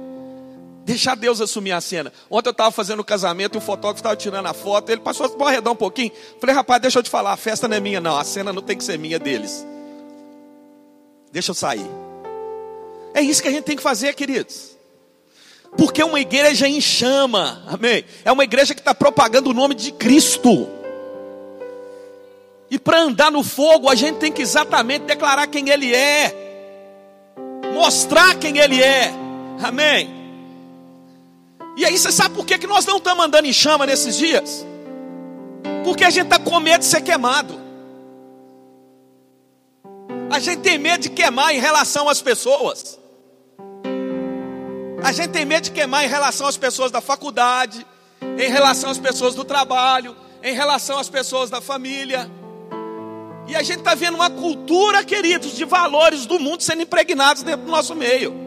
Deixar 0.85 1.15
Deus 1.15 1.41
assumir 1.41 1.73
a 1.73 1.81
cena. 1.81 2.13
Ontem 2.29 2.49
eu 2.49 2.53
estava 2.53 2.71
fazendo 2.71 3.01
o 3.01 3.05
casamento 3.05 3.57
e 3.57 3.59
o 3.59 3.61
fotógrafo 3.61 4.01
estava 4.01 4.17
tirando 4.17 4.47
a 4.47 4.53
foto. 4.53 4.91
Ele 4.91 5.01
passou 5.01 5.27
a 5.27 5.49
arredar 5.49 5.73
um 5.73 5.77
pouquinho. 5.77 6.11
Falei, 6.41 6.55
rapaz, 6.55 6.83
deixa 6.83 6.99
eu 6.99 7.03
te 7.03 7.11
falar, 7.11 7.33
a 7.33 7.37
festa 7.37 7.69
não 7.69 7.77
é 7.77 7.81
minha, 7.81 8.01
não. 8.01 8.17
A 8.17 8.25
cena 8.25 8.53
não 8.53 8.63
tem 8.63 8.77
que 8.77 8.83
ser 8.83 8.99
minha 8.99 9.19
deles. 9.19 9.65
Deixa 11.31 11.53
eu 11.53 11.55
sair. 11.55 11.87
É 13.15 13.21
isso 13.21 13.41
que 13.41 13.49
a 13.49 13.51
gente 13.51 13.65
tem 13.65 13.77
que 13.77 13.83
fazer, 13.83 14.15
queridos. 14.15 14.77
Porque 15.77 16.03
uma 16.03 16.21
igreja 16.21 16.69
em 16.69 16.81
chama, 16.81 17.63
amém? 17.69 18.05
É 18.25 18.33
uma 18.33 18.45
igreja 18.45 18.75
que 18.75 18.81
está 18.81 18.95
propagando 18.95 19.51
o 19.51 19.55
nome 19.55 19.75
de 19.75 19.93
Cristo. 19.93 20.69
E 22.69 22.79
para 22.79 23.01
andar 23.01 23.31
no 23.31 23.45
fogo, 23.45 23.89
a 23.89 23.95
gente 23.95 24.17
tem 24.17 24.33
que 24.33 24.43
exatamente 24.43 25.05
declarar 25.05 25.47
quem 25.47 25.69
Ele 25.69 25.95
é, 25.95 26.35
mostrar 27.73 28.35
quem 28.35 28.59
Ele 28.59 28.83
é, 28.83 29.13
amém? 29.63 30.22
E 31.77 31.85
aí 31.85 31.97
você 31.97 32.13
sabe 32.13 32.35
por 32.35 32.45
que, 32.45 32.59
que 32.59 32.67
nós 32.67 32.85
não 32.85 32.99
estamos 32.99 33.25
andando 33.25 33.47
em 33.47 33.53
chama 33.53 33.87
nesses 33.87 34.17
dias? 34.17 34.67
Porque 35.85 36.05
a 36.05 36.11
gente 36.11 36.25
está 36.25 36.39
com 36.39 36.61
medo 36.61 36.81
de 36.81 36.87
ser 36.87 37.01
queimado. 37.01 37.59
A 40.31 40.39
gente 40.39 40.61
tem 40.61 40.79
medo 40.79 41.03
de 41.03 41.11
queimar 41.11 41.55
em 41.55 41.59
relação 41.59 42.09
às 42.09 42.21
pessoas. 42.21 42.99
A 45.03 45.13
gente 45.13 45.31
tem 45.31 45.45
medo 45.45 45.65
de 45.65 45.71
queimar 45.73 46.05
em 46.05 46.09
relação 46.09 46.47
às 46.47 46.57
pessoas 46.57 46.91
da 46.91 47.01
faculdade, 47.01 47.87
em 48.39 48.51
relação 48.51 48.91
às 48.91 48.99
pessoas 48.99 49.35
do 49.35 49.45
trabalho, 49.45 50.17
em 50.43 50.55
relação 50.55 50.99
às 50.99 51.09
pessoas 51.09 51.51
da 51.51 51.61
família. 51.61 52.31
E 53.49 53.57
a 53.57 53.63
gente 53.63 53.79
está 53.79 53.95
vendo 53.95 54.15
uma 54.15 54.31
cultura, 54.31 55.05
queridos, 55.05 55.57
de 55.57 55.65
valores 55.65 56.27
do 56.27 56.39
mundo 56.39 56.63
sendo 56.63 56.83
impregnados 56.83 57.43
dentro 57.43 57.67
do 57.67 57.71
nosso 57.71 57.95
meio. 57.95 58.42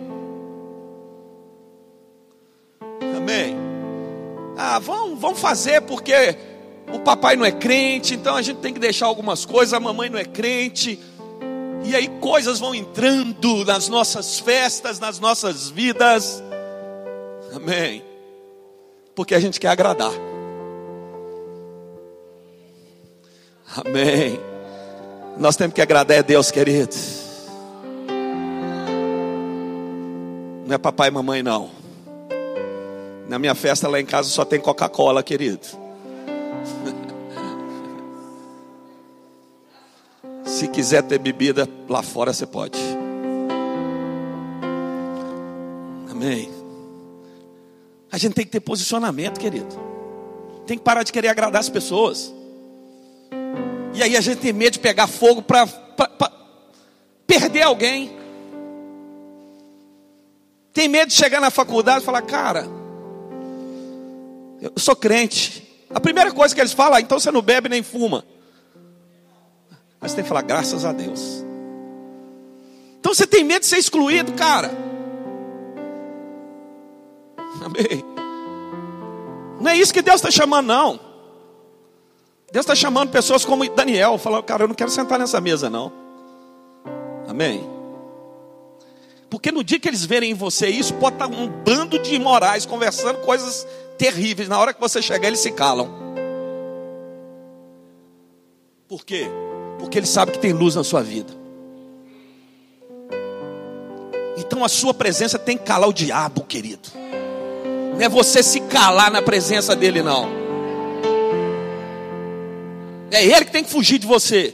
Ah, 4.57 4.79
vamos, 4.79 5.19
vamos 5.19 5.39
fazer 5.39 5.81
porque 5.81 6.37
o 6.93 6.99
papai 6.99 7.35
não 7.35 7.45
é 7.45 7.51
crente, 7.51 8.13
então 8.13 8.35
a 8.35 8.41
gente 8.41 8.57
tem 8.57 8.73
que 8.73 8.79
deixar 8.79 9.07
algumas 9.07 9.45
coisas, 9.45 9.73
a 9.73 9.79
mamãe 9.79 10.09
não 10.09 10.19
é 10.19 10.25
crente. 10.25 10.99
E 11.83 11.95
aí 11.95 12.07
coisas 12.19 12.59
vão 12.59 12.73
entrando 12.73 13.63
nas 13.65 13.87
nossas 13.89 14.39
festas, 14.39 14.99
nas 14.99 15.19
nossas 15.19 15.69
vidas. 15.69 16.43
Amém. 17.53 18.03
Porque 19.13 19.35
a 19.35 19.39
gente 19.39 19.59
quer 19.59 19.69
agradar. 19.69 20.11
Amém. 23.77 24.39
Nós 25.37 25.55
temos 25.55 25.73
que 25.73 25.81
agradar 25.81 26.19
a 26.19 26.21
Deus, 26.21 26.49
querido. 26.49 26.95
Não 30.65 30.73
é 30.73 30.77
papai 30.77 31.09
e 31.09 31.11
mamãe, 31.11 31.43
não. 31.43 31.84
Na 33.27 33.39
minha 33.39 33.55
festa 33.55 33.87
lá 33.87 33.99
em 33.99 34.05
casa 34.05 34.29
só 34.29 34.45
tem 34.45 34.59
Coca-Cola, 34.59 35.23
querido. 35.23 35.65
Se 40.45 40.67
quiser 40.67 41.01
ter 41.03 41.17
bebida, 41.17 41.67
lá 41.89 42.03
fora 42.03 42.31
você 42.31 42.45
pode. 42.45 42.79
Amém. 46.09 46.49
A 48.11 48.17
gente 48.17 48.33
tem 48.33 48.45
que 48.45 48.51
ter 48.51 48.61
posicionamento, 48.61 49.39
querido. 49.39 49.75
Tem 50.65 50.77
que 50.77 50.83
parar 50.83 51.03
de 51.03 51.11
querer 51.11 51.27
agradar 51.27 51.59
as 51.59 51.69
pessoas. 51.69 52.33
E 53.93 54.01
aí 54.01 54.15
a 54.15 54.21
gente 54.21 54.39
tem 54.39 54.53
medo 54.53 54.73
de 54.73 54.79
pegar 54.79 55.07
fogo 55.07 55.41
para 55.41 55.67
perder 57.25 57.63
alguém. 57.63 58.15
Tem 60.71 60.87
medo 60.87 61.07
de 61.07 61.15
chegar 61.15 61.41
na 61.41 61.49
faculdade 61.49 62.03
e 62.03 62.05
falar, 62.05 62.21
cara, 62.21 62.67
eu 64.73 64.79
sou 64.79 64.95
crente. 64.95 65.63
A 65.89 65.99
primeira 65.99 66.31
coisa 66.31 66.55
que 66.55 66.59
eles 66.59 66.73
falam, 66.73 66.95
ah, 66.95 67.01
então 67.01 67.19
você 67.19 67.31
não 67.31 67.41
bebe 67.41 67.69
nem 67.69 67.83
fuma. 67.83 68.25
Mas 70.01 70.13
tem 70.13 70.23
que 70.23 70.27
falar, 70.27 70.41
graças 70.41 70.83
a 70.83 70.91
Deus. 70.91 71.43
Então 72.99 73.13
você 73.13 73.27
tem 73.27 73.43
medo 73.43 73.61
de 73.61 73.67
ser 73.67 73.77
excluído, 73.77 74.33
cara. 74.33 74.71
Amém. 77.63 78.03
Não 79.61 79.69
é 79.69 79.77
isso 79.77 79.93
que 79.93 80.01
Deus 80.01 80.15
está 80.17 80.31
chamando, 80.31 80.67
não. 80.67 80.99
Deus 82.51 82.63
está 82.63 82.75
chamando 82.75 83.11
pessoas 83.11 83.45
como 83.45 83.67
Daniel, 83.69 84.17
falando, 84.17 84.43
cara, 84.43 84.63
eu 84.63 84.67
não 84.67 84.75
quero 84.75 84.89
sentar 84.89 85.19
nessa 85.19 85.39
mesa, 85.39 85.69
não. 85.69 85.91
Amém. 87.27 87.69
Porque 89.29 89.51
no 89.51 89.63
dia 89.63 89.79
que 89.79 89.87
eles 89.87 90.05
verem 90.05 90.31
em 90.31 90.35
você 90.35 90.67
isso, 90.67 90.93
pode 90.95 91.15
estar 91.15 91.27
um 91.27 91.47
bando 91.47 91.99
de 91.99 92.15
imorais 92.15 92.65
conversando 92.65 93.19
coisas 93.19 93.67
terríveis. 93.97 94.49
Na 94.49 94.59
hora 94.59 94.73
que 94.73 94.79
você 94.79 95.01
chegar, 95.01 95.27
eles 95.27 95.39
se 95.39 95.51
calam. 95.51 95.89
Por 98.87 99.05
quê? 99.05 99.27
Porque 99.79 99.97
ele 99.97 100.05
sabe 100.05 100.31
que 100.31 100.39
tem 100.39 100.53
luz 100.53 100.75
na 100.75 100.83
sua 100.83 101.01
vida. 101.01 101.33
Então 104.37 104.63
a 104.63 104.69
sua 104.69 104.93
presença 104.93 105.39
tem 105.39 105.57
que 105.57 105.63
calar 105.63 105.89
o 105.89 105.93
diabo, 105.93 106.43
querido. 106.43 106.89
Não 107.95 108.01
é 108.01 108.09
você 108.09 108.43
se 108.43 108.59
calar 108.61 109.09
na 109.09 109.21
presença 109.21 109.75
dele, 109.75 110.01
não. 110.01 110.29
É 113.11 113.23
ele 113.23 113.45
que 113.45 113.51
tem 113.51 113.63
que 113.63 113.69
fugir 113.69 113.97
de 113.97 114.05
você. 114.05 114.53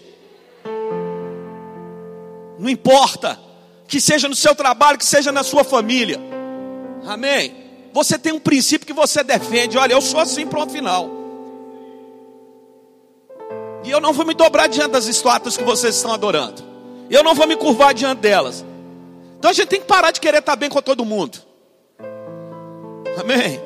Não 2.60 2.70
importa 2.70 3.40
que 3.88 4.00
seja 4.00 4.30
no 4.30 4.36
seu 4.36 4.54
trabalho, 4.54 4.98
que 4.98 5.06
seja 5.06 5.32
na 5.32 5.44
sua 5.44 5.64
família. 5.64 6.20
Amém. 7.06 7.61
Você 7.94 8.18
tem 8.18 8.32
um 8.32 8.40
princípio 8.40 8.88
que 8.88 8.94
você 8.94 9.24
defende. 9.24 9.78
Olha, 9.78 9.94
eu 9.94 10.02
sou 10.02 10.20
assim, 10.20 10.48
pronto, 10.48 10.72
final. 10.72 11.10
E 13.84 13.90
eu 13.90 14.00
não 14.00 14.14
vou 14.14 14.26
me 14.26 14.34
dobrar 14.34 14.68
diante 14.68 14.92
das 14.92 15.08
estátuas 15.08 15.58
que 15.58 15.64
vocês 15.64 15.96
estão 15.96 16.14
adorando. 16.14 16.64
Eu 17.10 17.24
não 17.24 17.36
vou 17.36 17.48
me 17.48 17.56
curvar 17.56 17.94
diante 17.94 18.20
delas. 18.20 18.64
Então 19.38 19.52
a 19.52 19.54
gente 19.54 19.68
tem 19.68 19.82
que 19.82 19.88
parar 19.88 20.12
de 20.12 20.22
querer 20.22 20.38
estar 20.38 20.56
bem 20.56 20.70
com 20.70 20.82
todo 20.82 21.04
mundo. 21.04 21.40
Amém. 23.20 23.60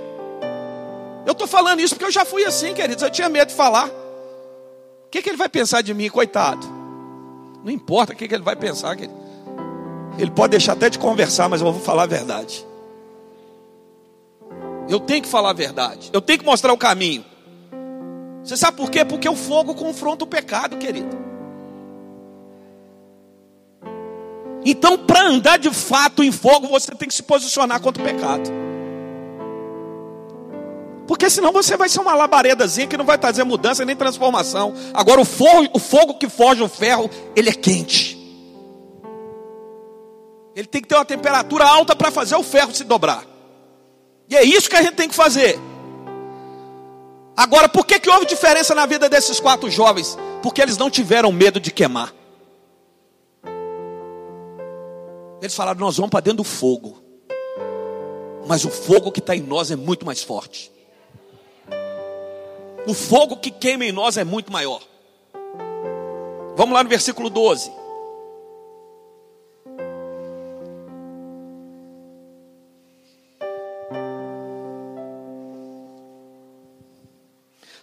Eu 1.26 1.34
estou 1.34 1.48
falando 1.48 1.80
isso 1.80 1.96
porque 1.96 2.06
eu 2.06 2.12
já 2.12 2.24
fui 2.24 2.46
assim, 2.46 2.74
queridos. 2.74 3.04
Eu 3.04 3.12
tinha 3.12 3.30
medo 3.30 3.50
de 3.50 3.56
falar. 3.56 3.88
O 3.88 5.10
que, 5.12 5.22
que 5.22 5.30
ele 5.30 5.38
vai 5.38 5.50
pensar 5.50 5.82
de 5.82 5.94
mim, 5.94 6.10
coitado? 6.10 6.66
Não 7.64 7.72
importa 7.72 8.14
o 8.14 8.16
que, 8.16 8.28
que 8.28 8.34
ele 8.34 8.44
vai 8.44 8.56
pensar. 8.56 8.96
Querido. 8.96 9.14
Ele 10.18 10.32
pode 10.32 10.52
deixar 10.52 10.74
até 10.74 10.90
de 10.90 10.98
conversar, 10.98 11.50
mas 11.50 11.62
eu 11.62 11.72
vou 11.72 11.82
falar 11.82 12.04
a 12.04 12.08
verdade. 12.08 12.66
Eu 14.88 15.00
tenho 15.00 15.22
que 15.22 15.28
falar 15.28 15.50
a 15.50 15.54
verdade. 15.54 16.10
Eu 16.14 16.22
tenho 16.22 16.40
que 16.40 16.46
mostrar 16.46 16.72
o 16.74 16.78
caminho. 16.78 17.26
Você 18.44 18.56
sabe 18.56 18.78
por 18.78 18.92
quê? 18.92 19.04
Porque 19.04 19.28
o 19.28 19.36
fogo 19.36 19.74
confronta 19.74 20.24
o 20.24 20.28
pecado, 20.28 20.78
querido. 20.78 21.26
Então, 24.64 24.98
para 24.98 25.22
andar 25.22 25.58
de 25.58 25.72
fato 25.72 26.24
em 26.24 26.32
fogo, 26.32 26.68
você 26.68 26.92
tem 26.94 27.08
que 27.08 27.14
se 27.14 27.24
posicionar 27.24 27.80
contra 27.82 28.02
o 28.02 28.06
pecado. 28.06 28.50
Porque 31.08 31.30
senão 31.30 31.52
você 31.52 31.78
vai 31.78 31.88
ser 31.88 32.00
uma 32.00 32.16
labaredazinha 32.16 32.88
que 32.88 32.98
não 32.98 33.06
vai 33.06 33.18
trazer 33.18 33.44
mudança 33.44 33.86
nem 33.86 33.96
transformação. 33.96 34.74
Agora, 34.94 35.22
o 35.22 35.26
fogo, 35.26 35.70
o 35.74 35.80
fogo 35.80 36.16
que 36.16 36.28
foge 36.28 36.64
o 36.64 36.70
ferro, 36.70 37.10
ele 37.36 37.50
é 37.50 37.54
quente. 37.54 38.16
Ele 40.56 40.68
tem 40.68 40.82
que 40.82 40.88
ter 40.88 40.96
uma 40.96 41.06
temperatura 41.06 41.66
alta 41.66 41.96
para 41.96 42.10
fazer 42.10 42.36
o 42.36 42.44
ferro 42.44 42.74
se 42.74 42.84
dobrar. 42.84 43.35
E 44.30 44.36
é 44.36 44.44
isso 44.44 44.70
que 44.70 44.76
a 44.76 44.82
gente 44.82 44.96
tem 44.96 45.08
que 45.08 45.16
fazer. 45.16 45.60
Agora, 47.38 47.68
por 47.68 47.86
que, 47.86 48.00
que 48.00 48.10
houve 48.10 48.26
diferença 48.26 48.74
na 48.74 48.86
vida 48.86 49.10
desses 49.10 49.40
quatro 49.40 49.70
jovens? 49.70 50.18
Porque 50.42 50.62
eles 50.62 50.78
não 50.78 50.90
tiveram 50.90 51.32
medo 51.32 51.60
de 51.60 51.72
queimar. 51.72 52.14
Eles 55.42 55.54
falaram: 55.54 55.80
Nós 55.80 55.98
vamos 55.98 56.10
para 56.10 56.22
dentro 56.22 56.38
do 56.38 56.44
fogo. 56.44 57.04
Mas 58.48 58.64
o 58.64 58.70
fogo 58.70 59.12
que 59.12 59.20
está 59.20 59.36
em 59.36 59.42
nós 59.42 59.72
é 59.72 59.76
muito 59.76 60.06
mais 60.06 60.22
forte. 60.22 60.72
O 62.88 62.94
fogo 62.94 63.38
que 63.38 63.50
queima 63.50 63.86
em 63.86 63.92
nós 63.92 64.18
é 64.18 64.24
muito 64.24 64.52
maior. 64.52 64.82
Vamos 66.56 66.74
lá 66.74 66.84
no 66.84 66.90
versículo 66.90 67.30
12. 67.30 67.72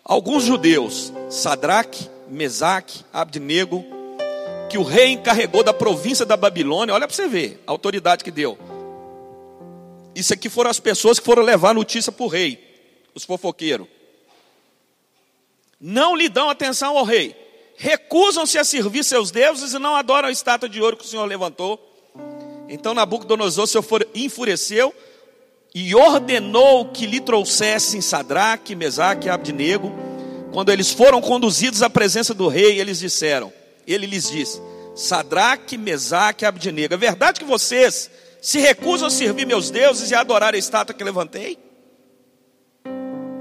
Alguns 0.05 0.43
judeus, 0.45 1.13
Sadraque, 1.31 2.09
Mesaque, 2.29 3.05
Abdnego, 3.13 3.85
que 4.69 4.77
o 4.77 4.83
rei 4.83 5.13
encarregou 5.13 5.63
da 5.63 5.73
província 5.73 6.27
da 6.27 6.37
Babilônia, 6.37 6.95
olha 6.95 7.07
para 7.07 7.15
você 7.15 7.29
ver 7.29 7.63
a 7.67 7.71
autoridade 7.71 8.25
que 8.25 8.31
deu. 8.31 8.59
Isso 10.15 10.35
aqui 10.35 10.49
foram 10.49 10.71
as 10.71 10.81
pessoas 10.81 11.19
que 11.19 11.25
foram 11.25 11.43
levar 11.43 11.75
notícia 11.75 12.11
para 12.11 12.25
o 12.25 12.29
rei, 12.29 12.59
os 13.15 13.25
fofoqueiros. 13.25 13.87
Não 15.81 16.17
lhe 16.17 16.29
dão 16.29 16.51
atenção 16.51 16.97
ao 16.97 17.05
rei, 17.05 17.37
recusam-se 17.77 18.59
a 18.59 18.65
servir 18.65 19.05
seus 19.05 19.31
deuses 19.31 19.73
e 19.73 19.79
não 19.79 19.95
adoram 19.95 20.29
a 20.29 20.33
estátua 20.33 20.69
de 20.69 20.81
ouro 20.81 20.97
que 20.97 21.05
o 21.05 21.09
Senhor 21.09 21.27
levantou. 21.27 21.79
Então 22.69 22.95
Nabucodonosor 22.95 23.67
se 23.67 23.79
enfureceu 24.15 24.95
e 25.75 25.95
ordenou 25.95 26.87
que 26.87 27.07
lhe 27.07 27.21
trouxessem 27.21 28.01
Sadraque, 28.01 28.75
Mesaque 28.75 29.27
e 29.27 29.31
Abdinego. 29.31 29.93
Quando 30.53 30.71
eles 30.71 30.91
foram 30.91 31.21
conduzidos 31.21 31.83
à 31.83 31.89
presença 31.89 32.35
do 32.35 32.47
rei, 32.49 32.79
eles 32.79 32.99
disseram: 32.99 33.53
ele 33.87 34.07
lhes 34.07 34.31
disse: 34.31 34.61
Sadraque, 34.95 35.79
Mesaque 35.79 36.45
e 36.45 36.47
Abdinego, 36.47 36.95
é 36.95 36.99
verdade 36.99 37.41
que 37.41 37.47
vocês 37.47 38.11
se 38.41 38.59
recusam 38.59 39.09
a 39.09 39.11
servir 39.11 39.47
meus 39.47 39.71
deuses 39.71 40.11
e 40.11 40.15
adorar 40.15 40.55
a 40.55 40.59
estátua 40.59 40.95
que 40.95 41.05
levantei? 41.05 41.59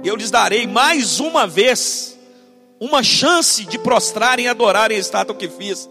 Eu 0.03 0.15
lhes 0.15 0.32
darei 0.32 0.65
mais 0.65 1.19
uma 1.19 1.45
vez 1.45 2.17
uma 2.79 3.03
chance 3.03 3.65
de 3.65 3.77
prostrarem 3.77 4.45
e 4.45 4.47
adorarem 4.47 4.97
a 4.97 4.99
estátua 4.99 5.36
que 5.36 5.47
fiz, 5.47 5.88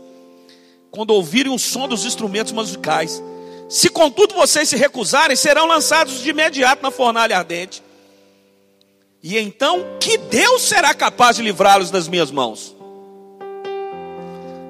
quando 0.91 1.11
ouvirem 1.11 1.53
o 1.53 1.59
som 1.59 1.87
dos 1.87 2.05
instrumentos 2.05 2.53
musicais. 2.53 3.23
Se 3.71 3.89
contudo 3.89 4.35
vocês 4.35 4.69
se 4.69 4.75
recusarem, 4.75 5.37
serão 5.37 5.65
lançados 5.65 6.21
de 6.25 6.31
imediato 6.31 6.83
na 6.83 6.91
fornalha 6.91 7.39
ardente. 7.39 7.81
E 9.23 9.39
então, 9.39 9.97
que 10.01 10.19
Deus 10.19 10.63
será 10.63 10.93
capaz 10.93 11.37
de 11.37 11.43
livrá-los 11.43 11.89
das 11.89 12.09
minhas 12.09 12.33
mãos? 12.33 12.75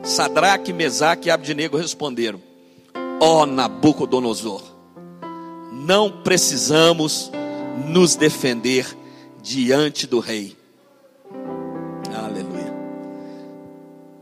Sadraque, 0.02 0.70
Mesaque 0.70 1.28
e 1.28 1.30
Abdinego 1.30 1.78
responderam: 1.78 2.42
Ó 3.18 3.42
oh, 3.42 3.46
Nabucodonosor, 3.46 4.62
não 5.72 6.10
precisamos 6.22 7.32
nos 7.86 8.16
defender 8.16 8.86
diante 9.42 10.06
do 10.06 10.20
rei. 10.20 10.54
Aleluia. 12.14 12.74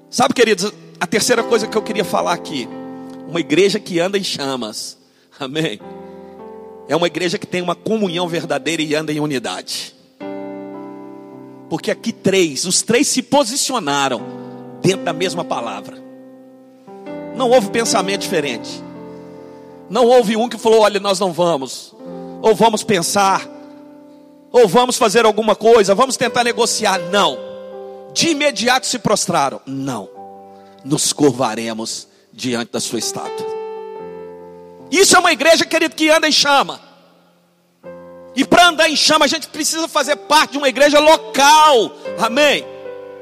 Sabe, 0.09 0.35
queridos, 0.35 0.73
a 1.01 1.07
terceira 1.07 1.43
coisa 1.43 1.67
que 1.67 1.77
eu 1.77 1.83
queria 1.83 2.05
falar 2.05 2.33
aqui, 2.33 2.69
uma 3.29 3.41
igreja 3.41 3.79
que 3.79 4.01
anda 4.01 4.17
em 4.17 4.25
chamas. 4.25 4.97
Amém. 5.39 5.79
É 6.89 6.97
uma 6.97 7.07
igreja 7.07 7.39
que 7.39 7.47
tem 7.47 7.61
uma 7.61 7.75
comunhão 7.75 8.27
verdadeira 8.27 8.81
e 8.81 8.95
anda 8.95 9.13
em 9.13 9.21
unidade. 9.21 9.95
Porque 11.69 11.91
aqui 11.91 12.11
três, 12.11 12.65
os 12.65 12.81
três 12.81 13.07
se 13.07 13.23
posicionaram 13.23 14.23
dentro 14.81 15.05
da 15.05 15.13
mesma 15.13 15.45
palavra. 15.45 15.99
Não 17.37 17.51
houve 17.51 17.71
pensamento 17.71 18.23
diferente. 18.23 18.83
Não 19.91 20.07
houve 20.07 20.35
um 20.35 20.49
que 20.49 20.57
falou: 20.57 20.81
olha, 20.81 20.99
nós 20.99 21.21
não 21.21 21.31
vamos, 21.31 21.95
ou 22.41 22.55
vamos 22.55 22.83
pensar, 22.83 23.47
ou 24.51 24.67
vamos 24.67 24.97
fazer 24.97 25.27
alguma 25.27 25.55
coisa, 25.55 25.95
vamos 25.95 26.17
tentar 26.17 26.43
negociar. 26.43 26.99
Não. 27.11 27.37
De 28.15 28.31
imediato 28.31 28.87
se 28.87 28.99
prostraram. 28.99 29.61
Não. 29.67 30.09
Nos 30.83 31.13
curvaremos 31.13 32.08
diante 32.33 32.73
da 32.73 32.81
sua 32.81 32.99
estátua. 32.99 33.47
Isso 34.91 35.17
é 35.17 35.19
uma 35.19 35.33
igreja, 35.33 35.65
querido, 35.65 35.95
que 35.95 36.09
anda 36.11 36.29
em 36.29 36.33
chama. 36.33 36.81
E 38.35 38.45
para 38.45 38.69
andar 38.69 38.89
em 38.89 38.97
chama, 38.97 39.25
a 39.25 39.29
gente 39.29 39.49
precisa 39.49 39.89
fazer 39.89 40.17
parte 40.17 40.53
de 40.53 40.59
uma 40.59 40.69
igreja 40.69 40.99
local. 40.99 41.93
Amém 42.19 42.79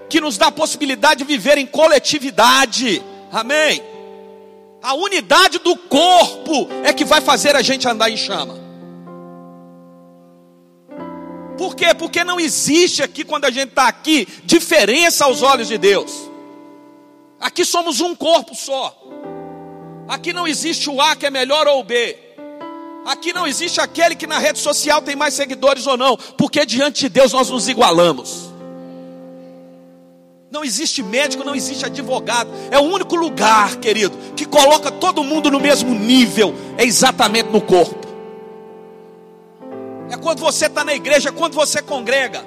que 0.09 0.21
nos 0.21 0.39
dá 0.39 0.47
a 0.47 0.53
possibilidade 0.53 1.19
de 1.19 1.25
viver 1.25 1.59
em 1.59 1.67
coletividade. 1.67 3.03
Amém. 3.33 3.83
A 4.83 4.95
unidade 4.95 5.59
do 5.59 5.77
corpo 5.77 6.69
é 6.85 6.93
que 6.93 7.05
vai 7.05 7.21
fazer 7.21 7.57
a 7.57 7.63
gente 7.63 7.89
andar 7.89 8.11
em 8.11 8.17
chama. 8.17 8.55
Por 11.59 11.75
quê? 11.75 11.95
Porque 11.95 12.23
não 12.23 12.39
existe 12.39 13.03
aqui, 13.03 13.25
quando 13.25 13.47
a 13.47 13.51
gente 13.51 13.71
está 13.71 13.89
aqui, 13.89 14.29
diferença 14.45 15.25
aos 15.25 15.43
olhos 15.43 15.69
de 15.69 15.79
Deus. 15.79 16.26
Aqui 17.41 17.65
somos 17.65 18.01
um 18.01 18.15
corpo 18.15 18.55
só. 18.55 18.97
Aqui 20.09 20.33
não 20.33 20.47
existe 20.47 20.89
o 20.89 21.01
A 21.01 21.17
que 21.17 21.27
é 21.27 21.31
melhor 21.31 21.67
ou 21.67 21.81
o 21.81 21.85
B. 21.85 22.17
Aqui 23.05 23.33
não 23.33 23.47
existe 23.47 23.81
aquele 23.81 24.17
que 24.17 24.27
na 24.27 24.39
rede 24.39 24.59
social 24.59 25.01
tem 25.01 25.15
mais 25.15 25.35
seguidores 25.35 25.87
ou 25.87 25.97
não, 25.97 26.17
porque 26.17 26.67
diante 26.67 27.03
de 27.03 27.09
Deus 27.09 27.33
nós 27.33 27.51
nos 27.51 27.69
igualamos. 27.69 28.51
Não 30.51 30.65
existe 30.65 31.03
médico, 31.03 31.45
não 31.45 31.55
existe 31.55 31.85
advogado. 31.85 32.51
É 32.71 32.79
o 32.79 32.83
único 32.83 33.15
lugar, 33.15 33.77
querido, 33.77 34.17
que 34.35 34.47
coloca 34.47 34.91
todo 34.91 35.23
mundo 35.23 35.51
no 35.51 35.61
mesmo 35.61 35.95
nível. 35.95 36.55
É 36.79 36.85
exatamente 36.85 37.51
no 37.51 37.61
corpo. 37.61 38.07
É 40.11 40.17
quando 40.17 40.41
você 40.41 40.67
está 40.67 40.83
na 40.85 40.95
igreja, 40.95 41.29
é 41.29 41.33
quando 41.33 41.55
você 41.55 41.83
congrega. 41.83 42.45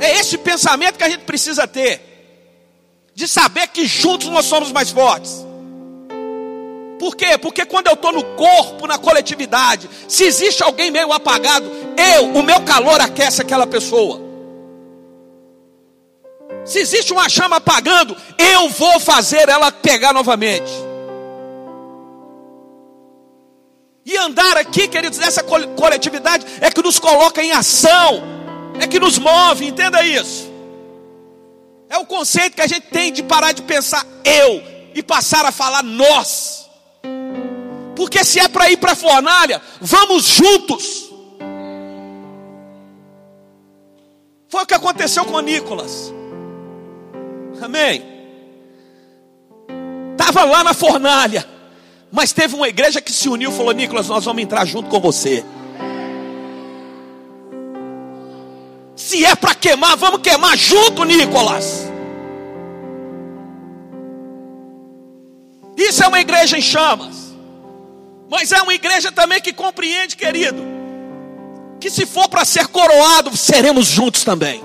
É 0.00 0.18
esse 0.18 0.38
pensamento 0.38 0.96
que 0.96 1.04
a 1.04 1.08
gente 1.08 1.24
precisa 1.24 1.68
ter. 1.68 2.09
De 3.20 3.28
saber 3.28 3.66
que 3.66 3.84
juntos 3.84 4.28
nós 4.28 4.46
somos 4.46 4.72
mais 4.72 4.88
fortes. 4.88 5.46
Por 6.98 7.14
quê? 7.14 7.36
Porque 7.36 7.66
quando 7.66 7.88
eu 7.88 7.92
estou 7.92 8.12
no 8.12 8.24
corpo, 8.34 8.86
na 8.86 8.96
coletividade, 8.96 9.90
se 10.08 10.24
existe 10.24 10.62
alguém 10.62 10.90
meio 10.90 11.12
apagado, 11.12 11.70
eu, 12.14 12.30
o 12.32 12.42
meu 12.42 12.62
calor 12.62 12.98
aquece 12.98 13.42
aquela 13.42 13.66
pessoa. 13.66 14.22
Se 16.64 16.78
existe 16.78 17.12
uma 17.12 17.28
chama 17.28 17.56
apagando, 17.56 18.16
eu 18.38 18.70
vou 18.70 18.98
fazer 18.98 19.50
ela 19.50 19.70
pegar 19.70 20.14
novamente. 20.14 20.72
E 24.06 24.16
andar 24.16 24.56
aqui, 24.56 24.88
queridos, 24.88 25.18
nessa 25.18 25.42
coletividade 25.42 26.46
é 26.58 26.70
que 26.70 26.82
nos 26.82 26.98
coloca 26.98 27.42
em 27.42 27.52
ação, 27.52 28.22
é 28.80 28.86
que 28.86 28.98
nos 28.98 29.18
move, 29.18 29.66
entenda 29.66 30.02
isso. 30.02 30.49
O 31.98 32.06
conceito 32.06 32.54
que 32.54 32.62
a 32.62 32.66
gente 32.66 32.86
tem 32.86 33.12
de 33.12 33.22
parar 33.22 33.52
de 33.52 33.62
pensar 33.62 34.06
eu 34.24 34.62
e 34.94 35.02
passar 35.02 35.44
a 35.44 35.52
falar 35.52 35.82
nós. 35.82 36.68
Porque 37.96 38.24
se 38.24 38.38
é 38.40 38.48
para 38.48 38.70
ir 38.70 38.76
para 38.76 38.92
a 38.92 38.96
fornalha, 38.96 39.60
vamos 39.80 40.24
juntos. 40.24 41.10
Foi 44.48 44.62
o 44.62 44.66
que 44.66 44.74
aconteceu 44.74 45.24
com 45.24 45.38
Nicolas. 45.40 46.12
Amém. 47.60 48.02
Estava 50.12 50.44
lá 50.44 50.64
na 50.64 50.74
fornalha, 50.74 51.46
mas 52.10 52.32
teve 52.32 52.54
uma 52.54 52.68
igreja 52.68 53.00
que 53.00 53.12
se 53.12 53.28
uniu 53.28 53.50
e 53.50 53.54
falou: 53.54 53.72
Nicolas, 53.72 54.08
nós 54.08 54.24
vamos 54.24 54.42
entrar 54.42 54.64
junto 54.64 54.88
com 54.88 55.00
você. 55.00 55.44
Se 59.10 59.24
é 59.24 59.34
para 59.34 59.56
queimar, 59.56 59.96
vamos 59.96 60.20
queimar 60.20 60.56
junto, 60.56 61.02
Nicolas. 61.02 61.90
Isso 65.76 66.04
é 66.04 66.06
uma 66.06 66.20
igreja 66.20 66.56
em 66.56 66.62
chamas. 66.62 67.34
Mas 68.30 68.52
é 68.52 68.62
uma 68.62 68.72
igreja 68.72 69.10
também 69.10 69.40
que 69.40 69.52
compreende, 69.52 70.16
querido, 70.16 70.62
que 71.80 71.90
se 71.90 72.06
for 72.06 72.28
para 72.28 72.44
ser 72.44 72.68
coroado, 72.68 73.36
seremos 73.36 73.88
juntos 73.88 74.22
também. 74.22 74.62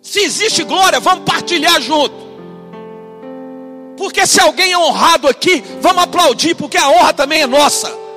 Se 0.00 0.20
existe 0.20 0.64
glória, 0.64 0.98
vamos 1.00 1.24
partilhar 1.24 1.82
junto. 1.82 2.16
Porque 3.94 4.26
se 4.26 4.40
alguém 4.40 4.72
é 4.72 4.78
honrado 4.78 5.28
aqui, 5.28 5.62
vamos 5.82 6.04
aplaudir, 6.04 6.54
porque 6.54 6.78
a 6.78 6.88
honra 6.88 7.12
também 7.12 7.42
é 7.42 7.46
nossa. 7.46 8.07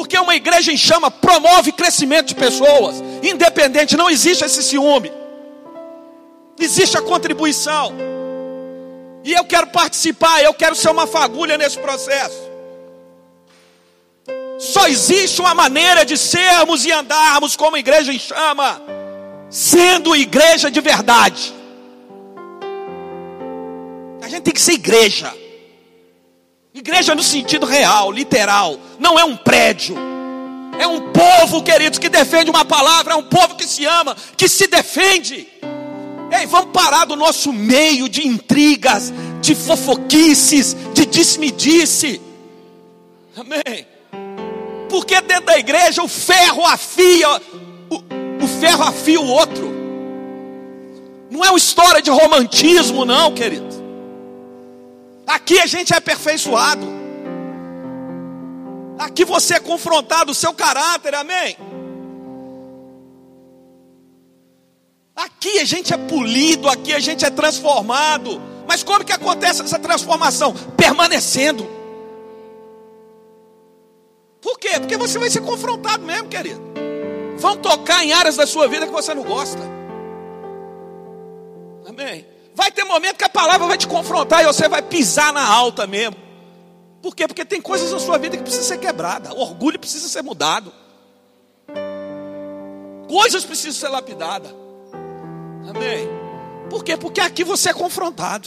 Porque 0.00 0.18
uma 0.18 0.34
igreja 0.34 0.72
em 0.72 0.78
chama 0.78 1.10
promove 1.10 1.72
crescimento 1.72 2.28
de 2.28 2.34
pessoas, 2.34 3.02
independente, 3.22 3.98
não 3.98 4.08
existe 4.08 4.42
esse 4.42 4.62
ciúme, 4.62 5.12
existe 6.58 6.96
a 6.96 7.02
contribuição. 7.02 7.92
E 9.22 9.30
eu 9.30 9.44
quero 9.44 9.66
participar, 9.66 10.42
eu 10.42 10.54
quero 10.54 10.74
ser 10.74 10.88
uma 10.88 11.06
fagulha 11.06 11.58
nesse 11.58 11.78
processo. 11.78 12.40
Só 14.58 14.88
existe 14.88 15.38
uma 15.42 15.52
maneira 15.52 16.02
de 16.02 16.16
sermos 16.16 16.86
e 16.86 16.90
andarmos 16.90 17.54
como 17.54 17.76
igreja 17.76 18.10
em 18.10 18.18
chama, 18.18 18.80
sendo 19.50 20.16
igreja 20.16 20.70
de 20.70 20.80
verdade. 20.80 21.54
A 24.22 24.28
gente 24.30 24.44
tem 24.44 24.54
que 24.54 24.62
ser 24.62 24.72
igreja. 24.72 25.39
Igreja 26.80 27.14
no 27.14 27.22
sentido 27.22 27.66
real, 27.66 28.10
literal, 28.10 28.80
não 28.98 29.18
é 29.18 29.22
um 29.22 29.36
prédio. 29.36 29.94
É 30.78 30.86
um 30.86 31.12
povo, 31.12 31.62
queridos, 31.62 31.98
que 31.98 32.08
defende 32.08 32.48
uma 32.48 32.64
palavra, 32.64 33.12
é 33.12 33.16
um 33.16 33.22
povo 33.22 33.54
que 33.54 33.66
se 33.66 33.84
ama, 33.84 34.16
que 34.34 34.48
se 34.48 34.66
defende. 34.66 35.46
Ei, 36.32 36.46
vamos 36.46 36.70
parar 36.72 37.04
do 37.04 37.16
nosso 37.16 37.52
meio 37.52 38.08
de 38.08 38.26
intrigas, 38.26 39.12
de 39.42 39.54
fofoquices, 39.54 40.74
de 40.94 41.04
disse-me-disse. 41.04 42.18
Amém. 43.36 43.86
Porque 44.88 45.20
dentro 45.20 45.44
da 45.44 45.58
igreja 45.58 46.02
o 46.02 46.08
ferro 46.08 46.64
afia, 46.64 47.28
o, 47.90 47.96
o 48.42 48.48
ferro 48.58 48.84
afia 48.84 49.20
o 49.20 49.26
outro. 49.26 49.70
Não 51.30 51.44
é 51.44 51.50
uma 51.50 51.58
história 51.58 52.00
de 52.00 52.08
romantismo, 52.08 53.04
não, 53.04 53.34
querido. 53.34 53.79
Aqui 55.30 55.60
a 55.60 55.66
gente 55.66 55.94
é 55.94 55.96
aperfeiçoado. 55.96 56.84
Aqui 58.98 59.24
você 59.24 59.54
é 59.54 59.60
confrontado, 59.60 60.32
o 60.32 60.34
seu 60.34 60.52
caráter, 60.52 61.14
amém? 61.14 61.56
Aqui 65.14 65.60
a 65.60 65.64
gente 65.64 65.94
é 65.94 65.96
polido, 65.96 66.68
aqui 66.68 66.92
a 66.92 66.98
gente 66.98 67.24
é 67.24 67.30
transformado. 67.30 68.42
Mas 68.66 68.82
como 68.82 69.04
que 69.04 69.12
acontece 69.12 69.62
essa 69.62 69.78
transformação? 69.78 70.52
Permanecendo. 70.76 71.64
Por 74.40 74.58
quê? 74.58 74.80
Porque 74.80 74.96
você 74.96 75.16
vai 75.16 75.30
ser 75.30 75.42
confrontado 75.42 76.04
mesmo, 76.04 76.28
querido. 76.28 76.60
Vão 77.38 77.56
tocar 77.56 78.04
em 78.04 78.12
áreas 78.12 78.34
da 78.34 78.48
sua 78.48 78.66
vida 78.66 78.84
que 78.84 78.92
você 78.92 79.14
não 79.14 79.22
gosta. 79.22 79.62
Amém. 81.86 82.39
Vai 82.60 82.70
ter 82.70 82.84
momento 82.84 83.16
que 83.16 83.24
a 83.24 83.28
palavra 83.30 83.66
vai 83.66 83.78
te 83.78 83.88
confrontar 83.88 84.42
e 84.42 84.46
você 84.46 84.68
vai 84.68 84.82
pisar 84.82 85.32
na 85.32 85.42
alta 85.42 85.86
mesmo. 85.86 86.14
Por 87.00 87.16
quê? 87.16 87.26
Porque 87.26 87.42
tem 87.42 87.58
coisas 87.58 87.90
na 87.90 87.98
sua 87.98 88.18
vida 88.18 88.36
que 88.36 88.42
precisam 88.42 88.66
ser 88.66 88.76
quebradas. 88.76 89.32
O 89.32 89.38
orgulho 89.38 89.78
precisa 89.78 90.06
ser 90.08 90.20
mudado. 90.20 90.70
Coisas 93.08 93.46
precisam 93.46 93.80
ser 93.80 93.88
lapidadas. 93.88 94.54
Amém. 95.70 96.06
Por 96.68 96.84
quê? 96.84 96.98
Porque 96.98 97.22
aqui 97.22 97.44
você 97.44 97.70
é 97.70 97.72
confrontado. 97.72 98.46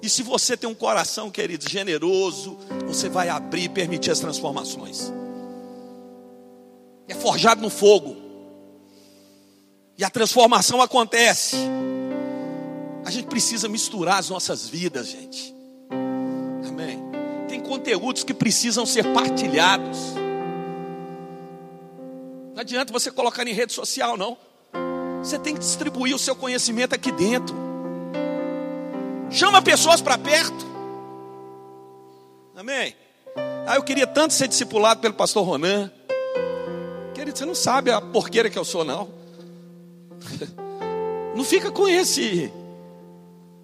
E 0.00 0.08
se 0.08 0.22
você 0.22 0.56
tem 0.56 0.70
um 0.70 0.74
coração, 0.74 1.32
querido, 1.32 1.68
generoso, 1.68 2.56
você 2.86 3.08
vai 3.08 3.28
abrir 3.28 3.64
e 3.64 3.68
permitir 3.68 4.12
as 4.12 4.20
transformações. 4.20 5.12
É 7.08 7.14
forjado 7.14 7.60
no 7.60 7.70
fogo. 7.70 8.29
E 10.00 10.04
a 10.04 10.08
transformação 10.08 10.80
acontece. 10.80 11.56
A 13.04 13.10
gente 13.10 13.26
precisa 13.26 13.68
misturar 13.68 14.16
as 14.18 14.30
nossas 14.30 14.66
vidas, 14.66 15.08
gente. 15.08 15.54
Amém. 16.66 16.98
Tem 17.46 17.60
conteúdos 17.60 18.24
que 18.24 18.32
precisam 18.32 18.86
ser 18.86 19.12
partilhados. 19.12 19.98
Não 22.54 22.62
adianta 22.62 22.90
você 22.90 23.10
colocar 23.10 23.46
em 23.46 23.52
rede 23.52 23.74
social, 23.74 24.16
não. 24.16 24.38
Você 25.22 25.38
tem 25.38 25.52
que 25.52 25.60
distribuir 25.60 26.16
o 26.16 26.18
seu 26.18 26.34
conhecimento 26.34 26.94
aqui 26.94 27.12
dentro. 27.12 27.54
Chama 29.28 29.60
pessoas 29.60 30.00
para 30.00 30.16
perto. 30.16 30.66
Amém? 32.56 32.96
Ah, 33.66 33.76
eu 33.76 33.82
queria 33.82 34.06
tanto 34.06 34.32
ser 34.32 34.48
discipulado 34.48 35.02
pelo 35.02 35.12
pastor 35.12 35.44
Ronan. 35.44 35.92
Querido, 37.12 37.36
você 37.36 37.44
não 37.44 37.54
sabe 37.54 37.90
a 37.90 38.00
porqueira 38.00 38.48
que 38.48 38.58
eu 38.58 38.64
sou, 38.64 38.82
não. 38.82 39.19
Não 41.34 41.44
fica 41.44 41.70
com 41.70 41.88
esse 41.88 42.52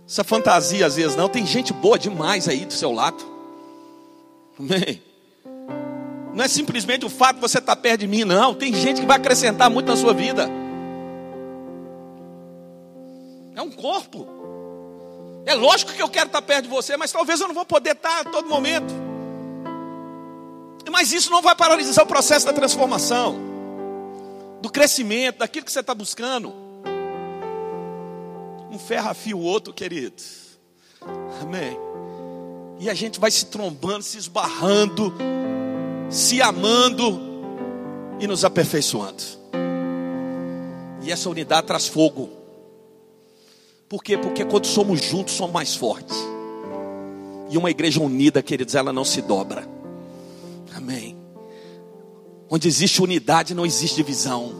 essa 0.09 0.23
fantasia 0.23 0.87
às 0.87 0.95
vezes, 0.95 1.17
não. 1.17 1.29
Tem 1.29 1.45
gente 1.45 1.73
boa 1.73 1.99
demais 1.99 2.49
aí 2.49 2.65
do 2.65 2.73
seu 2.73 2.93
lado. 2.93 3.25
Amém? 4.59 5.03
Não 6.33 6.45
é 6.45 6.49
simplesmente 6.49 7.05
o 7.05 7.11
fato 7.11 7.37
de 7.37 7.41
você 7.41 7.59
estar 7.59 7.75
perto 7.75 8.01
de 8.01 8.07
mim, 8.07 8.25
não. 8.25 8.55
Tem 8.55 8.73
gente 8.73 9.01
que 9.01 9.07
vai 9.07 9.17
acrescentar 9.17 9.69
muito 9.69 9.89
na 9.89 9.97
sua 9.97 10.15
vida. 10.15 10.49
É 13.55 13.63
um 13.63 13.71
corpo. 13.71 14.27
É 15.45 15.55
lógico 15.55 15.93
que 15.93 16.03
eu 16.03 16.09
quero 16.09 16.27
estar 16.27 16.43
perto 16.43 16.65
de 16.65 16.69
você, 16.69 16.97
mas 16.97 17.11
talvez 17.11 17.41
eu 17.41 17.49
não 17.49 17.55
vou 17.55 17.65
poder 17.65 17.93
estar 17.93 18.21
a 18.21 18.25
todo 18.25 18.49
momento. 18.49 18.95
Mas 20.91 21.13
isso 21.13 21.31
não 21.31 21.43
vai 21.43 21.55
paralisar 21.55 22.05
o 22.05 22.09
processo 22.09 22.47
da 22.47 22.53
transformação, 22.53 23.39
do 24.61 24.71
crescimento, 24.71 25.39
daquilo 25.39 25.65
que 25.65 25.73
você 25.73 25.81
está 25.81 25.95
buscando. 25.95 26.53
Um 28.71 28.79
ferro 28.79 29.11
afia 29.11 29.37
o 29.37 29.41
outro, 29.41 29.73
querido. 29.73 30.23
Amém. 31.41 31.79
E 32.79 32.91
a 32.91 32.95
gente 32.95 33.19
vai 33.19 33.31
se 33.31 33.47
trombando, 33.47 34.03
se 34.03 34.19
esbarrando, 34.19 35.15
se 36.11 36.43
amando 36.43 37.19
e 38.21 38.27
nos 38.27 38.45
aperfeiçoando. 38.45 39.23
E 41.03 41.11
essa 41.11 41.31
unidade 41.31 41.67
traz 41.67 41.87
fogo. 41.87 42.29
Por 43.89 44.03
quê? 44.03 44.19
Porque 44.19 44.45
quando 44.45 44.67
somos 44.67 45.01
juntos, 45.01 45.35
somos 45.35 45.53
mais 45.53 45.75
fortes. 45.75 46.17
E 47.49 47.57
uma 47.57 47.71
igreja 47.71 48.01
unida, 48.03 48.43
queridos, 48.43 48.75
ela 48.75 48.93
não 48.93 49.05
se 49.05 49.23
dobra. 49.23 49.67
Amém. 50.75 51.16
Onde 52.49 52.69
existe 52.69 53.03
unidade, 53.03 53.55
não 53.55 53.67
existe 53.67 53.97
divisão. 53.97 54.53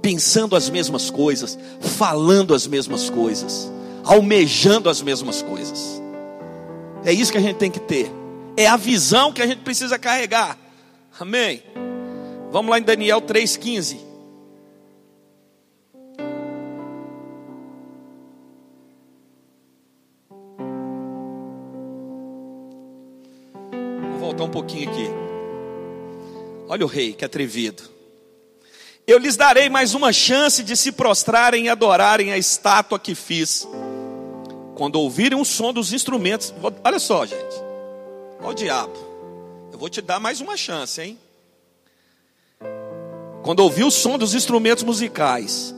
Pensando 0.00 0.56
as 0.56 0.70
mesmas 0.70 1.10
coisas, 1.10 1.58
falando 1.80 2.54
as 2.54 2.66
mesmas 2.66 3.10
coisas, 3.10 3.70
almejando 4.04 4.88
as 4.88 5.02
mesmas 5.02 5.42
coisas. 5.42 6.00
É 7.04 7.12
isso 7.12 7.32
que 7.32 7.38
a 7.38 7.40
gente 7.40 7.56
tem 7.56 7.70
que 7.70 7.80
ter. 7.80 8.10
É 8.56 8.66
a 8.66 8.76
visão 8.76 9.32
que 9.32 9.42
a 9.42 9.46
gente 9.46 9.60
precisa 9.62 9.98
carregar. 9.98 10.58
Amém. 11.18 11.62
Vamos 12.50 12.70
lá 12.70 12.78
em 12.78 12.82
Daniel 12.82 13.20
3,15. 13.20 14.06
voltar 24.36 24.44
um 24.44 24.50
pouquinho 24.50 24.90
aqui. 24.90 25.25
Olha 26.68 26.84
o 26.84 26.88
rei, 26.88 27.12
que 27.12 27.24
atrevido. 27.24 27.82
Eu 29.06 29.18
lhes 29.18 29.36
darei 29.36 29.68
mais 29.68 29.94
uma 29.94 30.12
chance 30.12 30.62
de 30.62 30.76
se 30.76 30.92
prostrarem 30.92 31.66
e 31.66 31.68
adorarem 31.68 32.32
a 32.32 32.38
estátua 32.38 32.98
que 32.98 33.14
fiz. 33.14 33.66
Quando 34.74 34.96
ouvirem 34.96 35.38
o 35.38 35.44
som 35.44 35.72
dos 35.72 35.92
instrumentos. 35.92 36.52
Olha 36.84 36.98
só, 36.98 37.24
gente. 37.24 37.56
Olha 38.40 38.50
o 38.50 38.54
diabo. 38.54 38.96
Eu 39.72 39.78
vou 39.78 39.88
te 39.88 40.02
dar 40.02 40.18
mais 40.18 40.40
uma 40.40 40.56
chance, 40.56 41.00
hein? 41.00 41.18
quando 43.46 43.60
ouvir 43.60 43.84
o 43.84 43.92
som 43.92 44.18
dos 44.18 44.34
instrumentos 44.34 44.82
musicais. 44.82 45.72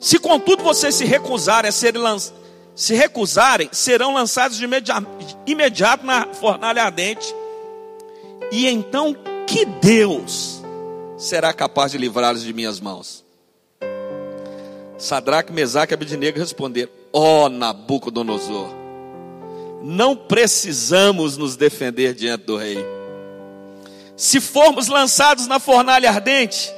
Se 0.00 0.18
contudo 0.18 0.64
vocês 0.64 0.94
se 0.94 1.04
recusarem 1.04 1.68
a 1.68 1.72
serem 1.72 2.00
lançados, 2.00 2.40
se 2.74 2.94
recusarem, 2.94 3.68
serão 3.72 4.14
lançados 4.14 4.56
de 4.56 4.64
imediato 5.46 6.06
na 6.06 6.32
fornalha 6.32 6.82
ardente. 6.82 7.26
E 8.50 8.66
então 8.66 9.14
que 9.46 9.64
Deus 9.64 10.62
será 11.16 11.52
capaz 11.52 11.92
de 11.92 11.98
livrá-los 11.98 12.42
de 12.42 12.52
minhas 12.52 12.80
mãos? 12.80 13.24
Sadraque, 14.98 15.52
Mesaque 15.52 15.92
e 15.92 15.94
Abednego 15.94 16.38
responderam: 16.38 16.90
Ó 17.12 17.44
oh, 17.44 17.48
Nabucodonosor, 17.48 18.68
não 19.82 20.16
precisamos 20.16 21.36
nos 21.36 21.56
defender 21.56 22.14
diante 22.14 22.44
do 22.44 22.56
rei. 22.56 22.78
Se 24.16 24.40
formos 24.40 24.88
lançados 24.88 25.46
na 25.46 25.58
fornalha 25.58 26.08
ardente, 26.08 26.72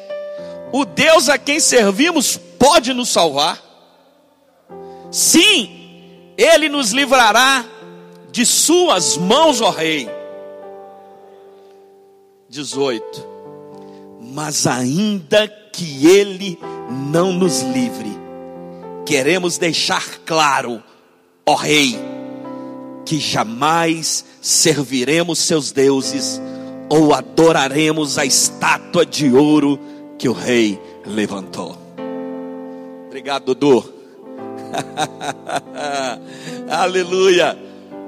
o 0.73 0.85
Deus 0.85 1.29
a 1.29 1.39
quem 1.39 1.61
servimos 1.61 2.37
pode 2.37 2.93
nos 2.93 3.09
salvar. 3.09 3.63
Sim, 5.11 6.33
ele 6.37 6.69
nos 6.69 6.93
livrará 6.93 7.65
de 8.33 8.45
suas 8.45 9.17
mãos, 9.17 9.61
ó 9.61 9.71
rei. 9.71 10.16
18. 12.57 13.27
Mas 14.33 14.67
ainda 14.67 15.47
que 15.73 16.07
ele 16.07 16.59
não 17.13 17.33
nos 17.33 17.61
livre, 17.61 18.11
queremos 19.05 19.59
deixar 19.59 20.03
claro, 20.25 20.83
ó 21.45 21.55
rei, 21.55 21.99
que 23.05 23.21
jamais 23.21 24.25
serviremos 24.41 25.39
seus 25.39 25.71
deuses 25.71 26.41
ou 26.89 27.13
adoraremos 27.13 28.17
a 28.17 28.25
estátua 28.25 29.05
de 29.05 29.31
ouro 29.31 29.79
que 30.19 30.29
o 30.29 30.33
rei 30.33 30.81
levantou. 31.05 31.77
Obrigado, 33.07 33.55
Dudu. 33.55 33.93
Aleluia. 36.71 37.57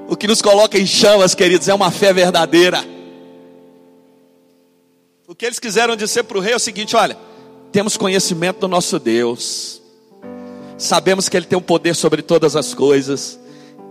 O 0.07 0.17
que 0.17 0.27
nos 0.27 0.41
coloca 0.41 0.77
em 0.77 0.87
chamas, 0.87 1.35
queridos, 1.35 1.67
é 1.67 1.73
uma 1.73 1.91
fé 1.91 2.11
verdadeira. 2.11 2.98
O 5.29 5.35
que 5.35 5.45
eles 5.45 5.59
quiseram 5.59 5.95
dizer 5.95 6.23
para 6.23 6.39
o 6.39 6.41
rei 6.41 6.53
é 6.53 6.55
o 6.55 6.59
seguinte: 6.59 6.95
olha, 6.95 7.15
temos 7.71 7.95
conhecimento 7.95 8.61
do 8.61 8.67
nosso 8.67 8.97
Deus, 8.97 9.79
sabemos 10.75 11.29
que 11.29 11.37
Ele 11.37 11.45
tem 11.45 11.55
um 11.55 11.61
poder 11.61 11.95
sobre 11.95 12.23
todas 12.23 12.55
as 12.55 12.73
coisas, 12.73 13.39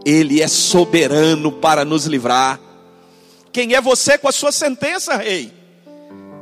Ele 0.05 0.43
é 0.43 0.49
soberano 0.49 1.53
para 1.53 1.85
nos 1.85 2.07
livrar. 2.07 2.59
Quem 3.53 3.75
é 3.75 3.81
você 3.81 4.19
com 4.19 4.27
a 4.27 4.33
sua 4.33 4.51
sentença, 4.51 5.15
rei? 5.15 5.53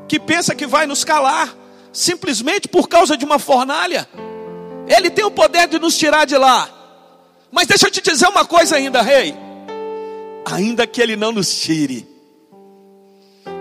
Que 0.09 0.19
pensa 0.19 0.55
que 0.55 0.67
vai 0.67 0.87
nos 0.87 1.05
calar, 1.05 1.55
simplesmente 1.93 2.67
por 2.67 2.89
causa 2.89 3.19
de 3.19 3.25
uma 3.27 3.39
fornalha? 3.39 4.09
Ele 4.89 5.11
tem 5.11 5.27
o 5.27 5.31
poder 5.31 5.69
de 5.69 5.79
nos 5.79 5.99
tirar 5.99 6.25
de 6.25 6.39
lá. 6.39 6.71
Mas 7.53 7.67
deixa 7.67 7.89
eu 7.89 7.91
te 7.91 8.01
dizer 8.01 8.29
uma 8.29 8.47
coisa 8.47 8.77
ainda, 8.77 9.03
rei. 9.03 9.35
Ainda 10.47 10.87
que 10.87 11.03
ele 11.03 11.17
não 11.17 11.33
nos 11.33 11.55
tire, 11.55 12.16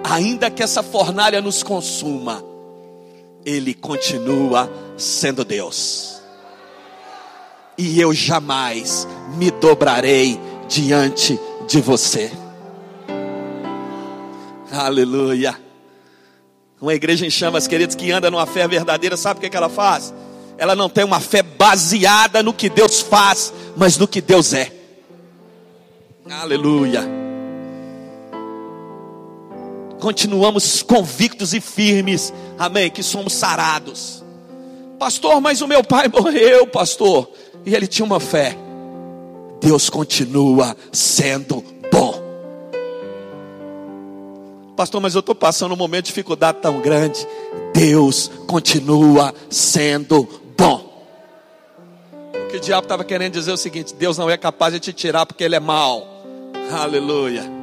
ainda 0.05 0.51
que 0.51 0.61
essa 0.61 0.83
fornalha 0.83 1.41
nos 1.41 1.63
consuma, 1.63 2.43
Ele 3.45 3.73
continua 3.73 4.71
sendo 4.97 5.43
Deus. 5.43 6.21
E 7.77 7.99
eu 7.99 8.13
jamais 8.13 9.07
me 9.35 9.51
dobrarei 9.51 10.39
diante 10.69 11.39
de 11.67 11.81
você. 11.81 12.31
Aleluia. 14.71 15.59
Uma 16.79 16.93
igreja 16.93 17.25
em 17.25 17.29
chamas, 17.29 17.67
queridos, 17.67 17.95
que 17.95 18.11
anda 18.11 18.29
numa 18.29 18.45
fé 18.45 18.67
verdadeira, 18.67 19.17
sabe 19.17 19.37
o 19.37 19.41
que, 19.41 19.47
é 19.47 19.49
que 19.49 19.57
ela 19.57 19.69
faz? 19.69 20.13
Ela 20.57 20.75
não 20.75 20.89
tem 20.89 21.03
uma 21.03 21.19
fé 21.19 21.41
baseada 21.41 22.43
no 22.43 22.53
que 22.53 22.69
Deus 22.69 23.01
faz, 23.01 23.53
mas 23.75 23.97
no 23.97 24.07
que 24.07 24.21
Deus 24.21 24.53
é. 24.53 24.71
Aleluia 26.29 27.24
continuamos 30.05 30.83
convictos 30.83 31.51
e 31.51 31.59
firmes, 31.59 32.31
amém, 32.59 32.91
que 32.91 33.01
somos 33.01 33.33
sarados. 33.33 34.23
Pastor, 34.99 35.41
mas 35.41 35.61
o 35.61 35.67
meu 35.67 35.83
pai 35.83 36.07
morreu, 36.13 36.67
pastor, 36.67 37.27
e 37.65 37.73
ele 37.73 37.87
tinha 37.87 38.05
uma 38.05 38.19
fé. 38.19 38.55
Deus 39.59 39.89
continua 39.89 40.77
sendo 40.91 41.65
bom. 41.91 42.21
Pastor, 44.77 45.01
mas 45.01 45.15
eu 45.15 45.21
estou 45.21 45.33
passando 45.33 45.73
um 45.73 45.77
momento 45.77 46.05
de 46.05 46.09
dificuldade 46.09 46.59
tão 46.61 46.79
grande. 46.81 47.25
Deus 47.73 48.29
continua 48.45 49.33
sendo 49.49 50.29
bom. 50.55 51.03
O 52.43 52.47
que 52.51 52.57
o 52.57 52.59
diabo 52.59 52.85
estava 52.85 53.03
querendo 53.03 53.33
dizer 53.33 53.49
é 53.49 53.53
o 53.55 53.57
seguinte: 53.57 53.95
Deus 53.95 54.19
não 54.19 54.29
é 54.29 54.37
capaz 54.37 54.71
de 54.71 54.79
te 54.79 54.93
tirar 54.93 55.25
porque 55.25 55.43
ele 55.43 55.55
é 55.55 55.59
mau. 55.59 56.05
Aleluia. 56.71 57.54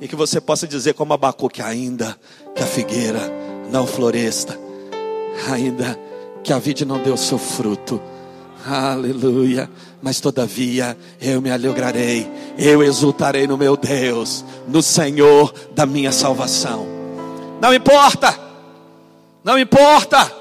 E 0.00 0.06
que 0.06 0.14
você 0.14 0.40
possa 0.40 0.66
dizer 0.66 0.94
como 0.94 1.12
Abacuque, 1.12 1.60
ainda 1.60 2.16
que 2.54 2.62
a 2.62 2.66
figueira 2.66 3.20
não 3.70 3.86
floresça, 3.86 4.58
ainda 5.50 5.98
que 6.42 6.52
a 6.52 6.58
vide 6.58 6.84
não 6.84 6.98
deu 6.98 7.16
seu 7.16 7.38
fruto. 7.38 8.00
Aleluia. 8.66 9.68
Mas 10.00 10.20
todavia 10.20 10.96
eu 11.20 11.40
me 11.40 11.50
alegrarei, 11.50 12.30
eu 12.56 12.82
exultarei 12.82 13.46
no 13.46 13.58
meu 13.58 13.76
Deus, 13.76 14.44
no 14.68 14.80
Senhor 14.82 15.52
da 15.74 15.84
minha 15.84 16.12
salvação. 16.12 16.86
Não 17.60 17.74
importa, 17.74 18.38
não 19.42 19.58
importa. 19.58 20.32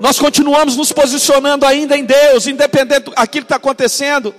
Nós 0.00 0.18
continuamos 0.18 0.76
nos 0.76 0.90
posicionando 0.90 1.64
ainda 1.64 1.96
em 1.96 2.04
Deus, 2.04 2.46
independente 2.46 3.10
daquilo 3.10 3.26
que 3.28 3.38
está 3.38 3.56
acontecendo. 3.56 4.34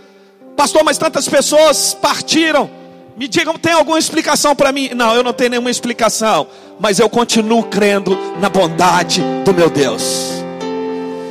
Pastor, 0.57 0.83
mas 0.83 0.97
tantas 0.97 1.29
pessoas 1.29 1.93
partiram. 1.93 2.80
Me 3.17 3.27
digam, 3.27 3.57
tem 3.57 3.73
alguma 3.73 3.99
explicação 3.99 4.55
para 4.55 4.71
mim? 4.71 4.89
Não, 4.95 5.13
eu 5.15 5.23
não 5.23 5.33
tenho 5.33 5.51
nenhuma 5.51 5.69
explicação. 5.69 6.47
Mas 6.79 6.99
eu 6.99 7.09
continuo 7.09 7.63
crendo 7.63 8.17
na 8.39 8.49
bondade 8.49 9.21
do 9.45 9.53
meu 9.53 9.69
Deus. 9.69 10.41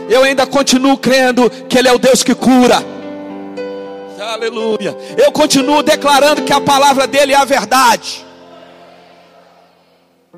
Eu 0.09 0.23
ainda 0.23 0.47
continuo 0.47 0.97
crendo 0.97 1.49
que 1.69 1.79
Ele 1.79 1.89
é 1.89 1.93
o 1.93 1.99
Deus 1.99 2.23
que 2.23 2.35
cura. 2.35 2.85
Aleluia. 4.21 4.97
Eu 5.17 5.33
continuo 5.33 5.83
declarando 5.83 6.43
que 6.43 6.53
a 6.53 6.61
palavra 6.61 7.07
dele 7.07 7.33
é 7.33 7.37
a 7.37 7.45
verdade. 7.45 8.25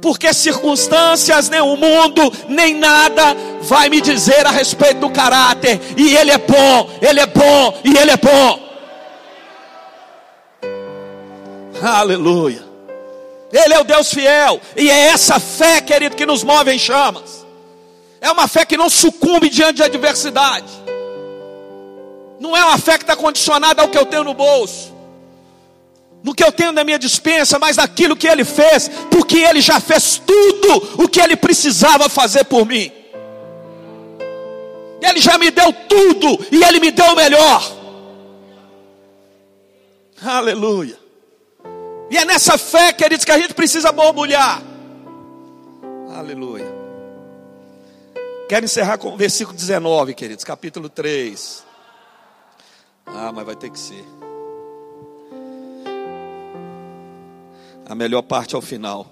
Porque 0.00 0.32
circunstâncias, 0.32 1.48
nem 1.48 1.60
o 1.60 1.76
mundo, 1.76 2.32
nem 2.48 2.74
nada 2.74 3.36
vai 3.62 3.88
me 3.88 4.00
dizer 4.00 4.46
a 4.46 4.50
respeito 4.50 5.00
do 5.00 5.10
caráter. 5.10 5.80
E 5.96 6.16
Ele 6.16 6.30
é 6.30 6.38
bom, 6.38 6.90
Ele 7.00 7.20
é 7.20 7.26
bom, 7.26 7.78
e 7.84 7.96
Ele 7.96 8.10
é 8.10 8.16
bom. 8.16 8.71
Aleluia. 11.82 12.62
Ele 13.52 13.74
é 13.74 13.80
o 13.80 13.84
Deus 13.84 14.08
fiel. 14.08 14.60
E 14.76 14.88
é 14.88 15.08
essa 15.08 15.40
fé, 15.40 15.80
querido, 15.80 16.16
que 16.16 16.24
nos 16.24 16.44
move 16.44 16.70
em 16.72 16.78
chamas. 16.78 17.44
É 18.20 18.30
uma 18.30 18.46
fé 18.46 18.64
que 18.64 18.76
não 18.76 18.88
sucumbe 18.88 19.48
diante 19.48 19.76
de 19.76 19.82
adversidade. 19.82 20.70
Não 22.38 22.56
é 22.56 22.64
uma 22.64 22.78
fé 22.78 22.96
que 22.96 23.04
está 23.04 23.16
condicionada 23.16 23.82
ao 23.82 23.88
que 23.88 23.98
eu 23.98 24.06
tenho 24.06 24.24
no 24.24 24.32
bolso. 24.32 24.92
No 26.22 26.32
que 26.32 26.44
eu 26.44 26.52
tenho 26.52 26.70
na 26.70 26.84
minha 26.84 27.00
dispensa, 27.00 27.58
mas 27.58 27.76
naquilo 27.76 28.16
que 28.16 28.28
Ele 28.28 28.44
fez, 28.44 28.88
porque 29.10 29.38
Ele 29.38 29.60
já 29.60 29.80
fez 29.80 30.22
tudo 30.24 31.02
o 31.02 31.08
que 31.08 31.20
Ele 31.20 31.34
precisava 31.34 32.08
fazer 32.08 32.44
por 32.44 32.64
mim. 32.64 32.92
Ele 35.00 35.20
já 35.20 35.36
me 35.36 35.50
deu 35.50 35.72
tudo 35.72 36.46
e 36.52 36.62
Ele 36.62 36.78
me 36.78 36.92
deu 36.92 37.06
o 37.06 37.16
melhor. 37.16 37.72
Aleluia. 40.24 41.01
E 42.12 42.16
é 42.18 42.26
nessa 42.26 42.58
fé, 42.58 42.92
queridos, 42.92 43.24
que 43.24 43.32
a 43.32 43.38
gente 43.38 43.54
precisa 43.54 43.90
borbulhar. 43.90 44.62
Aleluia. 46.14 46.70
Quero 48.46 48.66
encerrar 48.66 48.98
com 48.98 49.14
o 49.14 49.16
versículo 49.16 49.56
19, 49.56 50.12
queridos, 50.12 50.44
capítulo 50.44 50.90
3. 50.90 51.64
Ah, 53.06 53.32
mas 53.34 53.46
vai 53.46 53.56
ter 53.56 53.70
que 53.70 53.78
ser. 53.78 54.04
A 57.88 57.94
melhor 57.94 58.20
parte 58.20 58.54
ao 58.54 58.60
final. 58.60 59.06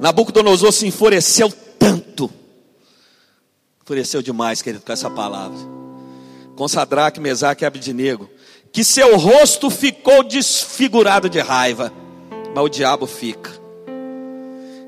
Nabucodonosor 0.00 0.72
se 0.72 0.86
enfureceu 0.86 1.52
tanto. 1.78 2.30
Enfureceu 3.82 4.22
demais, 4.22 4.62
querido, 4.62 4.82
com 4.82 4.92
essa 4.92 5.10
palavra. 5.10 5.58
Com 6.56 6.66
Sadraque, 6.66 7.20
Mesaque 7.20 7.62
e 7.62 7.66
Abidnego 7.66 8.37
que 8.72 8.84
seu 8.84 9.16
rosto 9.16 9.70
ficou 9.70 10.22
desfigurado 10.22 11.28
de 11.28 11.40
raiva, 11.40 11.92
mas 12.54 12.64
o 12.64 12.68
diabo 12.68 13.06
fica. 13.06 13.50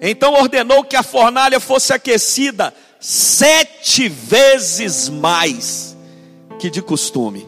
Então 0.00 0.34
ordenou 0.34 0.82
que 0.84 0.96
a 0.96 1.02
fornalha 1.02 1.60
fosse 1.60 1.92
aquecida 1.92 2.72
sete 2.98 4.08
vezes 4.08 5.08
mais 5.08 5.96
que 6.58 6.70
de 6.70 6.80
costume. 6.80 7.46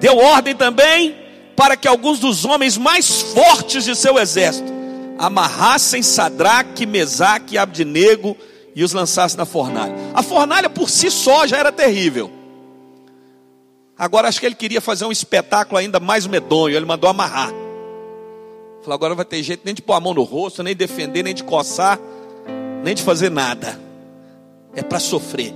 Deu 0.00 0.16
ordem 0.16 0.54
também 0.54 1.16
para 1.56 1.76
que 1.76 1.86
alguns 1.86 2.18
dos 2.18 2.44
homens 2.44 2.78
mais 2.78 3.20
fortes 3.20 3.84
de 3.84 3.94
seu 3.94 4.18
exército 4.18 4.72
amarrassem 5.18 6.02
Sadraque, 6.02 6.86
Mesaque 6.86 7.54
e 7.54 7.58
Abdinego 7.58 8.36
e 8.74 8.82
os 8.82 8.92
lançassem 8.92 9.36
na 9.36 9.44
fornalha. 9.44 9.94
A 10.14 10.22
fornalha 10.22 10.70
por 10.70 10.88
si 10.88 11.10
só 11.10 11.46
já 11.46 11.58
era 11.58 11.70
terrível. 11.70 12.30
Agora 14.00 14.28
acho 14.28 14.40
que 14.40 14.46
ele 14.46 14.54
queria 14.54 14.80
fazer 14.80 15.04
um 15.04 15.12
espetáculo 15.12 15.76
ainda 15.76 16.00
mais 16.00 16.26
medonho. 16.26 16.74
Ele 16.74 16.86
mandou 16.86 17.10
amarrar. 17.10 17.50
Falou: 18.80 18.94
agora 18.94 19.10
não 19.10 19.16
vai 19.16 19.26
ter 19.26 19.42
jeito 19.42 19.60
nem 19.62 19.74
de 19.74 19.82
pôr 19.82 19.92
a 19.92 20.00
mão 20.00 20.14
no 20.14 20.22
rosto, 20.22 20.62
nem 20.62 20.74
de 20.74 20.86
defender, 20.86 21.22
nem 21.22 21.34
de 21.34 21.44
coçar, 21.44 22.00
nem 22.82 22.94
de 22.94 23.02
fazer 23.02 23.30
nada. 23.30 23.78
É 24.74 24.82
para 24.82 24.98
sofrer. 24.98 25.52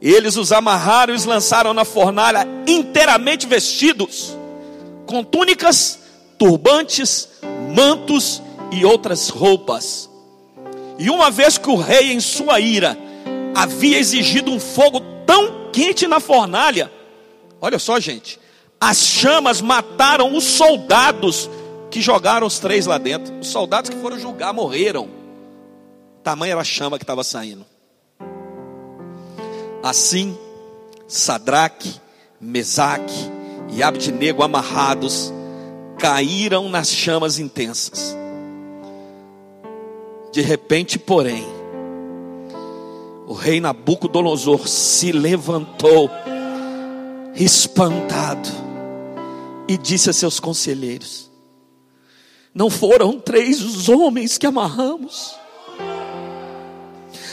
Eles 0.00 0.36
os 0.36 0.50
amarraram 0.50 1.14
e 1.14 1.16
os 1.16 1.24
lançaram 1.24 1.72
na 1.72 1.84
fornalha 1.84 2.48
inteiramente 2.66 3.46
vestidos, 3.46 4.36
com 5.06 5.22
túnicas, 5.22 6.00
turbantes, 6.36 7.28
mantos 7.76 8.42
e 8.72 8.84
outras 8.84 9.28
roupas. 9.28 10.10
E 10.98 11.08
uma 11.08 11.30
vez 11.30 11.56
que 11.58 11.70
o 11.70 11.76
rei, 11.76 12.12
em 12.12 12.18
sua 12.18 12.58
ira, 12.58 12.98
havia 13.54 14.00
exigido 14.00 14.50
um 14.50 14.58
fogo 14.58 15.11
quente 15.72 16.06
na 16.06 16.20
fornalha, 16.20 16.92
olha 17.60 17.78
só, 17.78 17.98
gente, 17.98 18.38
as 18.80 18.98
chamas 18.98 19.60
mataram 19.60 20.36
os 20.36 20.44
soldados 20.44 21.48
que 21.90 22.00
jogaram 22.00 22.46
os 22.46 22.58
três 22.58 22.86
lá 22.86 22.98
dentro. 22.98 23.32
Os 23.38 23.48
soldados 23.48 23.90
que 23.90 23.96
foram 23.96 24.18
julgar 24.18 24.52
morreram. 24.52 25.08
Tamanha 26.24 26.52
era 26.52 26.60
a 26.62 26.64
chama 26.64 26.98
que 26.98 27.04
estava 27.04 27.22
saindo. 27.22 27.64
Assim, 29.82 30.36
Sadraque, 31.06 31.94
Mesaque 32.40 33.30
e 33.72 33.82
Abdinego 33.82 34.42
amarrados 34.42 35.32
caíram 35.98 36.68
nas 36.68 36.88
chamas 36.88 37.38
intensas. 37.38 38.16
De 40.32 40.40
repente, 40.40 40.98
porém, 40.98 41.46
o 43.32 43.34
rei 43.34 43.62
Nabucodonosor 43.62 44.68
se 44.68 45.10
levantou, 45.10 46.10
espantado, 47.34 48.46
e 49.66 49.78
disse 49.78 50.10
a 50.10 50.12
seus 50.12 50.38
conselheiros: 50.38 51.30
Não 52.54 52.68
foram 52.68 53.18
três 53.18 53.62
os 53.62 53.88
homens 53.88 54.36
que 54.36 54.46
amarramos? 54.46 55.34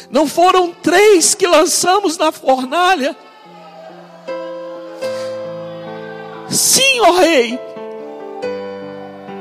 Não 0.09 0.25
foram 0.25 0.71
três 0.71 1.35
que 1.35 1.45
lançamos 1.45 2.17
na 2.17 2.31
fornalha? 2.31 3.13
Sim, 6.49 7.01
ó 7.01 7.11
rei. 7.11 7.59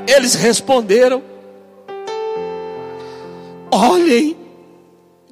Eles 0.05 0.35
responderam: 0.35 1.23
Olhem, 3.71 4.38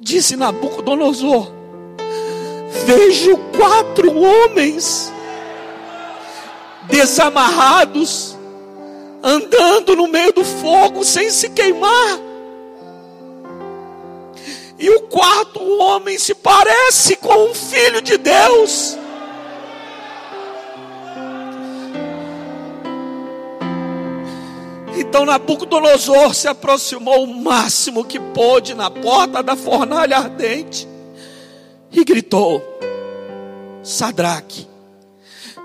disse 0.08 0.36
Nabucodonosor: 0.36 1.52
Vejo 2.86 3.36
quatro 3.56 4.18
homens 4.18 5.12
desamarrados, 6.84 8.34
andando 9.22 9.94
no 9.94 10.08
meio 10.08 10.32
do 10.32 10.44
fogo 10.44 11.04
sem 11.04 11.30
se 11.30 11.50
queimar. 11.50 12.20
E 14.78 14.88
o 14.90 15.02
quarto 15.02 15.60
homem 15.78 16.18
se 16.18 16.34
parece 16.34 17.16
com 17.16 17.50
um 17.50 17.54
filho 17.54 18.00
de 18.00 18.16
Deus. 18.16 18.96
Então 24.98 25.24
Nabucodonosor 25.24 26.34
se 26.34 26.48
aproximou 26.48 27.22
o 27.22 27.40
máximo 27.40 28.04
que 28.04 28.18
pôde 28.18 28.74
na 28.74 28.90
porta 28.90 29.40
da 29.44 29.54
fornalha 29.54 30.16
ardente 30.16 30.88
e 31.92 32.04
gritou: 32.04 32.60
Sadraque, 33.80 34.66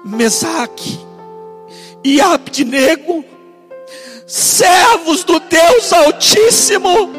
Mesaque 0.05 0.99
e 2.03 2.21
Abdinego, 2.21 3.25
servos 4.27 5.23
do 5.23 5.39
Deus 5.39 5.91
Altíssimo, 5.91 7.09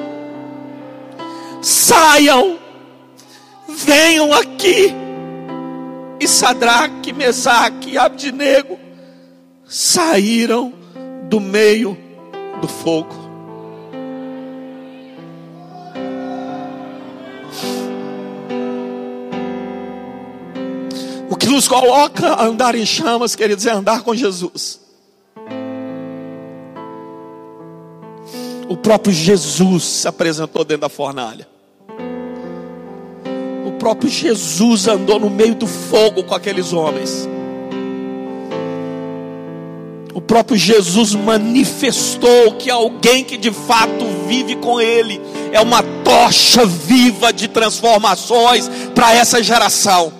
saiam, 1.60 2.60
venham 3.68 4.32
aqui. 4.32 4.94
E 6.20 6.28
Sadraque, 6.28 7.12
Mesaque 7.12 7.90
e 7.90 7.98
Abdinego 7.98 8.78
saíram 9.66 10.72
do 11.28 11.40
meio 11.40 12.03
do 12.64 12.68
fogo. 12.68 13.14
O 21.30 21.36
que 21.36 21.46
nos 21.46 21.66
coloca 21.68 22.28
a 22.28 22.44
andar 22.44 22.74
em 22.74 22.86
chamas, 22.86 23.34
queridos, 23.34 23.66
é 23.66 23.70
andar 23.70 24.02
com 24.02 24.14
Jesus. 24.14 24.80
O 28.68 28.76
próprio 28.76 29.12
Jesus 29.12 29.84
se 29.84 30.08
apresentou 30.08 30.64
dentro 30.64 30.82
da 30.82 30.88
fornalha 30.88 31.54
próprio 33.84 34.08
Jesus 34.08 34.88
andou 34.88 35.20
no 35.20 35.28
meio 35.28 35.54
do 35.54 35.66
fogo 35.66 36.24
com 36.24 36.34
aqueles 36.34 36.72
homens. 36.72 37.28
O 40.14 40.20
próprio 40.20 40.56
Jesus 40.56 41.12
manifestou 41.12 42.54
que 42.54 42.70
alguém 42.70 43.24
que 43.24 43.36
de 43.36 43.50
fato 43.50 44.06
vive 44.28 44.54
com 44.54 44.80
Ele 44.80 45.20
é 45.52 45.60
uma 45.60 45.82
tocha 46.04 46.64
viva 46.64 47.32
de 47.32 47.48
transformações 47.48 48.70
para 48.94 49.12
essa 49.12 49.42
geração. 49.42 50.12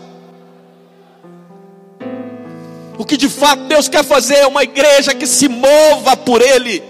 O 2.98 3.04
que 3.04 3.16
de 3.16 3.28
fato 3.28 3.64
Deus 3.64 3.88
quer 3.88 4.04
fazer 4.04 4.34
é 4.38 4.46
uma 4.48 4.64
igreja 4.64 5.14
que 5.14 5.28
se 5.28 5.48
mova 5.48 6.16
por 6.16 6.42
Ele. 6.42 6.82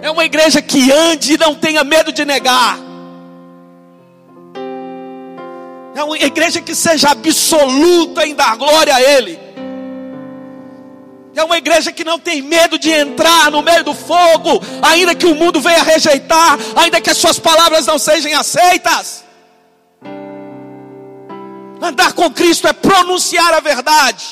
É 0.00 0.10
uma 0.10 0.24
igreja 0.24 0.62
que 0.62 0.90
ande 0.90 1.34
e 1.34 1.38
não 1.38 1.54
tenha 1.54 1.84
medo 1.84 2.10
de 2.10 2.24
negar. 2.24 2.78
É 5.94 6.02
uma 6.02 6.16
igreja 6.16 6.62
que 6.62 6.74
seja 6.74 7.10
absoluta 7.10 8.26
em 8.26 8.34
dar 8.34 8.56
glória 8.56 8.94
a 8.94 9.02
Ele. 9.02 9.43
É 11.34 11.42
uma 11.42 11.58
igreja 11.58 11.92
que 11.92 12.04
não 12.04 12.18
tem 12.18 12.40
medo 12.40 12.78
de 12.78 12.90
entrar 12.90 13.50
no 13.50 13.62
meio 13.62 13.82
do 13.82 13.94
fogo, 13.94 14.62
ainda 14.82 15.14
que 15.14 15.26
o 15.26 15.34
mundo 15.34 15.60
venha 15.60 15.82
rejeitar, 15.82 16.58
ainda 16.76 17.00
que 17.00 17.10
as 17.10 17.16
suas 17.16 17.38
palavras 17.38 17.86
não 17.86 17.98
sejam 17.98 18.38
aceitas. 18.38 19.24
Andar 21.82 22.12
com 22.12 22.30
Cristo 22.30 22.68
é 22.68 22.72
pronunciar 22.72 23.52
a 23.52 23.60
verdade. 23.60 24.24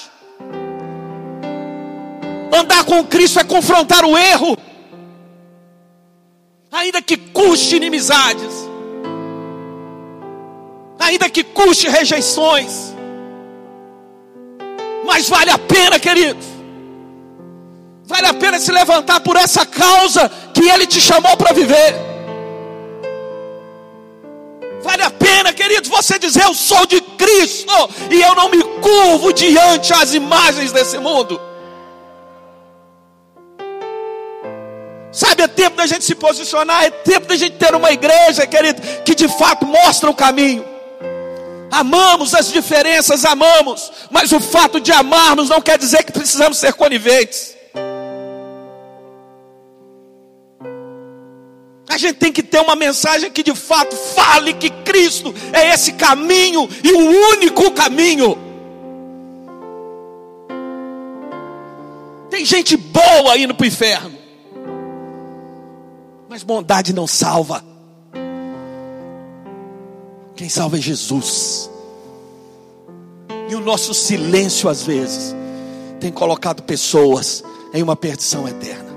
Andar 2.52 2.84
com 2.84 3.04
Cristo 3.04 3.40
é 3.40 3.44
confrontar 3.44 4.04
o 4.04 4.16
erro, 4.16 4.56
ainda 6.70 7.02
que 7.02 7.16
custe 7.16 7.76
inimizades 7.76 8.72
ainda 11.02 11.28
que 11.28 11.42
custe 11.42 11.88
rejeições. 11.88 12.94
Mas 15.04 15.28
vale 15.28 15.50
a 15.50 15.58
pena, 15.58 15.98
queridos. 15.98 16.51
Vale 18.12 18.26
a 18.26 18.34
pena 18.34 18.58
se 18.60 18.70
levantar 18.70 19.20
por 19.20 19.36
essa 19.36 19.64
causa 19.64 20.30
que 20.52 20.68
Ele 20.68 20.86
te 20.86 21.00
chamou 21.00 21.34
para 21.34 21.54
viver. 21.54 21.94
Vale 24.82 25.02
a 25.02 25.10
pena, 25.10 25.50
queridos, 25.54 25.88
você 25.88 26.18
dizer: 26.18 26.44
Eu 26.44 26.52
sou 26.52 26.84
de 26.84 27.00
Cristo 27.00 27.72
e 28.10 28.20
eu 28.20 28.34
não 28.34 28.50
me 28.50 28.62
curvo 28.82 29.32
diante 29.32 29.94
as 29.94 30.12
imagens 30.12 30.72
desse 30.72 30.98
mundo. 30.98 31.40
Sabe, 35.10 35.44
é 35.44 35.48
tempo 35.48 35.78
da 35.78 35.86
gente 35.86 36.04
se 36.04 36.14
posicionar, 36.14 36.84
é 36.84 36.90
tempo 36.90 37.26
da 37.26 37.36
gente 37.36 37.56
ter 37.56 37.74
uma 37.74 37.92
igreja, 37.92 38.46
querido, 38.46 38.82
que 39.06 39.14
de 39.14 39.28
fato 39.28 39.64
mostra 39.64 40.10
o 40.10 40.14
caminho. 40.14 40.66
Amamos 41.70 42.34
as 42.34 42.52
diferenças, 42.52 43.24
amamos, 43.24 43.90
mas 44.10 44.32
o 44.32 44.40
fato 44.40 44.78
de 44.78 44.92
amarmos 44.92 45.48
não 45.48 45.62
quer 45.62 45.78
dizer 45.78 46.04
que 46.04 46.12
precisamos 46.12 46.58
ser 46.58 46.74
coniventes. 46.74 47.61
A 51.92 51.98
gente 51.98 52.14
tem 52.14 52.32
que 52.32 52.42
ter 52.42 52.58
uma 52.58 52.74
mensagem 52.74 53.30
que 53.30 53.42
de 53.42 53.54
fato 53.54 53.94
fale 53.94 54.54
que 54.54 54.70
Cristo 54.70 55.34
é 55.52 55.74
esse 55.74 55.92
caminho 55.92 56.66
e 56.82 56.90
o 56.90 57.34
único 57.34 57.70
caminho. 57.72 58.38
Tem 62.30 62.46
gente 62.46 62.78
boa 62.78 63.36
indo 63.36 63.54
para 63.54 63.64
o 63.64 63.66
inferno, 63.66 64.18
mas 66.30 66.42
bondade 66.42 66.94
não 66.94 67.06
salva. 67.06 67.62
Quem 70.34 70.48
salva 70.48 70.78
é 70.78 70.80
Jesus. 70.80 71.70
E 73.50 73.54
o 73.54 73.60
nosso 73.60 73.92
silêncio, 73.92 74.66
às 74.70 74.82
vezes, 74.82 75.36
tem 76.00 76.10
colocado 76.10 76.62
pessoas 76.62 77.44
em 77.74 77.82
uma 77.82 77.94
perdição 77.94 78.48
eterna. 78.48 78.91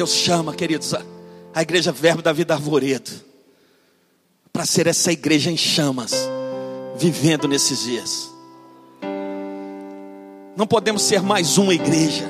Deus 0.00 0.14
chama, 0.14 0.54
queridos, 0.54 0.94
a, 0.94 1.02
a 1.54 1.60
igreja 1.60 1.92
Verbo 1.92 2.22
da 2.22 2.32
Vida 2.32 2.54
Arvoredo, 2.54 3.10
para 4.50 4.64
ser 4.64 4.86
essa 4.86 5.12
igreja 5.12 5.50
em 5.50 5.58
chamas, 5.58 6.14
vivendo 6.96 7.46
nesses 7.46 7.82
dias. 7.82 8.30
Não 10.56 10.66
podemos 10.66 11.02
ser 11.02 11.20
mais 11.20 11.58
uma 11.58 11.74
igreja, 11.74 12.24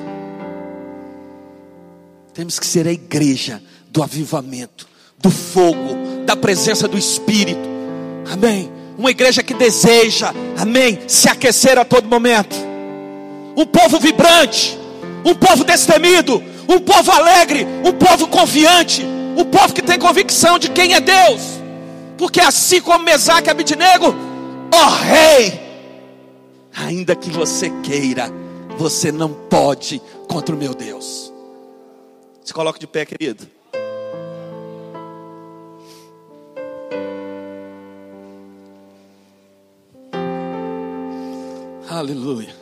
temos 2.33 2.59
que 2.59 2.67
ser 2.67 2.85
a 2.85 2.91
igreja 2.91 3.63
do 3.89 4.03
avivamento, 4.03 4.85
do 5.17 5.31
fogo, 5.31 6.25
da 6.25 6.35
presença 6.35 6.89
do 6.89 6.97
Espírito, 6.97 7.69
amém. 8.29 8.69
Uma 8.97 9.11
igreja 9.11 9.41
que 9.41 9.53
deseja, 9.53 10.33
amém, 10.57 10.99
se 11.07 11.29
aquecer 11.29 11.77
a 11.77 11.85
todo 11.85 12.05
momento, 12.05 12.53
um 13.55 13.65
povo 13.65 13.97
vibrante, 13.97 14.77
um 15.23 15.33
povo 15.33 15.63
destemido, 15.63 16.50
um 16.67 16.79
povo 16.79 17.11
alegre, 17.11 17.65
um 17.85 17.91
povo 17.93 18.27
confiante, 18.27 19.03
um 19.37 19.45
povo 19.45 19.73
que 19.73 19.81
tem 19.81 19.99
convicção 19.99 20.59
de 20.59 20.69
quem 20.69 20.93
é 20.93 20.99
Deus, 20.99 21.41
porque 22.17 22.39
assim 22.39 22.81
como 22.81 23.03
Mesaque 23.03 23.47
e 23.47 23.51
Abidnego, 23.51 24.15
ó 24.73 24.89
Rei, 24.89 25.59
ainda 26.75 27.15
que 27.15 27.29
você 27.29 27.69
queira, 27.81 28.31
você 28.77 29.11
não 29.11 29.33
pode 29.33 30.01
contra 30.27 30.55
o 30.55 30.57
meu 30.57 30.73
Deus. 30.73 31.31
Se 32.43 32.53
coloque 32.53 32.79
de 32.79 32.87
pé, 32.87 33.05
querido. 33.05 33.47
Aleluia. 41.89 42.60